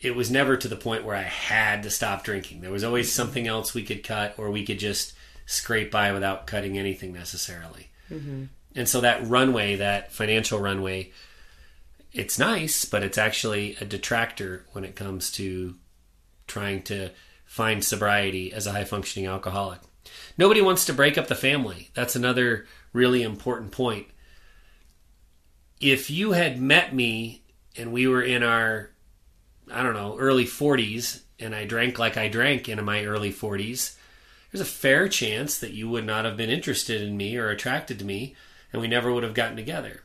It 0.00 0.16
was 0.16 0.30
never 0.30 0.56
to 0.56 0.68
the 0.68 0.76
point 0.76 1.04
where 1.04 1.16
I 1.16 1.22
had 1.22 1.82
to 1.84 1.90
stop 1.90 2.24
drinking. 2.24 2.60
There 2.60 2.70
was 2.70 2.84
always 2.84 3.12
something 3.12 3.46
else 3.46 3.74
we 3.74 3.84
could 3.84 4.02
cut, 4.02 4.34
or 4.38 4.50
we 4.50 4.64
could 4.64 4.78
just 4.78 5.12
scrape 5.46 5.90
by 5.90 6.12
without 6.12 6.46
cutting 6.46 6.78
anything 6.78 7.12
necessarily. 7.12 7.88
Mm-hmm. 8.10 8.44
And 8.76 8.88
so 8.88 9.00
that 9.02 9.26
runway, 9.26 9.76
that 9.76 10.12
financial 10.12 10.58
runway, 10.58 11.12
it's 12.14 12.38
nice, 12.38 12.84
but 12.84 13.02
it's 13.02 13.18
actually 13.18 13.76
a 13.80 13.84
detractor 13.84 14.64
when 14.72 14.84
it 14.84 14.94
comes 14.94 15.32
to 15.32 15.74
trying 16.46 16.82
to 16.82 17.10
find 17.44 17.82
sobriety 17.82 18.52
as 18.52 18.66
a 18.66 18.72
high 18.72 18.84
functioning 18.84 19.28
alcoholic. 19.28 19.80
Nobody 20.38 20.60
wants 20.60 20.84
to 20.86 20.92
break 20.92 21.18
up 21.18 21.26
the 21.26 21.34
family. 21.34 21.90
That's 21.94 22.14
another 22.14 22.66
really 22.92 23.22
important 23.22 23.72
point. 23.72 24.06
If 25.80 26.08
you 26.08 26.32
had 26.32 26.60
met 26.60 26.94
me 26.94 27.42
and 27.76 27.92
we 27.92 28.06
were 28.06 28.22
in 28.22 28.44
our, 28.44 28.90
I 29.70 29.82
don't 29.82 29.94
know, 29.94 30.16
early 30.18 30.44
40s, 30.44 31.22
and 31.40 31.52
I 31.54 31.64
drank 31.64 31.98
like 31.98 32.16
I 32.16 32.28
drank 32.28 32.68
in 32.68 32.82
my 32.84 33.04
early 33.04 33.32
40s, 33.32 33.96
there's 34.52 34.62
a 34.62 34.64
fair 34.64 35.08
chance 35.08 35.58
that 35.58 35.72
you 35.72 35.88
would 35.88 36.06
not 36.06 36.24
have 36.24 36.36
been 36.36 36.50
interested 36.50 37.02
in 37.02 37.16
me 37.16 37.36
or 37.36 37.48
attracted 37.48 37.98
to 37.98 38.04
me, 38.04 38.36
and 38.72 38.80
we 38.80 38.86
never 38.86 39.12
would 39.12 39.24
have 39.24 39.34
gotten 39.34 39.56
together. 39.56 40.02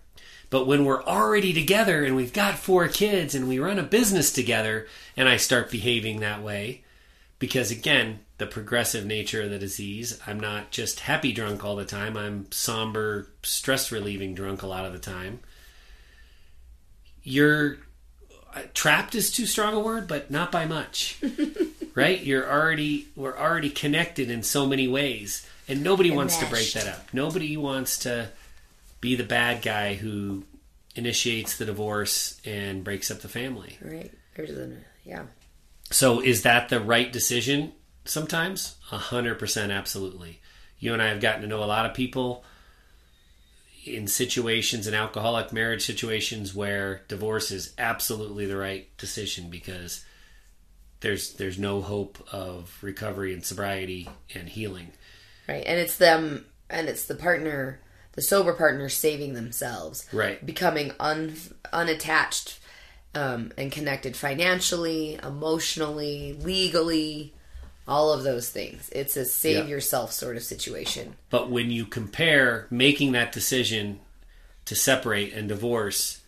But 0.50 0.66
when 0.66 0.86
we're 0.86 1.04
already 1.04 1.54
together 1.54 2.04
and 2.04 2.16
we've 2.16 2.34
got 2.34 2.58
four 2.58 2.88
kids 2.88 3.36
and 3.36 3.48
we 3.48 3.60
run 3.60 3.78
a 3.78 3.84
business 3.84 4.32
together, 4.32 4.88
and 5.16 5.30
I 5.30 5.38
start 5.38 5.70
behaving 5.70 6.20
that 6.20 6.42
way, 6.42 6.84
because 7.38 7.72
again, 7.72 8.22
the 8.40 8.48
progressive 8.48 9.06
nature 9.06 9.44
of 9.44 9.50
the 9.50 9.60
disease, 9.60 10.20
I'm 10.26 10.40
not 10.40 10.72
just 10.72 11.02
happy 11.02 11.34
drunk 11.34 11.64
all 11.64 11.76
the 11.76 11.86
time, 11.86 12.18
I'm 12.18 12.52
somber, 12.52 13.28
stress 13.44 13.92
relieving 13.92 14.34
drunk 14.34 14.62
a 14.62 14.68
lot 14.68 14.86
of 14.86 14.94
the 14.94 15.00
time. 15.00 15.40
You're 17.22 17.78
uh, 18.56 18.62
trapped 18.74 19.14
is 19.14 19.32
too 19.32 19.46
strong 19.46 19.76
a 19.76 19.80
word, 19.80 20.08
but 20.08 20.32
not 20.32 20.52
by 20.52 20.66
much. 20.66 21.22
right? 21.96 22.24
You're 22.24 22.50
already 22.50 23.08
we're 23.16 23.38
already 23.38 23.70
connected 23.70 24.32
in 24.32 24.42
so 24.42 24.66
many 24.66 24.88
ways, 24.88 25.46
and 25.68 25.84
nobody 25.84 26.10
wants 26.10 26.38
to 26.38 26.46
break 26.48 26.72
that 26.74 26.88
up. 26.88 27.14
Nobody 27.14 27.58
wants 27.58 28.00
to 28.00 28.30
be 29.02 29.16
the 29.16 29.24
bad 29.24 29.62
guy 29.62 29.96
who 29.96 30.44
initiates 30.96 31.58
the 31.58 31.66
divorce 31.66 32.40
and 32.46 32.84
breaks 32.84 33.10
up 33.12 33.20
the 33.20 33.30
family. 33.30 33.78
Right. 33.82 34.12
There's 34.36 34.52
a 34.52 34.72
yeah. 35.04 35.24
So 35.92 36.20
is 36.22 36.44
that 36.44 36.70
the 36.70 36.80
right 36.80 37.12
decision? 37.12 37.74
Sometimes, 38.06 38.76
a 38.92 38.98
hundred 38.98 39.40
percent, 39.40 39.72
absolutely. 39.72 40.42
You 40.80 40.94
and 40.94 41.02
I 41.02 41.08
have 41.08 41.22
gotten 41.22 41.42
to 41.42 41.48
know 41.48 41.64
a 41.64 41.66
lot 41.66 41.86
of 41.86 41.94
people 41.94 42.44
in 43.86 44.08
situations 44.08 44.88
in 44.88 44.94
alcoholic 44.94 45.52
marriage 45.52 45.86
situations 45.86 46.54
where 46.54 47.02
divorce 47.08 47.52
is 47.52 47.74
absolutely 47.78 48.46
the 48.46 48.58
right 48.58 48.96
decision 48.98 49.50
because 49.50 50.06
there's 51.02 51.34
there's 51.34 51.58
no 51.58 51.82
hope 51.82 52.26
of 52.32 52.78
recovery 52.82 53.34
and 53.34 53.44
sobriety 53.44 54.08
and 54.36 54.50
healing. 54.50 54.92
Right. 55.48 55.64
And 55.66 55.80
it's 55.80 55.98
them 55.98 56.46
and 56.70 56.88
it's 56.88 57.06
the 57.06 57.16
partner 57.16 57.80
the 58.20 58.24
sober 58.24 58.52
partner 58.52 58.90
saving 58.90 59.34
themselves. 59.34 60.06
Right. 60.12 60.46
Becoming 60.46 60.92
un, 61.00 61.36
unattached 61.72 62.60
um, 63.16 63.54
and 63.58 63.72
connected 63.72 64.18
financially, 64.18 65.18
emotionally, 65.24 66.34
legally, 66.34 67.34
all 67.88 68.12
of 68.12 68.24
those 68.24 68.50
things. 68.50 68.90
It's 68.92 69.16
a 69.16 69.24
save 69.24 69.70
yeah. 69.70 69.72
yourself 69.72 70.12
sort 70.12 70.36
of 70.36 70.44
situation. 70.44 71.16
But 71.30 71.50
when 71.50 71.72
you 71.72 71.86
compare 71.86 72.68
making 72.70 73.14
that 73.14 73.32
decision 73.32 74.02
to 74.66 74.76
separate 74.76 75.32
and 75.32 75.48
divorce 75.48 76.20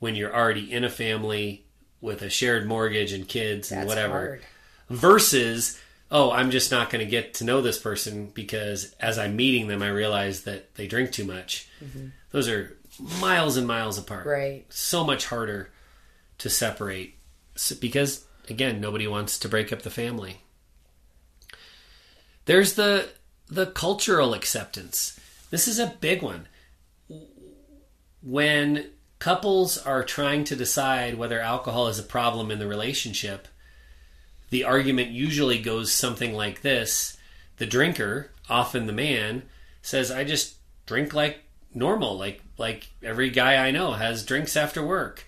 when 0.00 0.16
you're 0.16 0.36
already 0.36 0.70
in 0.70 0.84
a 0.84 0.90
family 0.90 1.64
with 2.02 2.20
a 2.20 2.28
shared 2.28 2.66
mortgage 2.66 3.14
and 3.14 3.26
kids 3.26 3.72
and 3.72 3.88
whatever 3.88 4.12
hard. 4.12 4.42
versus 4.90 5.80
oh 6.10 6.30
i'm 6.30 6.50
just 6.50 6.70
not 6.70 6.90
going 6.90 7.04
to 7.04 7.10
get 7.10 7.34
to 7.34 7.44
know 7.44 7.60
this 7.60 7.78
person 7.78 8.26
because 8.34 8.94
as 9.00 9.18
i'm 9.18 9.36
meeting 9.36 9.68
them 9.68 9.82
i 9.82 9.88
realize 9.88 10.42
that 10.42 10.74
they 10.74 10.86
drink 10.86 11.12
too 11.12 11.24
much 11.24 11.68
mm-hmm. 11.82 12.06
those 12.30 12.48
are 12.48 12.76
miles 13.20 13.56
and 13.56 13.66
miles 13.66 13.98
apart 13.98 14.26
right 14.26 14.64
so 14.68 15.04
much 15.04 15.26
harder 15.26 15.70
to 16.38 16.48
separate 16.48 17.16
because 17.80 18.24
again 18.48 18.80
nobody 18.80 19.06
wants 19.06 19.38
to 19.38 19.48
break 19.48 19.72
up 19.72 19.82
the 19.82 19.90
family 19.90 20.40
there's 22.48 22.74
the 22.74 23.10
the 23.48 23.66
cultural 23.66 24.32
acceptance. 24.32 25.20
This 25.50 25.68
is 25.68 25.78
a 25.78 25.94
big 26.00 26.22
one. 26.22 26.48
When 28.22 28.86
couples 29.18 29.76
are 29.76 30.02
trying 30.02 30.44
to 30.44 30.56
decide 30.56 31.18
whether 31.18 31.40
alcohol 31.40 31.88
is 31.88 31.98
a 31.98 32.02
problem 32.02 32.50
in 32.50 32.58
the 32.58 32.66
relationship, 32.66 33.48
the 34.50 34.64
argument 34.64 35.10
usually 35.10 35.58
goes 35.58 35.92
something 35.92 36.34
like 36.34 36.62
this. 36.62 37.16
The 37.58 37.66
drinker, 37.66 38.30
often 38.48 38.86
the 38.86 38.92
man, 38.92 39.42
says, 39.82 40.10
"I 40.10 40.24
just 40.24 40.56
drink 40.86 41.12
like 41.12 41.44
normal, 41.74 42.16
like 42.16 42.42
like 42.56 42.88
every 43.02 43.30
guy 43.30 43.56
I 43.56 43.70
know 43.70 43.92
has 43.92 44.24
drinks 44.24 44.56
after 44.56 44.84
work." 44.84 45.24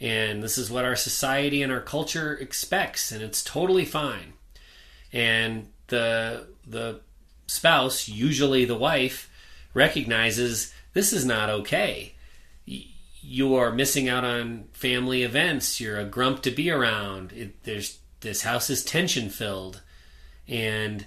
And 0.00 0.42
this 0.42 0.58
is 0.58 0.70
what 0.70 0.84
our 0.84 0.96
society 0.96 1.62
and 1.62 1.72
our 1.72 1.80
culture 1.80 2.34
expects, 2.34 3.12
and 3.12 3.22
it's 3.22 3.44
totally 3.44 3.84
fine. 3.84 4.34
And 5.12 5.68
the 5.88 6.48
the 6.66 7.00
spouse, 7.46 8.08
usually 8.08 8.64
the 8.64 8.74
wife, 8.76 9.30
recognizes 9.72 10.72
this 10.94 11.12
is 11.12 11.24
not 11.24 11.50
okay. 11.50 12.14
You 12.66 13.54
are 13.54 13.72
missing 13.72 14.08
out 14.08 14.24
on 14.24 14.68
family 14.72 15.22
events. 15.22 15.80
You're 15.80 15.98
a 15.98 16.04
grump 16.04 16.42
to 16.42 16.50
be 16.50 16.70
around. 16.70 17.32
It, 17.32 17.62
there's 17.64 17.98
this 18.24 18.42
house 18.42 18.68
is 18.68 18.84
tension 18.84 19.30
filled, 19.30 19.82
and 20.48 21.06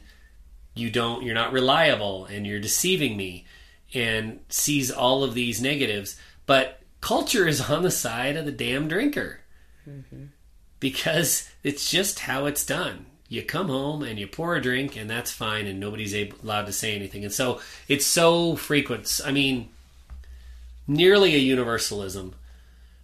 you 0.74 0.89
don't. 0.89 1.24
You're 1.24 1.36
not 1.36 1.51
reliable, 1.51 2.26
and 2.26 2.47
you're 2.47 2.61
deceiving 2.61 3.18
me, 3.18 3.45
and 3.93 4.39
sees 4.47 4.89
all 4.89 5.26
of 5.26 5.34
these 5.34 5.61
negatives. 5.61 6.18
But 6.45 6.82
culture 7.01 7.47
is 7.47 7.70
on 7.70 7.84
the 7.84 7.91
side 7.91 8.38
of 8.38 8.45
the 8.45 8.51
damn 8.51 8.88
drinker 8.88 9.41
mm-hmm. 9.88 10.26
because 10.80 11.49
it's 11.63 11.89
just 11.89 12.20
how 12.20 12.45
it's 12.45 12.65
done 12.65 13.05
you 13.30 13.43
come 13.43 13.68
home 13.68 14.03
and 14.03 14.18
you 14.18 14.28
pour 14.28 14.55
a 14.55 14.61
drink 14.61 14.95
and 14.95 15.09
that's 15.09 15.32
fine 15.32 15.68
and 15.68 15.80
nobody's 15.80 16.15
able, 16.15 16.38
allowed 16.43 16.65
to 16.65 16.72
say 16.72 16.95
anything 16.95 17.24
and 17.24 17.34
so 17.34 17.59
it's 17.88 18.05
so 18.05 18.55
frequent 18.55 19.20
i 19.26 19.32
mean 19.32 19.70
nearly 20.88 21.36
a 21.36 21.39
universalism 21.39 22.34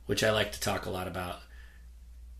which 0.05 0.23
i 0.23 0.31
like 0.31 0.51
to 0.51 0.59
talk 0.59 0.85
a 0.85 0.89
lot 0.89 1.07
about 1.07 1.39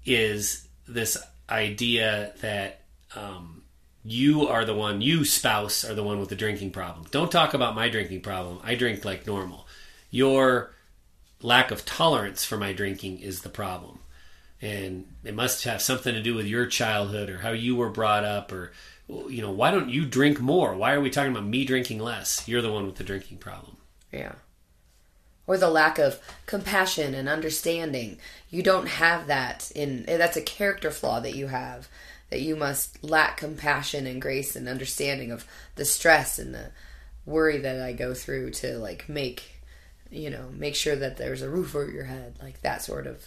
is 0.05 0.67
this 0.87 1.17
idea 1.53 2.33
that 2.41 2.81
um, 3.15 3.63
you 4.03 4.47
are 4.47 4.65
the 4.65 4.73
one 4.73 5.01
you 5.01 5.23
spouse 5.23 5.85
are 5.85 5.93
the 5.93 6.03
one 6.03 6.19
with 6.19 6.29
the 6.29 6.35
drinking 6.35 6.71
problem. 6.71 7.05
Don't 7.11 7.31
talk 7.31 7.53
about 7.53 7.75
my 7.75 7.89
drinking 7.89 8.21
problem. 8.21 8.59
I 8.63 8.75
drink 8.75 9.05
like 9.05 9.27
normal. 9.27 9.67
Your 10.09 10.73
lack 11.41 11.71
of 11.71 11.85
tolerance 11.85 12.43
for 12.43 12.57
my 12.57 12.73
drinking 12.73 13.19
is 13.19 13.41
the 13.41 13.49
problem. 13.49 13.99
And 14.61 15.07
it 15.23 15.35
must 15.35 15.65
have 15.65 15.81
something 15.81 16.13
to 16.13 16.23
do 16.23 16.35
with 16.35 16.45
your 16.45 16.65
childhood 16.65 17.29
or 17.29 17.39
how 17.39 17.51
you 17.51 17.75
were 17.75 17.89
brought 17.89 18.23
up 18.23 18.51
or 18.51 18.71
you 19.07 19.41
know 19.41 19.51
why 19.51 19.69
don't 19.69 19.89
you 19.89 20.05
drink 20.05 20.39
more? 20.39 20.75
Why 20.75 20.93
are 20.93 21.01
we 21.01 21.09
talking 21.09 21.31
about 21.31 21.45
me 21.45 21.65
drinking 21.65 21.99
less? 21.99 22.47
You're 22.47 22.61
the 22.61 22.71
one 22.71 22.85
with 22.85 22.95
the 22.95 23.03
drinking 23.03 23.37
problem. 23.37 23.77
Yeah 24.11 24.33
or 25.45 25.57
the 25.57 25.69
lack 25.69 25.99
of 25.99 26.19
compassion 26.45 27.13
and 27.13 27.27
understanding 27.27 28.17
you 28.49 28.63
don't 28.63 28.87
have 28.87 29.27
that 29.27 29.71
in 29.75 30.03
that's 30.05 30.37
a 30.37 30.41
character 30.41 30.91
flaw 30.91 31.19
that 31.19 31.35
you 31.35 31.47
have 31.47 31.87
that 32.29 32.41
you 32.41 32.55
must 32.55 33.03
lack 33.03 33.37
compassion 33.37 34.07
and 34.07 34.21
grace 34.21 34.55
and 34.55 34.67
understanding 34.67 35.31
of 35.31 35.45
the 35.75 35.85
stress 35.85 36.39
and 36.39 36.53
the 36.53 36.71
worry 37.25 37.57
that 37.57 37.81
I 37.81 37.93
go 37.93 38.13
through 38.13 38.51
to 38.51 38.77
like 38.77 39.07
make 39.07 39.61
you 40.09 40.29
know 40.29 40.49
make 40.53 40.75
sure 40.75 40.95
that 40.95 41.17
there's 41.17 41.41
a 41.41 41.49
roof 41.49 41.75
over 41.75 41.91
your 41.91 42.05
head 42.05 42.37
like 42.41 42.61
that 42.61 42.81
sort 42.81 43.07
of 43.07 43.23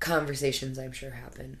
conversations 0.00 0.78
I'm 0.78 0.92
sure 0.92 1.10
happen. 1.10 1.60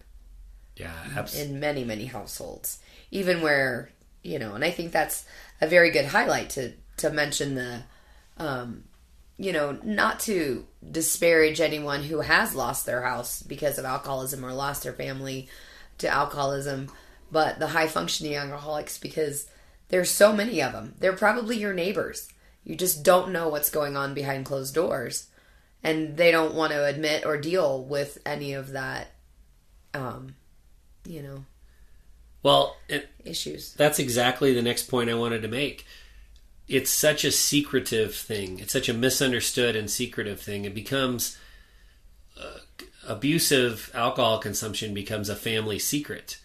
Yeah, 0.76 0.94
absolutely. 1.14 1.54
In 1.54 1.60
many, 1.60 1.84
many 1.84 2.06
households. 2.06 2.78
Even 3.10 3.42
where, 3.42 3.90
you 4.22 4.38
know, 4.38 4.54
and 4.54 4.64
I 4.64 4.70
think 4.70 4.92
that's 4.92 5.26
a 5.60 5.66
very 5.66 5.90
good 5.90 6.06
highlight 6.06 6.50
to 6.50 6.72
to 6.96 7.10
mention 7.10 7.54
the 7.54 7.82
um 8.38 8.84
you 9.40 9.52
know, 9.52 9.78
not 9.82 10.20
to 10.20 10.66
disparage 10.90 11.60
anyone 11.60 12.02
who 12.02 12.20
has 12.20 12.54
lost 12.54 12.84
their 12.84 13.02
house 13.02 13.42
because 13.42 13.78
of 13.78 13.84
alcoholism 13.84 14.44
or 14.44 14.52
lost 14.52 14.82
their 14.82 14.92
family 14.92 15.48
to 15.98 16.08
alcoholism, 16.08 16.90
but 17.32 17.58
the 17.58 17.68
high 17.68 17.86
functioning 17.86 18.34
alcoholics 18.34 18.98
because 18.98 19.48
there's 19.88 20.10
so 20.10 20.32
many 20.32 20.60
of 20.60 20.72
them. 20.72 20.94
They're 20.98 21.14
probably 21.14 21.56
your 21.56 21.72
neighbors. 21.72 22.28
You 22.64 22.76
just 22.76 23.02
don't 23.02 23.32
know 23.32 23.48
what's 23.48 23.70
going 23.70 23.96
on 23.96 24.12
behind 24.12 24.44
closed 24.44 24.74
doors 24.74 25.30
and 25.82 26.16
they 26.16 26.30
don't 26.30 26.54
want 26.54 26.72
to 26.72 26.84
admit 26.84 27.24
or 27.24 27.36
deal 27.36 27.82
with 27.82 28.18
any 28.26 28.52
of 28.52 28.72
that 28.72 29.08
um 29.94 30.34
you 31.04 31.22
know 31.22 31.44
well 32.42 32.76
it, 32.88 33.08
issues 33.24 33.74
that's 33.74 33.98
exactly 33.98 34.52
the 34.52 34.62
next 34.62 34.84
point 34.84 35.10
i 35.10 35.14
wanted 35.14 35.42
to 35.42 35.48
make 35.48 35.86
it's 36.70 36.90
such 36.90 37.24
a 37.24 37.32
secretive 37.32 38.14
thing. 38.14 38.60
It's 38.60 38.72
such 38.72 38.88
a 38.88 38.94
misunderstood 38.94 39.74
and 39.74 39.90
secretive 39.90 40.40
thing. 40.40 40.64
It 40.64 40.74
becomes 40.74 41.36
uh, 42.40 42.60
abusive 43.06 43.90
alcohol 43.92 44.38
consumption 44.38 44.94
becomes 44.94 45.28
a 45.28 45.34
family 45.34 45.80
secret 45.80 46.38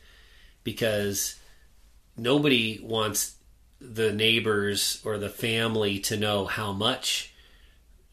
because 0.64 1.36
nobody 2.18 2.80
wants 2.82 3.36
the 3.80 4.12
neighbors 4.12 5.00
or 5.06 5.20
the 5.20 5.30
family 5.30 6.00
to 6.00 6.18
know 6.18 6.46
how 6.48 6.74
much 6.74 7.32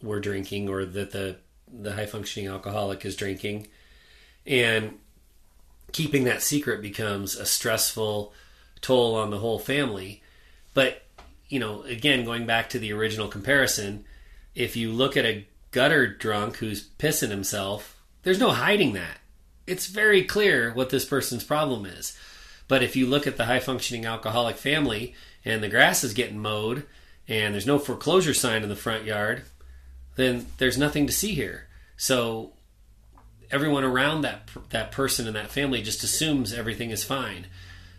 we're 0.02 0.20
drinking 0.20 0.68
or 0.68 0.84
that 0.84 1.12
the 1.12 1.36
the 1.72 1.94
high 1.94 2.04
functioning 2.04 2.50
alcoholic 2.50 3.06
is 3.06 3.16
drinking. 3.16 3.68
And 4.46 4.98
keeping 5.92 6.24
that 6.24 6.42
secret 6.42 6.82
becomes 6.82 7.36
a 7.36 7.46
stressful 7.46 8.34
toll 8.82 9.14
on 9.14 9.30
the 9.30 9.38
whole 9.38 9.58
family. 9.58 10.22
But 10.74 11.02
you 11.48 11.58
know, 11.58 11.82
again, 11.82 12.24
going 12.24 12.46
back 12.46 12.70
to 12.70 12.78
the 12.78 12.92
original 12.92 13.28
comparison, 13.28 14.04
if 14.54 14.76
you 14.76 14.92
look 14.92 15.16
at 15.16 15.24
a 15.24 15.46
gutter 15.70 16.06
drunk 16.06 16.56
who's 16.56 16.88
pissing 16.98 17.30
himself, 17.30 18.00
there's 18.22 18.40
no 18.40 18.50
hiding 18.50 18.92
that. 18.94 19.18
It's 19.66 19.86
very 19.86 20.24
clear 20.24 20.72
what 20.72 20.90
this 20.90 21.04
person's 21.04 21.44
problem 21.44 21.86
is. 21.86 22.16
But 22.68 22.82
if 22.82 22.96
you 22.96 23.06
look 23.06 23.26
at 23.26 23.36
the 23.36 23.46
high 23.46 23.60
functioning 23.60 24.06
alcoholic 24.06 24.56
family 24.56 25.14
and 25.44 25.62
the 25.62 25.68
grass 25.68 26.04
is 26.04 26.14
getting 26.14 26.38
mowed 26.38 26.84
and 27.28 27.54
there's 27.54 27.66
no 27.66 27.78
foreclosure 27.78 28.34
sign 28.34 28.62
in 28.62 28.68
the 28.68 28.76
front 28.76 29.04
yard, 29.04 29.42
then 30.16 30.46
there's 30.58 30.78
nothing 30.78 31.06
to 31.06 31.12
see 31.12 31.34
here. 31.34 31.68
So 31.96 32.52
everyone 33.50 33.84
around 33.84 34.22
that 34.22 34.48
that 34.70 34.92
person 34.92 35.26
and 35.26 35.36
that 35.36 35.50
family 35.50 35.82
just 35.82 36.02
assumes 36.02 36.52
everything 36.52 36.90
is 36.90 37.04
fine. 37.04 37.46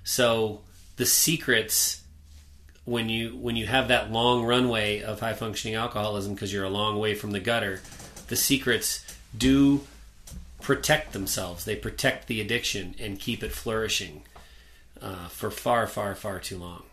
So 0.03 0.61
the 0.97 1.05
secrets 1.05 2.02
when 2.85 3.09
you 3.09 3.29
when 3.37 3.55
you 3.55 3.65
have 3.65 3.87
that 3.87 4.11
long 4.11 4.43
runway 4.43 5.01
of 5.01 5.19
high 5.19 5.33
functioning 5.33 5.75
alcoholism 5.75 6.33
because 6.33 6.51
you're 6.51 6.65
a 6.65 6.69
long 6.69 6.99
way 6.99 7.15
from 7.15 7.31
the 7.31 7.39
gutter, 7.39 7.81
the 8.27 8.35
secrets 8.35 9.05
do 9.37 9.81
protect 10.61 11.13
themselves. 11.13 11.65
They 11.65 11.75
protect 11.75 12.27
the 12.27 12.41
addiction 12.41 12.95
and 12.99 13.19
keep 13.19 13.43
it 13.43 13.51
flourishing 13.51 14.23
uh, 15.01 15.27
for 15.27 15.51
far, 15.51 15.87
far, 15.87 16.15
far 16.15 16.39
too 16.39 16.57
long. 16.57 16.83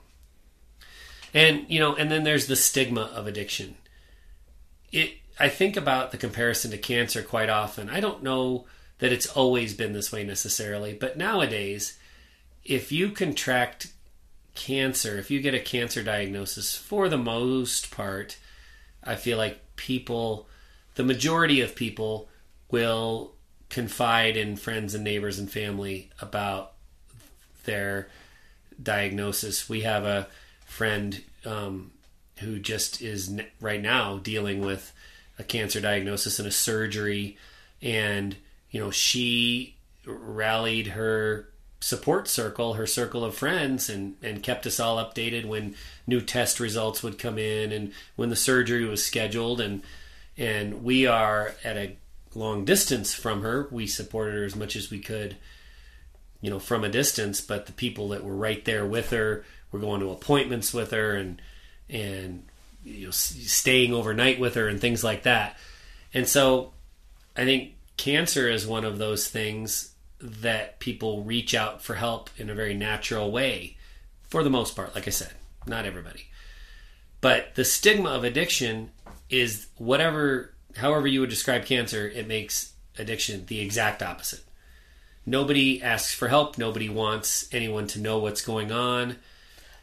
And 1.32 1.64
you 1.68 1.80
know, 1.80 1.94
and 1.94 2.10
then 2.10 2.24
there's 2.24 2.46
the 2.46 2.56
stigma 2.56 3.02
of 3.14 3.26
addiction. 3.26 3.76
It 4.92 5.14
I 5.38 5.48
think 5.48 5.76
about 5.76 6.10
the 6.10 6.18
comparison 6.18 6.70
to 6.72 6.78
cancer 6.78 7.22
quite 7.22 7.48
often. 7.48 7.88
I 7.88 8.00
don't 8.00 8.22
know 8.22 8.66
that 8.98 9.12
it's 9.12 9.26
always 9.26 9.74
been 9.74 9.92
this 9.92 10.12
way 10.12 10.22
necessarily, 10.22 10.92
but 10.92 11.16
nowadays, 11.16 11.98
if 12.64 12.92
you 12.92 13.10
contract 13.10 13.92
cancer, 14.54 15.18
if 15.18 15.30
you 15.30 15.40
get 15.40 15.54
a 15.54 15.60
cancer 15.60 16.02
diagnosis, 16.02 16.76
for 16.76 17.08
the 17.08 17.18
most 17.18 17.90
part, 17.90 18.38
I 19.02 19.16
feel 19.16 19.38
like 19.38 19.76
people, 19.76 20.48
the 20.94 21.04
majority 21.04 21.60
of 21.60 21.74
people, 21.74 22.28
will 22.70 23.32
confide 23.68 24.36
in 24.36 24.56
friends 24.56 24.94
and 24.94 25.04
neighbors 25.04 25.38
and 25.38 25.50
family 25.50 26.10
about 26.20 26.72
their 27.64 28.08
diagnosis. 28.82 29.68
We 29.68 29.82
have 29.82 30.04
a 30.04 30.26
friend 30.66 31.22
um, 31.44 31.92
who 32.38 32.58
just 32.58 33.00
is 33.00 33.38
right 33.60 33.80
now 33.80 34.18
dealing 34.18 34.64
with 34.64 34.92
a 35.38 35.44
cancer 35.44 35.80
diagnosis 35.80 36.38
and 36.38 36.48
a 36.48 36.52
surgery, 36.52 37.36
and 37.80 38.36
you 38.70 38.80
know 38.80 38.90
she 38.90 39.76
rallied 40.04 40.88
her 40.88 41.49
support 41.80 42.28
circle, 42.28 42.74
her 42.74 42.86
circle 42.86 43.24
of 43.24 43.34
friends, 43.34 43.88
and 43.88 44.16
and 44.22 44.42
kept 44.42 44.66
us 44.66 44.78
all 44.78 45.02
updated 45.02 45.46
when 45.46 45.74
new 46.06 46.20
test 46.20 46.60
results 46.60 47.02
would 47.02 47.18
come 47.18 47.38
in 47.38 47.72
and 47.72 47.92
when 48.16 48.28
the 48.28 48.36
surgery 48.36 48.84
was 48.84 49.04
scheduled, 49.04 49.60
and 49.60 49.82
and 50.36 50.84
we 50.84 51.06
are 51.06 51.54
at 51.64 51.76
a 51.76 51.96
long 52.34 52.64
distance 52.64 53.14
from 53.14 53.42
her. 53.42 53.68
We 53.70 53.86
supported 53.86 54.34
her 54.34 54.44
as 54.44 54.56
much 54.56 54.76
as 54.76 54.90
we 54.90 55.00
could, 55.00 55.36
you 56.40 56.50
know, 56.50 56.58
from 56.58 56.84
a 56.84 56.88
distance. 56.88 57.40
But 57.40 57.66
the 57.66 57.72
people 57.72 58.08
that 58.10 58.24
were 58.24 58.36
right 58.36 58.64
there 58.64 58.86
with 58.86 59.10
her 59.10 59.44
were 59.72 59.80
going 59.80 60.00
to 60.00 60.10
appointments 60.10 60.72
with 60.74 60.90
her 60.90 61.16
and 61.16 61.40
and 61.88 62.44
you 62.84 63.06
know 63.06 63.10
staying 63.10 63.92
overnight 63.92 64.38
with 64.38 64.54
her 64.54 64.68
and 64.68 64.80
things 64.80 65.02
like 65.02 65.22
that. 65.22 65.56
And 66.12 66.28
so, 66.28 66.72
I 67.36 67.44
think 67.44 67.74
cancer 67.96 68.48
is 68.48 68.66
one 68.66 68.84
of 68.84 68.98
those 68.98 69.28
things 69.28 69.90
that 70.20 70.78
people 70.80 71.24
reach 71.24 71.54
out 71.54 71.82
for 71.82 71.94
help 71.94 72.30
in 72.36 72.50
a 72.50 72.54
very 72.54 72.74
natural 72.74 73.30
way, 73.30 73.76
for 74.28 74.42
the 74.42 74.50
most 74.50 74.76
part. 74.76 74.94
Like 74.94 75.06
I 75.06 75.10
said, 75.10 75.32
not 75.66 75.86
everybody. 75.86 76.26
But 77.20 77.54
the 77.54 77.64
stigma 77.64 78.10
of 78.10 78.24
addiction 78.24 78.90
is 79.28 79.66
whatever 79.76 80.54
however 80.76 81.06
you 81.06 81.20
would 81.20 81.30
describe 81.30 81.64
cancer, 81.64 82.08
it 82.08 82.26
makes 82.26 82.72
addiction 82.98 83.46
the 83.46 83.60
exact 83.60 84.02
opposite. 84.02 84.44
Nobody 85.26 85.82
asks 85.82 86.14
for 86.14 86.28
help. 86.28 86.58
Nobody 86.58 86.88
wants 86.88 87.48
anyone 87.52 87.86
to 87.88 88.00
know 88.00 88.18
what's 88.18 88.42
going 88.42 88.72
on. 88.72 89.16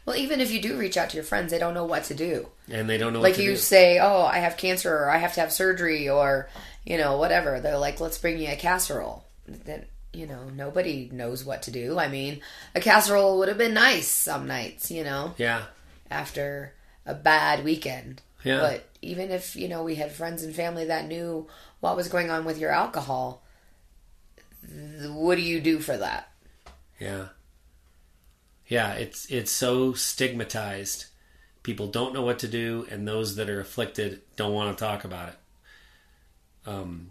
Well, 0.04 0.16
even 0.16 0.40
if 0.40 0.50
you 0.50 0.60
do 0.60 0.78
reach 0.78 0.96
out 0.96 1.10
to 1.10 1.16
your 1.16 1.24
friends, 1.24 1.50
they 1.50 1.58
don't 1.58 1.74
know 1.74 1.84
what 1.84 2.04
to 2.04 2.14
do. 2.14 2.48
And 2.70 2.88
they 2.88 2.96
don't 2.98 3.12
know 3.12 3.20
like 3.20 3.38
you 3.38 3.50
do. 3.50 3.56
say, 3.56 3.98
oh, 3.98 4.22
I 4.22 4.38
have 4.38 4.56
cancer 4.56 4.94
or 4.94 5.10
I 5.10 5.18
have 5.18 5.34
to 5.34 5.40
have 5.40 5.52
surgery 5.52 6.08
or, 6.08 6.48
you 6.84 6.96
know, 6.96 7.18
whatever. 7.18 7.60
They're 7.60 7.78
like, 7.78 8.00
let's 8.00 8.18
bring 8.18 8.38
you 8.38 8.48
a 8.48 8.56
casserole. 8.56 9.24
Then, 9.46 9.84
you 10.12 10.26
know, 10.26 10.48
nobody 10.54 11.08
knows 11.12 11.44
what 11.44 11.62
to 11.62 11.70
do. 11.70 11.98
I 11.98 12.08
mean, 12.08 12.40
a 12.74 12.80
casserole 12.80 13.38
would 13.38 13.48
have 13.48 13.58
been 13.58 13.74
nice 13.74 14.08
some 14.08 14.46
nights, 14.46 14.90
you 14.90 15.04
know? 15.04 15.34
Yeah. 15.36 15.64
After 16.10 16.74
a 17.04 17.14
bad 17.14 17.64
weekend. 17.64 18.22
Yeah. 18.44 18.60
But 18.60 18.88
even 19.02 19.30
if, 19.30 19.56
you 19.56 19.68
know, 19.68 19.82
we 19.82 19.96
had 19.96 20.12
friends 20.12 20.42
and 20.42 20.54
family 20.54 20.86
that 20.86 21.06
knew 21.06 21.46
what 21.80 21.96
was 21.96 22.08
going 22.08 22.30
on 22.30 22.44
with 22.44 22.58
your 22.58 22.70
alcohol, 22.70 23.42
what 25.02 25.36
do 25.36 25.42
you 25.42 25.60
do 25.60 25.78
for 25.78 25.96
that? 25.96 26.30
Yeah. 26.98 27.28
Yeah, 28.66 28.92
it's 28.94 29.26
it's 29.26 29.50
so 29.50 29.94
stigmatized. 29.94 31.06
People 31.62 31.86
don't 31.86 32.12
know 32.12 32.22
what 32.22 32.38
to 32.40 32.48
do 32.48 32.86
and 32.90 33.06
those 33.06 33.36
that 33.36 33.48
are 33.48 33.60
afflicted 33.60 34.20
don't 34.36 34.52
want 34.52 34.76
to 34.76 34.84
talk 34.84 35.04
about 35.04 35.30
it. 35.30 35.34
Um 36.66 37.10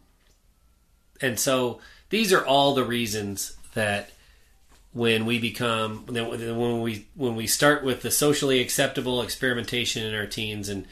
and 1.20 1.40
so 1.40 1.80
these 2.10 2.32
are 2.34 2.46
all 2.46 2.74
the 2.74 2.84
reasons 2.84 3.56
that 3.74 4.10
when 4.94 5.26
we 5.26 5.40
become 5.40 6.06
when 6.08 6.82
we 6.82 7.06
when 7.16 7.36
we 7.36 7.46
start 7.46 7.84
with 7.84 8.02
the 8.02 8.12
socially 8.12 8.60
acceptable 8.60 9.22
experimentation 9.22 10.04
in 10.04 10.16
our 10.16 10.26
teens 10.26 10.70
and 10.70 10.86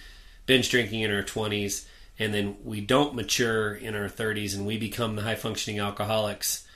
binge 0.46 0.70
drinking 0.70 1.02
in 1.02 1.12
our 1.12 1.24
20s 1.24 1.86
and 2.20 2.34
then 2.34 2.56
we 2.64 2.80
don't 2.82 3.16
mature 3.16 3.74
in 3.74 3.96
our 3.96 4.08
30s 4.08 4.56
and 4.56 4.66
we 4.66 4.78
become 4.78 5.16
the 5.16 5.24
high 5.24 5.36
functioning 5.36 5.80
alcoholics 5.80 6.68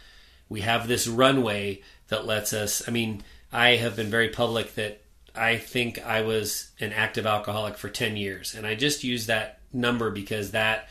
we 0.48 0.62
have 0.62 0.88
this 0.88 1.08
runway 1.08 1.82
that 2.08 2.26
lets 2.26 2.52
us 2.52 2.88
i 2.88 2.92
mean 2.92 3.22
i 3.52 3.76
have 3.76 3.96
been 3.96 4.10
very 4.10 4.30
public 4.30 4.74
that 4.74 5.02
i 5.36 5.56
think 5.56 6.04
i 6.06 6.22
was 6.22 6.72
an 6.80 6.92
active 6.94 7.28
alcoholic 7.28 7.78
for 7.78 7.90
10 7.90 8.18
years. 8.18 8.56
And 8.56 8.66
i 8.66 8.74
just 8.74 9.04
use 9.04 9.28
that 9.28 9.60
number 9.72 10.10
because 10.10 10.52
that 10.52 10.90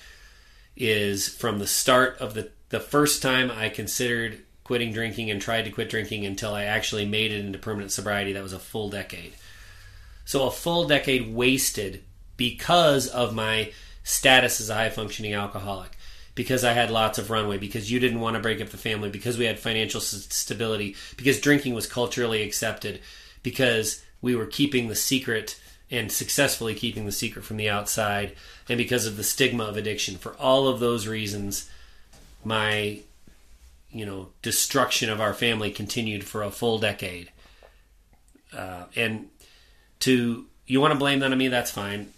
is 0.76 1.28
from 1.28 1.58
the 1.58 1.66
start 1.66 2.18
of 2.18 2.34
the 2.34 2.50
the 2.70 2.80
first 2.80 3.22
time 3.22 3.50
i 3.50 3.68
considered 3.68 4.40
quitting 4.64 4.92
drinking 4.92 5.30
and 5.30 5.40
tried 5.40 5.64
to 5.64 5.70
quit 5.70 5.88
drinking 5.88 6.26
until 6.26 6.54
i 6.54 6.64
actually 6.64 7.06
made 7.06 7.32
it 7.32 7.44
into 7.44 7.58
permanent 7.58 7.90
sobriety 7.90 8.32
that 8.32 8.42
was 8.42 8.52
a 8.52 8.58
full 8.58 8.90
decade 8.90 9.32
so 10.24 10.46
a 10.46 10.50
full 10.50 10.86
decade 10.86 11.34
wasted 11.34 12.02
because 12.36 13.08
of 13.08 13.34
my 13.34 13.72
status 14.02 14.60
as 14.60 14.70
a 14.70 14.74
high 14.74 14.90
functioning 14.90 15.34
alcoholic 15.34 15.98
because 16.38 16.62
I 16.62 16.72
had 16.72 16.92
lots 16.92 17.18
of 17.18 17.30
runway, 17.30 17.58
because 17.58 17.90
you 17.90 17.98
didn't 17.98 18.20
want 18.20 18.36
to 18.36 18.40
break 18.40 18.60
up 18.60 18.68
the 18.68 18.76
family, 18.76 19.10
because 19.10 19.36
we 19.36 19.46
had 19.46 19.58
financial 19.58 20.00
stability, 20.00 20.94
because 21.16 21.40
drinking 21.40 21.74
was 21.74 21.88
culturally 21.88 22.42
accepted, 22.42 23.00
because 23.42 24.04
we 24.22 24.36
were 24.36 24.46
keeping 24.46 24.86
the 24.86 24.94
secret 24.94 25.60
and 25.90 26.12
successfully 26.12 26.76
keeping 26.76 27.06
the 27.06 27.10
secret 27.10 27.44
from 27.44 27.56
the 27.56 27.68
outside, 27.68 28.36
and 28.68 28.78
because 28.78 29.04
of 29.04 29.16
the 29.16 29.24
stigma 29.24 29.64
of 29.64 29.76
addiction. 29.76 30.16
For 30.16 30.34
all 30.34 30.68
of 30.68 30.78
those 30.78 31.08
reasons, 31.08 31.68
my 32.44 33.00
you 33.90 34.06
know 34.06 34.28
destruction 34.42 35.10
of 35.10 35.20
our 35.20 35.34
family 35.34 35.70
continued 35.70 36.24
for 36.24 36.42
a 36.42 36.50
full 36.50 36.78
decade. 36.78 37.30
Uh, 38.56 38.84
and 38.96 39.28
to 40.00 40.46
you 40.66 40.80
want 40.80 40.92
to 40.92 40.98
blame 40.98 41.20
that 41.20 41.32
on 41.32 41.38
me? 41.38 41.48
That's 41.48 41.70
fine. 41.70 42.12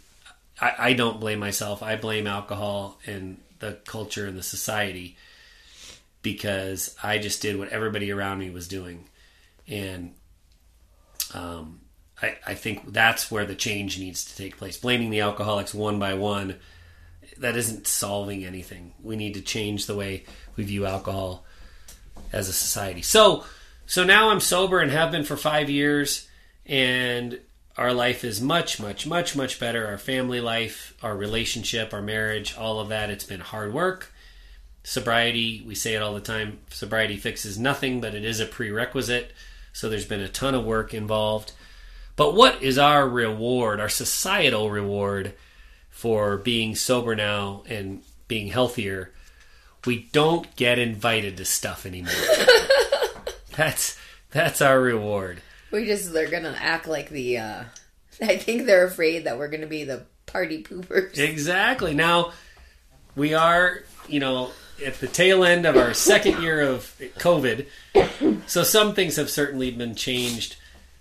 I, 0.61 0.75
I 0.79 0.93
don't 0.93 1.21
blame 1.21 1.39
myself. 1.39 1.83
I 1.83 1.97
blame 1.97 2.27
alcohol 2.27 2.99
and 3.07 3.39
the 3.61 3.79
culture 3.87 4.27
and 4.27 4.37
the 4.37 4.43
society 4.43 5.16
because 6.23 6.95
I 7.03 7.18
just 7.18 7.41
did 7.41 7.59
what 7.59 7.71
everybody 7.71 8.11
around 8.11 8.39
me 8.39 8.51
was 8.51 8.68
doing, 8.68 9.07
and 9.66 10.14
um, 11.33 11.81
I, 12.21 12.37
I 12.47 12.55
think 12.55 12.93
that's 12.93 13.31
where 13.31 13.47
the 13.47 13.55
change 13.55 13.99
needs 13.99 14.25
to 14.27 14.37
take 14.37 14.57
place. 14.57 14.77
Blaming 14.77 15.11
the 15.11 15.21
alcoholics 15.21 15.73
one 15.73 15.99
by 15.99 16.14
one 16.14 16.57
that 17.41 17.57
isn't 17.57 17.86
solving 17.86 18.45
anything. 18.45 18.93
We 19.03 19.16
need 19.16 19.34
to 19.34 19.41
change 19.41 19.86
the 19.86 19.97
way 19.97 20.24
we 20.57 20.64
view 20.64 20.86
alcohol 20.86 21.45
as 22.32 22.49
a 22.49 22.53
society. 22.53 23.03
So, 23.03 23.45
so 23.86 24.05
now 24.05 24.30
I'm 24.30 24.41
sober 24.41 24.80
and 24.80 24.91
have 24.91 25.11
been 25.11 25.24
for 25.24 25.36
five 25.36 25.68
years, 25.68 26.28
and 26.66 27.41
our 27.76 27.93
life 27.93 28.24
is 28.24 28.41
much, 28.41 28.78
much, 28.80 29.07
much, 29.07 29.34
much 29.34 29.59
better. 29.59 29.86
Our 29.86 29.99
family 29.99 30.41
life, 30.41 30.95
our 31.03 31.16
relationship, 31.16 31.93
our 31.95 32.03
marriage, 32.03 32.57
all 32.57 32.78
of 32.78 32.91
that. 32.91 33.11
It's 33.11 33.24
been 33.24 33.41
hard 33.41 33.72
work. 33.72 34.12
Sobriety, 34.84 35.62
we 35.66 35.74
say 35.74 35.95
it 35.95 36.03
all 36.03 36.14
the 36.14 36.20
time 36.20 36.59
sobriety 36.70 37.16
fixes 37.16 37.59
nothing, 37.59 38.01
but 38.01 38.14
it 38.14 38.24
is 38.24 38.41
a 38.41 38.47
prerequisite. 38.47 39.32
So 39.72 39.88
there's 39.88 40.07
been 40.07 40.20
a 40.20 40.28
ton 40.28 40.55
of 40.55 40.64
work 40.64 40.93
involved. 40.93 41.53
But 42.16 42.34
what 42.34 42.62
is 42.62 42.76
our 42.76 43.09
reward, 43.09 43.80
our 43.80 43.88
societal 43.88 44.70
reward 44.70 45.32
for 46.01 46.38
being 46.38 46.74
sober 46.74 47.14
now 47.14 47.62
and 47.68 48.03
being 48.26 48.48
healthier? 48.48 49.12
We 49.84 50.09
don't 50.12 50.57
get 50.57 50.78
invited 50.78 51.36
to 51.36 51.44
stuff 51.44 51.84
anymore. 51.84 52.14
that's 53.57 53.98
that's 54.30 54.62
our 54.62 54.80
reward. 54.80 55.42
We 55.70 55.84
just 55.84 56.14
they're 56.14 56.30
gonna 56.30 56.57
act 56.59 56.88
like 56.88 57.11
the 57.11 57.36
uh 57.36 57.64
I 58.22 58.38
think 58.38 58.64
they're 58.64 58.86
afraid 58.86 59.24
that 59.24 59.38
we're 59.38 59.48
to 59.48 59.66
be 59.66 59.84
the 59.84 60.07
party 60.24 60.62
poopers. 60.62 61.18
Exactly. 61.18 61.92
Now, 61.92 62.32
we 63.14 63.34
are, 63.34 63.82
you 64.09 64.20
know, 64.20 64.53
at 64.84 65.01
the 65.01 65.07
tail 65.07 65.44
end 65.44 65.66
of 65.66 65.76
our 65.76 65.92
second 65.92 66.40
year 66.42 66.62
of 66.62 66.98
COVID. 67.18 67.66
So 68.46 68.62
some 68.62 68.94
things 68.94 69.16
have 69.16 69.28
certainly 69.28 69.70
been 69.70 69.94
changed 69.94 70.57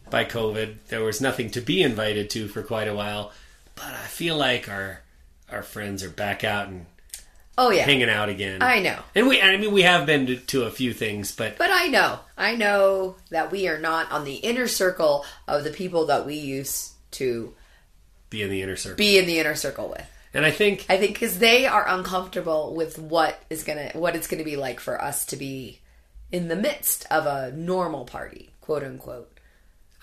by 0.10 0.26
COVID. 0.26 0.76
There 0.89 1.04
was 1.04 1.22
nothing 1.22 1.52
to 1.52 1.62
be 1.62 1.82
invited 1.82 2.30
to 2.32 2.47
for 2.47 2.64
quite 2.64 2.88
a 2.88 2.93
while, 2.93 3.32
but 3.80 3.94
I 3.94 4.08
feel 4.08 4.36
like 4.36 4.70
our 4.70 5.02
our 5.52 5.64
friends 5.64 6.04
are 6.04 6.10
back 6.10 6.44
out 6.44 6.68
and 6.68 6.86
Oh 7.58 7.72
yeah, 7.72 7.84
hanging 7.84 8.10
out 8.10 8.30
again. 8.30 8.62
I 8.62 8.80
know. 8.80 9.00
And 9.16 9.28
we 9.28 9.42
I 9.42 9.58
mean 9.58 9.74
we 9.74 9.82
have 9.82 10.06
been 10.06 10.28
to, 10.28 10.36
to 10.38 10.64
a 10.64 10.72
few 10.72 10.94
things, 10.94 11.36
but 11.36 11.58
But 11.58 11.70
I 11.72 11.88
know, 11.88 12.20
I 12.38 12.56
know 12.56 13.16
that 13.32 13.52
we 13.52 13.68
are 13.68 13.80
not 13.80 14.12
on 14.12 14.24
the 14.24 14.36
inner 14.36 14.68
circle 14.68 15.26
of 15.48 15.64
the 15.64 15.72
people 15.72 16.06
that 16.06 16.26
we 16.26 16.36
used 16.36 16.92
to 17.12 17.54
be 18.30 18.44
in 18.44 18.50
the 18.50 18.62
inner 18.62 18.76
circle. 18.78 18.98
be 18.98 19.18
in 19.18 19.26
the 19.26 19.40
inner 19.40 19.56
circle 19.56 19.90
with. 19.90 20.06
and 20.34 20.46
I 20.46 20.52
think 20.52 20.86
I 20.88 20.98
think 20.98 21.14
because 21.16 21.40
they 21.40 21.66
are 21.66 21.86
uncomfortable 21.88 22.76
with 22.76 22.98
what 23.00 23.42
is 23.50 23.64
gonna, 23.64 23.92
what 23.94 24.16
it's 24.16 24.28
gonna 24.28 24.44
be 24.44 24.56
like 24.56 24.80
for 24.80 25.02
us 25.02 25.26
to 25.28 25.36
be 25.36 25.80
in 26.32 26.48
the 26.48 26.56
midst 26.56 27.08
of 27.12 27.26
a 27.26 27.52
normal 27.52 28.06
party, 28.06 28.52
quote 28.62 28.84
unquote. 28.84 29.29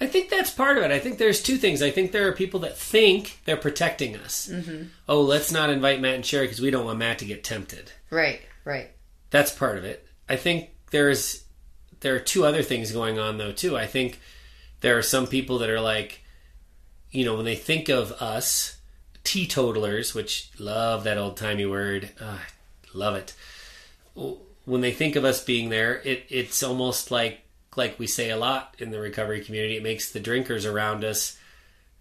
I 0.00 0.06
think 0.06 0.28
that's 0.28 0.50
part 0.50 0.76
of 0.76 0.84
it. 0.84 0.90
I 0.90 0.98
think 0.98 1.16
there's 1.18 1.42
two 1.42 1.56
things. 1.56 1.82
I 1.82 1.90
think 1.90 2.12
there 2.12 2.28
are 2.28 2.32
people 2.32 2.60
that 2.60 2.76
think 2.76 3.40
they're 3.44 3.56
protecting 3.56 4.16
us. 4.16 4.48
Mm-hmm. 4.52 4.88
Oh, 5.08 5.22
let's 5.22 5.50
not 5.50 5.70
invite 5.70 6.00
Matt 6.00 6.16
and 6.16 6.26
Sherry 6.26 6.46
because 6.46 6.60
we 6.60 6.70
don't 6.70 6.84
want 6.84 6.98
Matt 6.98 7.18
to 7.20 7.24
get 7.24 7.44
tempted. 7.44 7.92
Right, 8.10 8.42
right. 8.64 8.90
That's 9.30 9.52
part 9.52 9.78
of 9.78 9.84
it. 9.84 10.06
I 10.28 10.36
think 10.36 10.70
there's 10.90 11.44
there 12.00 12.14
are 12.14 12.20
two 12.20 12.44
other 12.44 12.62
things 12.62 12.92
going 12.92 13.18
on 13.18 13.38
though 13.38 13.52
too. 13.52 13.76
I 13.76 13.86
think 13.86 14.20
there 14.80 14.98
are 14.98 15.02
some 15.02 15.26
people 15.26 15.58
that 15.58 15.70
are 15.70 15.80
like, 15.80 16.22
you 17.10 17.24
know, 17.24 17.36
when 17.36 17.46
they 17.46 17.56
think 17.56 17.88
of 17.88 18.12
us 18.12 18.76
teetotalers, 19.24 20.14
which 20.14 20.50
love 20.58 21.04
that 21.04 21.18
old 21.18 21.36
timey 21.36 21.66
word, 21.66 22.10
uh, 22.20 22.38
love 22.92 23.16
it. 23.16 23.34
When 24.64 24.82
they 24.82 24.92
think 24.92 25.16
of 25.16 25.24
us 25.24 25.42
being 25.42 25.70
there, 25.70 26.00
it 26.04 26.26
it's 26.28 26.62
almost 26.62 27.10
like 27.10 27.40
like 27.76 27.98
we 27.98 28.06
say 28.06 28.30
a 28.30 28.36
lot 28.36 28.74
in 28.78 28.90
the 28.90 29.00
recovery 29.00 29.40
community. 29.42 29.76
It 29.76 29.82
makes 29.82 30.10
the 30.10 30.20
drinkers 30.20 30.64
around 30.64 31.04
us 31.04 31.38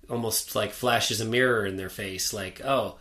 almost 0.09 0.55
like 0.55 0.71
flashes 0.71 1.21
a 1.21 1.25
mirror 1.25 1.65
in 1.65 1.77
their 1.77 1.89
face, 1.89 2.33
like, 2.33 2.61
oh, 2.63 2.95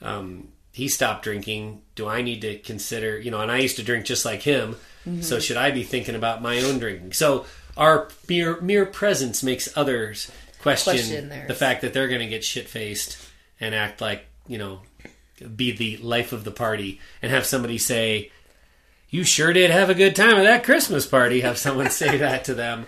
um, 0.00 0.48
he 0.72 0.88
stopped 0.88 1.24
drinking. 1.24 1.82
Do 1.94 2.08
I 2.08 2.22
need 2.22 2.42
to 2.42 2.58
consider, 2.58 3.18
you 3.18 3.30
know, 3.30 3.40
and 3.40 3.50
I 3.50 3.58
used 3.58 3.76
to 3.76 3.82
drink 3.82 4.04
just 4.04 4.24
like 4.24 4.42
him. 4.42 4.76
So 5.20 5.38
should 5.38 5.56
I 5.56 5.70
be 5.70 5.84
thinking 5.84 6.16
about 6.16 6.42
my 6.42 6.60
own 6.62 6.80
drinking? 6.80 7.12
So 7.12 7.46
our 7.76 8.08
mere, 8.28 8.60
mere 8.60 8.84
presence 8.84 9.42
makes 9.42 9.68
others 9.76 10.32
question, 10.60 10.94
Question 10.94 11.46
the 11.46 11.54
fact 11.54 11.82
that 11.82 11.92
they're 11.92 12.08
going 12.08 12.22
to 12.22 12.26
get 12.26 12.44
shit 12.44 12.68
faced 12.68 13.16
and 13.60 13.72
act 13.72 14.00
like, 14.00 14.26
you 14.48 14.58
know, 14.58 14.80
be 15.54 15.70
the 15.70 15.96
life 15.98 16.32
of 16.32 16.42
the 16.42 16.50
party 16.50 17.00
and 17.22 17.30
have 17.30 17.46
somebody 17.46 17.78
say, 17.78 18.32
you 19.10 19.24
sure 19.24 19.52
did 19.52 19.70
have 19.70 19.90
a 19.90 19.94
good 19.94 20.16
time 20.16 20.36
at 20.36 20.42
that 20.42 20.64
Christmas 20.64 21.06
party. 21.06 21.40
Have 21.40 21.58
someone 21.58 21.90
say 21.90 22.16
that 22.18 22.44
to 22.44 22.54
them 22.54 22.86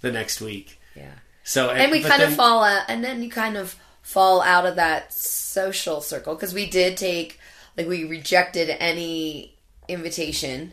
the 0.00 0.12
next 0.12 0.40
week. 0.40 0.80
Yeah. 0.94 1.12
So 1.42 1.70
and 1.70 1.90
we 1.90 2.02
but 2.02 2.10
kind 2.10 2.22
of 2.22 2.34
fall 2.34 2.62
out 2.64 2.84
and 2.88 3.04
then 3.04 3.22
you 3.22 3.30
kind 3.30 3.56
of 3.56 3.76
fall 4.04 4.42
out 4.42 4.66
of 4.66 4.76
that 4.76 5.12
social 5.12 6.00
circle 6.02 6.34
because 6.34 6.52
we 6.52 6.66
did 6.66 6.96
take 6.96 7.40
like 7.76 7.88
we 7.88 8.04
rejected 8.04 8.68
any 8.78 9.56
invitation 9.88 10.72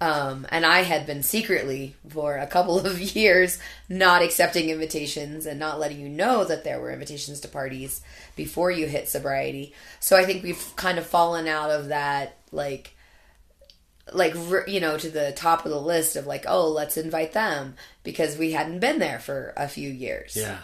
um, 0.00 0.46
and 0.50 0.64
i 0.64 0.82
had 0.82 1.04
been 1.04 1.22
secretly 1.22 1.96
for 2.08 2.36
a 2.36 2.46
couple 2.46 2.78
of 2.78 3.00
years 3.16 3.58
not 3.88 4.22
accepting 4.22 4.68
invitations 4.68 5.46
and 5.46 5.58
not 5.58 5.80
letting 5.80 5.98
you 5.98 6.08
know 6.08 6.44
that 6.44 6.62
there 6.62 6.80
were 6.80 6.92
invitations 6.92 7.40
to 7.40 7.48
parties 7.48 8.00
before 8.36 8.70
you 8.70 8.86
hit 8.86 9.08
sobriety 9.08 9.74
so 9.98 10.16
i 10.16 10.24
think 10.24 10.44
we've 10.44 10.76
kind 10.76 10.96
of 10.96 11.04
fallen 11.04 11.48
out 11.48 11.70
of 11.70 11.88
that 11.88 12.36
like 12.52 12.93
like 14.12 14.34
you 14.68 14.80
know 14.80 14.98
to 14.98 15.08
the 15.10 15.32
top 15.32 15.64
of 15.64 15.70
the 15.70 15.80
list 15.80 16.16
of 16.16 16.26
like 16.26 16.44
oh 16.46 16.68
let's 16.68 16.96
invite 16.96 17.32
them 17.32 17.74
because 18.02 18.36
we 18.36 18.52
hadn't 18.52 18.80
been 18.80 18.98
there 18.98 19.18
for 19.18 19.52
a 19.56 19.66
few 19.68 19.88
years 19.88 20.36
Yeah. 20.36 20.58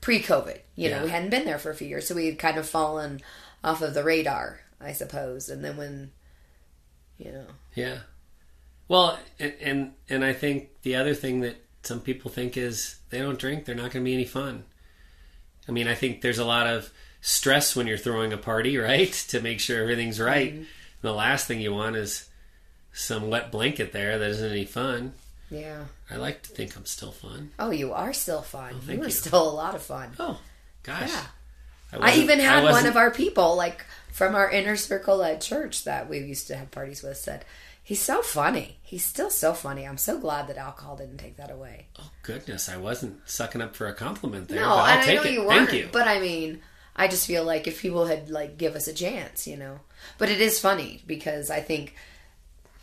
pre-covid 0.00 0.58
you 0.74 0.90
know 0.90 1.04
we 1.04 1.10
hadn't 1.10 1.30
been 1.30 1.44
there 1.44 1.58
for 1.60 1.70
a 1.70 1.74
few 1.76 1.86
years 1.86 2.08
so 2.08 2.14
we 2.14 2.26
had 2.26 2.38
kind 2.38 2.58
of 2.58 2.68
fallen 2.68 3.20
off 3.62 3.82
of 3.82 3.94
the 3.94 4.02
radar 4.02 4.60
i 4.80 4.92
suppose 4.92 5.48
and 5.48 5.64
then 5.64 5.76
when 5.76 6.10
you 7.18 7.30
know 7.30 7.46
Yeah. 7.76 7.98
Well, 8.88 9.18
and, 9.38 9.54
and 9.62 9.92
and 10.10 10.24
I 10.24 10.32
think 10.34 10.68
the 10.82 10.96
other 10.96 11.14
thing 11.14 11.40
that 11.40 11.56
some 11.82 12.00
people 12.00 12.30
think 12.30 12.56
is 12.56 12.96
they 13.10 13.20
don't 13.20 13.38
drink, 13.38 13.64
they're 13.64 13.74
not 13.74 13.90
going 13.92 14.04
to 14.04 14.08
be 14.08 14.12
any 14.12 14.24
fun. 14.26 14.64
I 15.68 15.72
mean, 15.72 15.88
I 15.88 15.94
think 15.94 16.20
there's 16.20 16.40
a 16.40 16.44
lot 16.44 16.66
of 16.66 16.92
stress 17.22 17.74
when 17.74 17.86
you're 17.86 17.96
throwing 17.96 18.32
a 18.34 18.36
party, 18.36 18.76
right? 18.90 19.10
To 19.28 19.40
make 19.40 19.60
sure 19.60 19.80
everything's 19.80 20.20
right. 20.20 20.52
Mm-hmm. 20.54 20.64
The 21.00 21.12
last 21.14 21.46
thing 21.46 21.60
you 21.60 21.72
want 21.72 21.96
is 21.96 22.28
some 22.92 23.28
wet 23.28 23.50
blanket 23.50 23.92
there 23.92 24.18
that 24.18 24.30
isn't 24.30 24.50
any 24.50 24.64
fun. 24.64 25.12
yeah 25.50 25.84
I 26.10 26.16
like 26.16 26.42
to 26.42 26.50
think 26.50 26.76
I'm 26.76 26.84
still 26.86 27.12
fun. 27.12 27.50
oh 27.58 27.70
you 27.70 27.92
are 27.92 28.12
still 28.12 28.42
fun 28.42 28.74
oh, 28.76 28.80
thank 28.80 28.98
you 28.98 29.02
are 29.04 29.06
you. 29.06 29.10
still 29.12 29.48
a 29.48 29.54
lot 29.54 29.74
of 29.74 29.82
fun 29.82 30.10
Oh, 30.18 30.40
gosh. 30.82 31.08
yeah 31.10 31.24
i 31.92 31.98
wasn't- 31.98 32.22
even 32.24 32.40
had 32.40 32.64
one 32.64 32.86
of 32.86 32.96
our 32.96 33.10
people 33.10 33.56
like 33.56 33.84
from 34.12 34.34
our 34.34 34.50
inner 34.50 34.76
circle 34.76 35.22
at 35.22 35.40
church 35.40 35.84
that 35.84 36.08
we 36.08 36.18
used 36.18 36.46
to 36.48 36.56
have 36.56 36.70
parties 36.70 37.02
with 37.02 37.16
said 37.16 37.44
he's 37.82 38.00
so 38.00 38.20
funny 38.22 38.76
he's 38.82 39.04
still 39.04 39.30
so 39.30 39.52
funny 39.54 39.86
i'm 39.86 39.96
so 39.98 40.18
glad 40.18 40.46
that 40.48 40.56
alcohol 40.58 40.96
didn't 40.96 41.18
take 41.18 41.36
that 41.36 41.50
away 41.50 41.86
Oh 41.98 42.10
goodness, 42.22 42.68
I 42.68 42.76
wasn't 42.76 43.20
sucking 43.28 43.60
up 43.62 43.74
for 43.76 43.86
a 43.88 43.94
compliment 43.94 44.48
there. 44.48 44.60
No, 44.60 44.68
but 44.68 44.74
I'll 44.78 44.98
and 44.98 45.10
I 45.10 45.14
know 45.14 45.22
it. 45.22 45.32
you 45.32 45.44
weren't. 45.46 45.72
you. 45.72 45.88
But 45.92 46.06
I 46.08 46.20
mean, 46.20 46.60
I 46.96 47.08
just 47.08 47.26
feel 47.26 47.44
like 47.44 47.66
if 47.66 47.80
people 47.82 48.06
had 48.06 48.30
like 48.30 48.56
give 48.58 48.74
us 48.76 48.86
a 48.88 48.92
chance, 48.94 49.46
you 49.46 49.56
know. 49.56 49.80
But 50.18 50.30
it 50.30 50.40
is 50.40 50.58
funny 50.60 51.02
because 51.06 51.50
I 51.50 51.60
think 51.60 51.94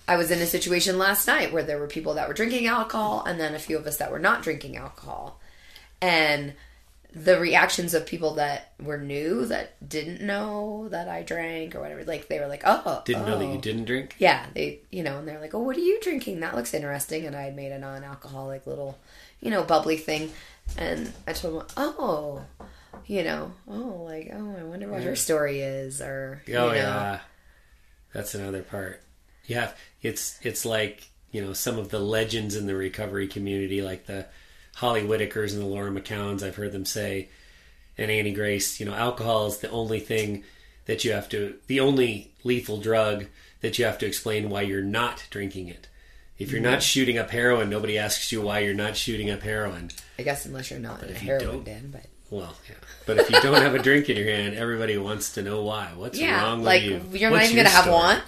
I 0.10 0.18
was 0.18 0.32
in 0.32 0.39
a 0.39 0.47
situation 0.47 0.97
last 0.97 1.28
night 1.28 1.53
where 1.53 1.62
there 1.62 1.78
were 1.78 1.86
people 1.86 2.16
that 2.16 2.28
were 2.28 2.34
drinking 2.34 2.66
alcohol 2.66 3.24
and 3.28 3.39
then 3.39 3.53
a 3.53 3.60
few 3.60 3.78
of 3.78 3.86
us 3.86 3.97
that 3.97 4.12
were 4.12 4.18
not 4.18 4.41
drinking 4.41 4.76
alcohol. 4.76 5.39
And 6.01 6.53
the 7.14 7.39
reactions 7.39 7.93
of 7.93 8.07
people 8.07 8.34
that 8.34 8.74
were 8.82 8.97
new 8.97 9.45
that 9.45 9.88
didn't 9.88 10.20
know 10.22 10.88
that 10.89 11.07
I 11.10 11.22
drank 11.22 11.76
or 11.76 11.82
whatever, 11.82 12.03
like 12.05 12.28
they 12.28 12.39
were 12.39 12.47
like, 12.47 12.64
"Oh, 12.66 13.03
Didn't 13.05 13.28
know 13.28 13.38
that 13.38 13.45
oh." 13.45 13.53
you 13.53 13.62
didn't 13.62 13.86
drink. 13.86 14.16
Yeah, 14.18 14.47
they, 14.55 14.80
you 14.89 15.03
know, 15.03 15.20
and 15.20 15.28
they're 15.28 15.39
like, 15.39 15.53
"Oh, 15.53 15.60
what 15.60 15.78
are 15.78 15.82
you 15.82 15.99
drinking? 16.01 16.39
That 16.39 16.55
looks 16.55 16.74
interesting." 16.74 17.28
And 17.28 17.36
I 17.36 17.43
had 17.43 17.55
made 17.55 17.72
a 17.72 17.78
non-alcoholic 17.78 18.66
little, 18.66 18.97
you 19.41 19.51
know, 19.51 19.64
bubbly 19.64 19.97
thing, 19.97 20.32
and 20.76 21.12
I 21.28 21.34
told 21.34 21.62
them, 21.62 21.68
"Oh, 21.78 22.43
you 23.05 23.24
know, 23.24 23.51
oh, 23.68 24.05
like, 24.07 24.32
oh, 24.34 24.55
I 24.60 24.64
wonder 24.64 24.88
what 24.88 25.03
her 25.03 25.16
story 25.16 25.62
is," 25.62 26.01
or, 26.01 26.41
Oh 26.47 26.49
you 26.51 26.53
know, 26.53 26.74
yeah, 26.74 27.20
that's 28.12 28.34
another 28.34 28.64
part. 28.64 29.03
Yeah, 29.49 29.71
it's 30.01 30.39
it's 30.43 30.63
like 30.63 31.09
you 31.31 31.41
know 31.43 31.53
some 31.53 31.77
of 31.79 31.89
the 31.89 31.99
legends 31.99 32.55
in 32.55 32.67
the 32.67 32.75
recovery 32.75 33.27
community, 33.27 33.81
like 33.81 34.05
the 34.05 34.27
Holly 34.75 35.01
Whitakers 35.01 35.53
and 35.53 35.61
the 35.61 35.65
Laura 35.65 35.91
McKowens. 35.91 36.43
I've 36.43 36.55
heard 36.55 36.71
them 36.71 36.85
say, 36.85 37.29
and 37.97 38.11
Annie 38.11 38.31
Grace. 38.31 38.79
You 38.79 38.85
know, 38.85 38.93
alcohol 38.93 39.47
is 39.47 39.57
the 39.57 39.71
only 39.71 39.99
thing 39.99 40.43
that 40.85 41.03
you 41.03 41.11
have 41.13 41.27
to, 41.29 41.55
the 41.67 41.79
only 41.79 42.31
lethal 42.43 42.77
drug 42.77 43.25
that 43.61 43.77
you 43.77 43.85
have 43.85 43.97
to 43.99 44.05
explain 44.05 44.49
why 44.49 44.61
you're 44.61 44.81
not 44.81 45.25
drinking 45.29 45.67
it. 45.67 45.87
If 46.37 46.51
you're 46.51 46.61
not 46.61 46.73
mm-hmm. 46.73 46.79
shooting 46.81 47.17
up 47.17 47.31
heroin, 47.31 47.69
nobody 47.69 47.97
asks 47.97 48.31
you 48.31 48.41
why 48.41 48.59
you're 48.59 48.73
not 48.73 48.95
shooting 48.95 49.29
up 49.29 49.41
heroin. 49.41 49.91
I 50.17 50.23
guess 50.23 50.45
unless 50.45 50.71
you're 50.71 50.79
not 50.79 51.03
in 51.03 51.09
a 51.09 51.11
if 51.11 51.21
you 51.23 51.27
heroin 51.29 51.47
don't- 51.47 51.65
den, 51.65 51.89
but 51.91 52.05
Well, 52.29 52.55
yeah. 52.69 52.75
But 53.05 53.17
if 53.17 53.29
you 53.29 53.41
don't 53.41 53.61
have 53.61 53.75
a 53.75 53.79
drink 53.79 54.09
in 54.09 54.15
your 54.15 54.27
hand, 54.27 54.53
everybody 54.55 54.97
wants 54.97 55.33
to 55.33 55.41
know 55.41 55.63
why. 55.63 55.89
What's 55.95 56.17
yeah, 56.19 56.41
wrong 56.43 56.59
with 56.59 56.67
like 56.67 56.83
you? 56.83 57.01
you're 57.11 57.31
What's 57.31 57.41
not 57.41 57.43
even 57.45 57.55
your 57.55 57.65
gonna 57.65 57.75
have 57.75 57.83
story? 57.85 57.95
one. 57.97 58.21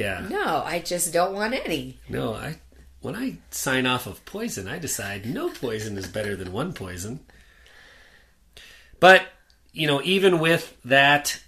Yeah. 0.00 0.26
No, 0.28 0.62
I 0.64 0.78
just 0.80 1.12
don't 1.12 1.34
want 1.34 1.54
any. 1.54 1.98
No, 2.08 2.34
I 2.34 2.56
when 3.00 3.14
I 3.14 3.38
sign 3.50 3.86
off 3.86 4.06
of 4.06 4.24
poison, 4.24 4.68
I 4.68 4.78
decide 4.78 5.26
no 5.26 5.50
poison 5.50 5.96
is 5.96 6.06
better 6.06 6.36
than 6.36 6.52
one 6.52 6.72
poison. 6.72 7.20
But 8.98 9.26
you 9.72 9.86
know, 9.86 10.00
even 10.02 10.38
with 10.38 10.76
that 10.84 11.40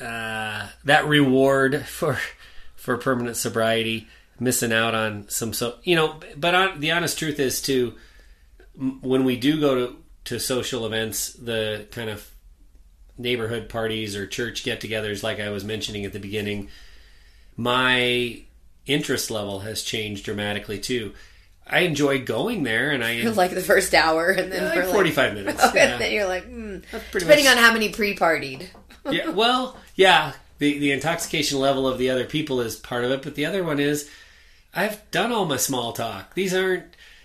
uh, 0.00 0.68
that 0.84 1.06
reward 1.06 1.84
for 1.86 2.18
for 2.76 2.96
permanent 2.96 3.36
sobriety, 3.36 4.08
missing 4.38 4.72
out 4.72 4.94
on 4.94 5.28
some 5.28 5.52
so 5.52 5.76
you 5.82 5.96
know, 5.96 6.20
but 6.36 6.54
on, 6.54 6.80
the 6.80 6.90
honest 6.90 7.18
truth 7.18 7.38
is 7.38 7.62
too, 7.62 7.94
when 8.74 9.24
we 9.24 9.36
do 9.36 9.60
go 9.60 9.74
to 9.74 9.96
to 10.24 10.38
social 10.38 10.86
events, 10.86 11.32
the 11.32 11.86
kind 11.90 12.10
of 12.10 12.28
neighborhood 13.18 13.68
parties 13.68 14.16
or 14.16 14.26
church 14.26 14.64
get-togethers, 14.64 15.22
like 15.22 15.40
I 15.40 15.50
was 15.50 15.64
mentioning 15.64 16.04
at 16.04 16.12
the 16.12 16.18
beginning, 16.18 16.68
my 17.60 18.40
interest 18.86 19.30
level 19.30 19.60
has 19.60 19.82
changed 19.82 20.24
dramatically 20.24 20.78
too. 20.78 21.12
I 21.66 21.80
enjoy 21.80 22.24
going 22.24 22.62
there, 22.62 22.90
and 22.90 23.04
I 23.04 23.20
like 23.36 23.52
the 23.52 23.60
first 23.60 23.94
hour, 23.94 24.30
and 24.30 24.50
then 24.50 24.64
like 24.64 24.76
we're 24.76 24.84
like, 24.86 24.94
45 24.94 25.34
minutes. 25.34 25.64
and 25.64 25.74
yeah. 25.74 25.96
then 25.98 26.12
you're 26.12 26.26
like, 26.26 26.44
hmm. 26.44 26.78
pretty 26.88 27.26
depending 27.26 27.44
much- 27.44 27.56
on 27.56 27.62
how 27.62 27.72
many 27.72 27.90
pre-partied. 27.92 28.66
yeah, 29.10 29.28
well, 29.28 29.76
yeah, 29.94 30.32
the 30.58 30.78
the 30.78 30.92
intoxication 30.92 31.58
level 31.58 31.86
of 31.86 31.98
the 31.98 32.08
other 32.08 32.24
people 32.24 32.62
is 32.62 32.76
part 32.76 33.04
of 33.04 33.10
it, 33.10 33.22
but 33.22 33.34
the 33.34 33.44
other 33.44 33.62
one 33.62 33.78
is 33.78 34.10
I've 34.74 35.08
done 35.10 35.30
all 35.30 35.44
my 35.44 35.58
small 35.58 35.92
talk. 35.92 36.34
These 36.34 36.54
aren't, 36.54 36.84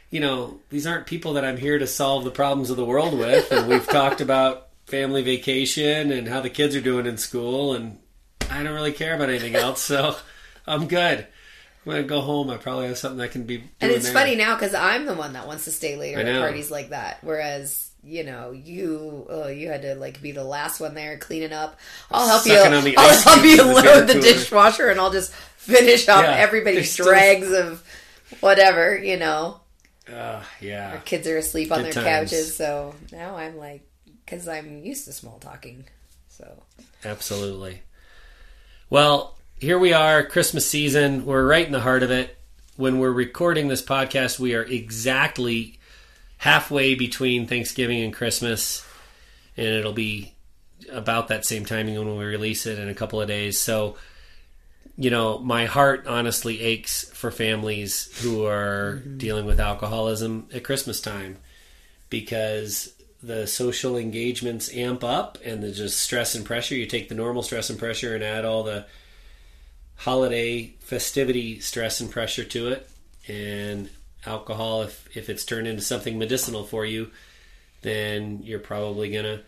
you 0.10 0.20
know, 0.20 0.60
these 0.70 0.86
aren't 0.86 1.08
people 1.08 1.34
that 1.34 1.46
I'm 1.46 1.58
here 1.58 1.80
to 1.80 1.88
solve 1.88 2.26
the 2.26 2.32
problems 2.32 2.70
of 2.70 2.78
the 2.78 2.86
world 2.86 3.18
with. 3.18 3.52
And 3.52 3.70
we've 3.70 3.88
talked 3.88 4.20
about 4.20 4.68
family 4.86 5.22
vacation 5.22 6.12
and 6.12 6.28
how 6.28 6.42
the 6.42 6.50
kids 6.50 6.76
are 6.76 6.82
doing 6.82 7.06
in 7.06 7.18
school, 7.18 7.74
and 7.74 8.00
I 8.56 8.64
don't 8.64 8.74
really 8.74 8.94
care 8.94 9.16
about 9.16 9.30
anything 9.30 9.56
else. 9.56 9.82
So 9.82 10.16
I'm 10.68 10.88
good. 10.88 11.20
I'm 11.86 11.92
gonna 11.92 12.04
go 12.04 12.22
home. 12.22 12.50
I 12.50 12.58
probably 12.58 12.88
have 12.88 12.98
something 12.98 13.22
I 13.22 13.28
can 13.28 13.44
be. 13.44 13.64
And 13.80 13.92
it's 13.92 14.06
there. 14.06 14.14
funny 14.14 14.36
now 14.36 14.56
because 14.56 14.74
I'm 14.74 15.06
the 15.06 15.14
one 15.14 15.34
that 15.34 15.46
wants 15.48 15.66
to 15.66 15.72
stay 15.72 15.96
later 15.98 16.20
at 16.20 16.40
parties 16.42 16.72
like 16.72 16.90
that. 16.90 17.20
Whereas, 17.22 17.92
you 18.04 18.24
know, 18.24 18.52
you 18.52 19.28
oh, 19.30 19.48
you 19.50 19.68
had 19.68 19.84
to 19.84 19.94
like 19.96 20.20
be 20.22 20.32
the 20.32 20.44
last 20.44 20.80
one 20.80 20.96
there 20.96 21.18
cleaning 21.20 21.54
up. 21.54 21.80
I'll 22.10 22.28
help 22.28 22.42
Sucking 22.42 22.88
you. 22.88 22.96
I'll 22.98 23.22
help 23.22 23.46
you 23.46 23.52
in 23.52 23.58
the 23.68 23.74
load 23.74 24.08
the 24.08 24.20
dishwasher, 24.20 24.90
and 24.90 25.00
I'll 25.00 25.12
just 25.12 25.32
finish 25.34 26.10
off 26.10 26.24
Yeah, 26.24 26.32
everybody's 26.32 26.96
there's 26.98 27.48
still- 27.48 27.56
of 27.72 27.84
whatever. 28.40 28.98
You 28.98 29.18
know, 29.18 29.60
Uh, 30.12 30.42
yeah. 30.62 30.98
kids 31.06 31.28
are 31.28 31.38
asleep 31.38 31.72
on 31.72 31.84
Good 31.84 31.94
their 31.94 32.04
times. 32.04 32.32
couches, 32.32 32.56
so 32.56 32.96
now 33.12 33.36
I'm 33.38 33.58
like, 33.58 33.88
because 34.26 34.48
I'm 34.48 34.84
used 34.84 35.06
to 35.06 35.14
small 35.14 35.38
talking. 35.38 35.86
So 36.30 36.64
Absolutely. 37.04 37.82
Well, 38.96 39.36
here 39.60 39.78
we 39.78 39.92
are, 39.92 40.24
Christmas 40.24 40.66
season. 40.70 41.26
We're 41.26 41.46
right 41.46 41.66
in 41.66 41.74
the 41.74 41.82
heart 41.82 42.02
of 42.02 42.12
it. 42.12 42.38
When 42.78 42.98
we're 42.98 43.12
recording 43.12 43.68
this 43.68 43.82
podcast, 43.82 44.40
we 44.40 44.56
are 44.56 44.64
exactly 44.64 45.80
halfway 46.38 46.96
between 46.96 47.46
Thanksgiving 47.46 48.02
and 48.04 48.14
Christmas, 48.14 48.88
and 49.58 49.68
it'll 49.68 49.92
be 49.92 50.34
about 50.90 51.28
that 51.28 51.44
same 51.44 51.66
timing 51.66 51.98
when 51.98 52.16
we 52.16 52.24
release 52.24 52.66
it 52.66 52.80
in 52.80 52.88
a 52.88 52.94
couple 52.94 53.20
of 53.20 53.28
days. 53.28 53.60
So, 53.60 53.98
you 54.96 55.10
know, 55.10 55.40
my 55.40 55.66
heart 55.66 56.08
honestly 56.08 56.62
aches 56.62 57.04
for 57.10 57.32
families 57.32 58.18
who 58.22 58.46
are 58.46 59.02
mm-hmm. 59.02 59.18
dealing 59.18 59.46
with 59.46 59.60
alcoholism 59.60 60.48
at 60.54 60.64
Christmas 60.64 61.02
time 61.02 61.36
because 62.10 62.94
the 63.26 63.48
social 63.48 63.98
engagements 63.98 64.74
amp 64.74 65.04
up 65.04 65.38
and 65.44 65.64
the 65.64 65.72
just 65.72 66.00
stress 66.00 66.36
and 66.36 66.46
pressure. 66.46 66.76
You 66.76 66.86
take 66.86 67.10
the 67.10 67.16
normal 67.16 67.42
stress 67.42 67.70
and 67.70 67.80
pressure 67.80 68.14
and 68.14 68.24
add 68.24 68.46
all 68.46 68.64
the 68.64 68.86
holiday 69.96 70.74
festivity 70.80 71.60
stress 71.60 72.00
and 72.00 72.12
pressure 72.12 72.44
to 72.44 72.68
it. 72.68 72.90
And 73.28 73.90
alcohol, 74.26 74.84
if, 74.84 75.18
if 75.18 75.30
it's 75.30 75.44
turned 75.44 75.68
into 75.68 75.82
something 75.82 76.20
medicinal 76.20 76.64
for 76.64 76.86
you, 76.86 77.10
then 77.82 78.42
you're 78.44 78.60
probably 78.60 79.10
going 79.10 79.26
to 79.26 79.42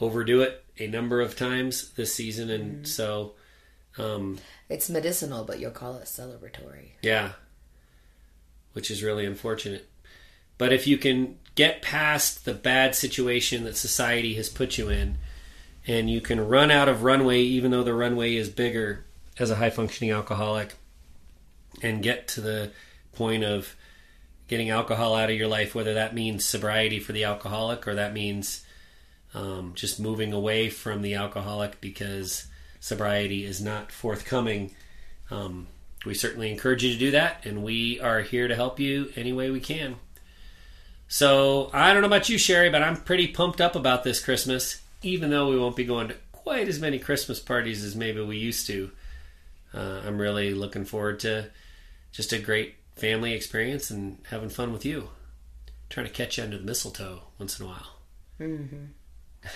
overdo 0.00 0.42
it 0.42 0.62
a 0.78 0.86
number 0.86 1.20
of 1.20 1.36
times 1.36 1.92
this 1.92 2.14
season. 2.14 2.50
And 2.50 2.86
so, 2.86 3.32
um, 3.96 4.38
it's 4.68 4.90
medicinal, 4.90 5.44
but 5.44 5.60
you'll 5.60 5.70
call 5.70 5.96
it 5.96 6.04
celebratory. 6.04 6.90
yeah. 7.00 7.32
Which 8.72 8.90
is 8.90 9.04
really 9.04 9.24
unfortunate. 9.24 9.88
But 10.58 10.72
if 10.72 10.86
you 10.86 10.98
can 10.98 11.38
get 11.54 11.82
past 11.82 12.44
the 12.44 12.54
bad 12.54 12.94
situation 12.94 13.64
that 13.64 13.76
society 13.76 14.34
has 14.34 14.48
put 14.48 14.78
you 14.78 14.88
in, 14.88 15.18
and 15.86 16.08
you 16.08 16.20
can 16.20 16.46
run 16.46 16.70
out 16.70 16.88
of 16.88 17.02
runway, 17.02 17.40
even 17.40 17.70
though 17.70 17.82
the 17.82 17.94
runway 17.94 18.34
is 18.34 18.48
bigger 18.48 19.04
as 19.38 19.50
a 19.50 19.56
high 19.56 19.70
functioning 19.70 20.12
alcoholic, 20.12 20.74
and 21.82 22.02
get 22.02 22.28
to 22.28 22.40
the 22.40 22.70
point 23.12 23.44
of 23.44 23.76
getting 24.48 24.70
alcohol 24.70 25.14
out 25.14 25.30
of 25.30 25.36
your 25.36 25.48
life, 25.48 25.74
whether 25.74 25.94
that 25.94 26.14
means 26.14 26.44
sobriety 26.44 27.00
for 27.00 27.12
the 27.12 27.24
alcoholic 27.24 27.86
or 27.88 27.94
that 27.94 28.12
means 28.12 28.64
um, 29.34 29.72
just 29.74 29.98
moving 29.98 30.32
away 30.32 30.70
from 30.70 31.02
the 31.02 31.14
alcoholic 31.14 31.80
because 31.80 32.46
sobriety 32.80 33.44
is 33.44 33.60
not 33.60 33.90
forthcoming. 33.90 34.74
Um, 35.30 35.66
we 36.04 36.14
certainly 36.14 36.50
encourage 36.50 36.84
you 36.84 36.92
to 36.92 36.98
do 36.98 37.10
that, 37.12 37.44
and 37.44 37.64
we 37.64 37.98
are 38.00 38.20
here 38.20 38.46
to 38.46 38.54
help 38.54 38.78
you 38.78 39.10
any 39.16 39.32
way 39.32 39.50
we 39.50 39.60
can. 39.60 39.96
So, 41.14 41.70
I 41.72 41.92
don't 41.92 42.02
know 42.02 42.08
about 42.08 42.28
you, 42.28 42.38
Sherry, 42.38 42.70
but 42.70 42.82
I'm 42.82 42.96
pretty 42.96 43.28
pumped 43.28 43.60
up 43.60 43.76
about 43.76 44.02
this 44.02 44.20
Christmas, 44.20 44.82
even 45.00 45.30
though 45.30 45.48
we 45.48 45.56
won't 45.56 45.76
be 45.76 45.84
going 45.84 46.08
to 46.08 46.16
quite 46.32 46.66
as 46.66 46.80
many 46.80 46.98
Christmas 46.98 47.38
parties 47.38 47.84
as 47.84 47.94
maybe 47.94 48.20
we 48.20 48.36
used 48.36 48.66
to. 48.66 48.90
Uh, 49.72 50.00
I'm 50.04 50.20
really 50.20 50.54
looking 50.54 50.84
forward 50.84 51.20
to 51.20 51.52
just 52.10 52.32
a 52.32 52.40
great 52.40 52.74
family 52.96 53.32
experience 53.32 53.92
and 53.92 54.18
having 54.28 54.48
fun 54.48 54.72
with 54.72 54.84
you. 54.84 55.10
Trying 55.88 56.06
to 56.06 56.12
catch 56.12 56.36
you 56.36 56.42
under 56.42 56.58
the 56.58 56.64
mistletoe 56.64 57.22
once 57.38 57.60
in 57.60 57.66
a 57.66 57.68
while. 57.68 57.96
Mm-hmm. 58.40 58.86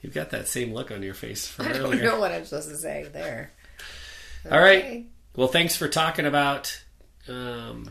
You've 0.00 0.14
got 0.14 0.30
that 0.30 0.48
same 0.48 0.72
look 0.72 0.90
on 0.90 1.02
your 1.02 1.12
face 1.12 1.46
from 1.46 1.66
I 1.66 1.72
don't 1.74 2.00
know 2.00 2.18
what 2.18 2.32
I'm 2.32 2.46
supposed 2.46 2.70
to 2.70 2.78
say 2.78 3.06
there. 3.12 3.52
All 4.50 4.60
right. 4.60 4.78
Okay. 4.78 5.06
Well, 5.36 5.48
thanks 5.48 5.76
for 5.76 5.88
talking 5.88 6.24
about 6.24 6.82
um, 7.28 7.90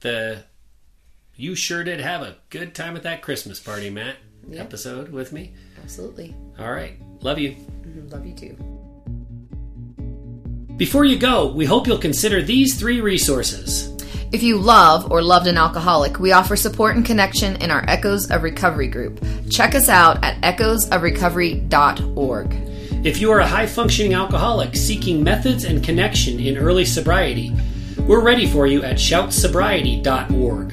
the. 0.00 0.44
You 1.34 1.54
sure 1.54 1.82
did 1.84 2.00
have 2.00 2.20
a 2.22 2.36
good 2.50 2.74
time 2.74 2.96
at 2.96 3.02
that 3.04 3.22
Christmas 3.22 3.58
party, 3.58 3.88
Matt. 3.90 4.16
Yeah. 4.48 4.60
Episode 4.60 5.10
with 5.10 5.32
me. 5.32 5.52
Absolutely. 5.82 6.34
All 6.58 6.70
right. 6.72 6.98
Love 7.20 7.38
you. 7.38 7.56
Mhm. 7.86 8.12
Love 8.12 8.26
you 8.26 8.34
too. 8.34 8.56
Before 10.76 11.04
you 11.04 11.16
go, 11.16 11.52
we 11.52 11.64
hope 11.64 11.86
you'll 11.86 11.98
consider 11.98 12.42
these 12.42 12.74
three 12.78 13.00
resources. 13.00 13.88
If 14.32 14.42
you 14.42 14.58
love 14.58 15.10
or 15.12 15.22
loved 15.22 15.46
an 15.46 15.56
alcoholic, 15.58 16.18
we 16.18 16.32
offer 16.32 16.56
support 16.56 16.96
and 16.96 17.04
connection 17.04 17.56
in 17.56 17.70
our 17.70 17.84
Echoes 17.86 18.30
of 18.30 18.42
Recovery 18.42 18.88
group. 18.88 19.22
Check 19.50 19.74
us 19.74 19.88
out 19.88 20.24
at 20.24 20.40
echoesofrecovery.org. 20.42 22.54
If 23.04 23.20
you 23.20 23.30
are 23.30 23.40
a 23.40 23.46
high 23.46 23.66
functioning 23.66 24.14
alcoholic 24.14 24.74
seeking 24.76 25.22
methods 25.22 25.64
and 25.64 25.84
connection 25.84 26.40
in 26.40 26.56
early 26.56 26.84
sobriety, 26.84 27.52
we're 27.98 28.22
ready 28.22 28.46
for 28.46 28.66
you 28.66 28.82
at 28.82 28.96
shoutsobriety.org. 28.96 30.72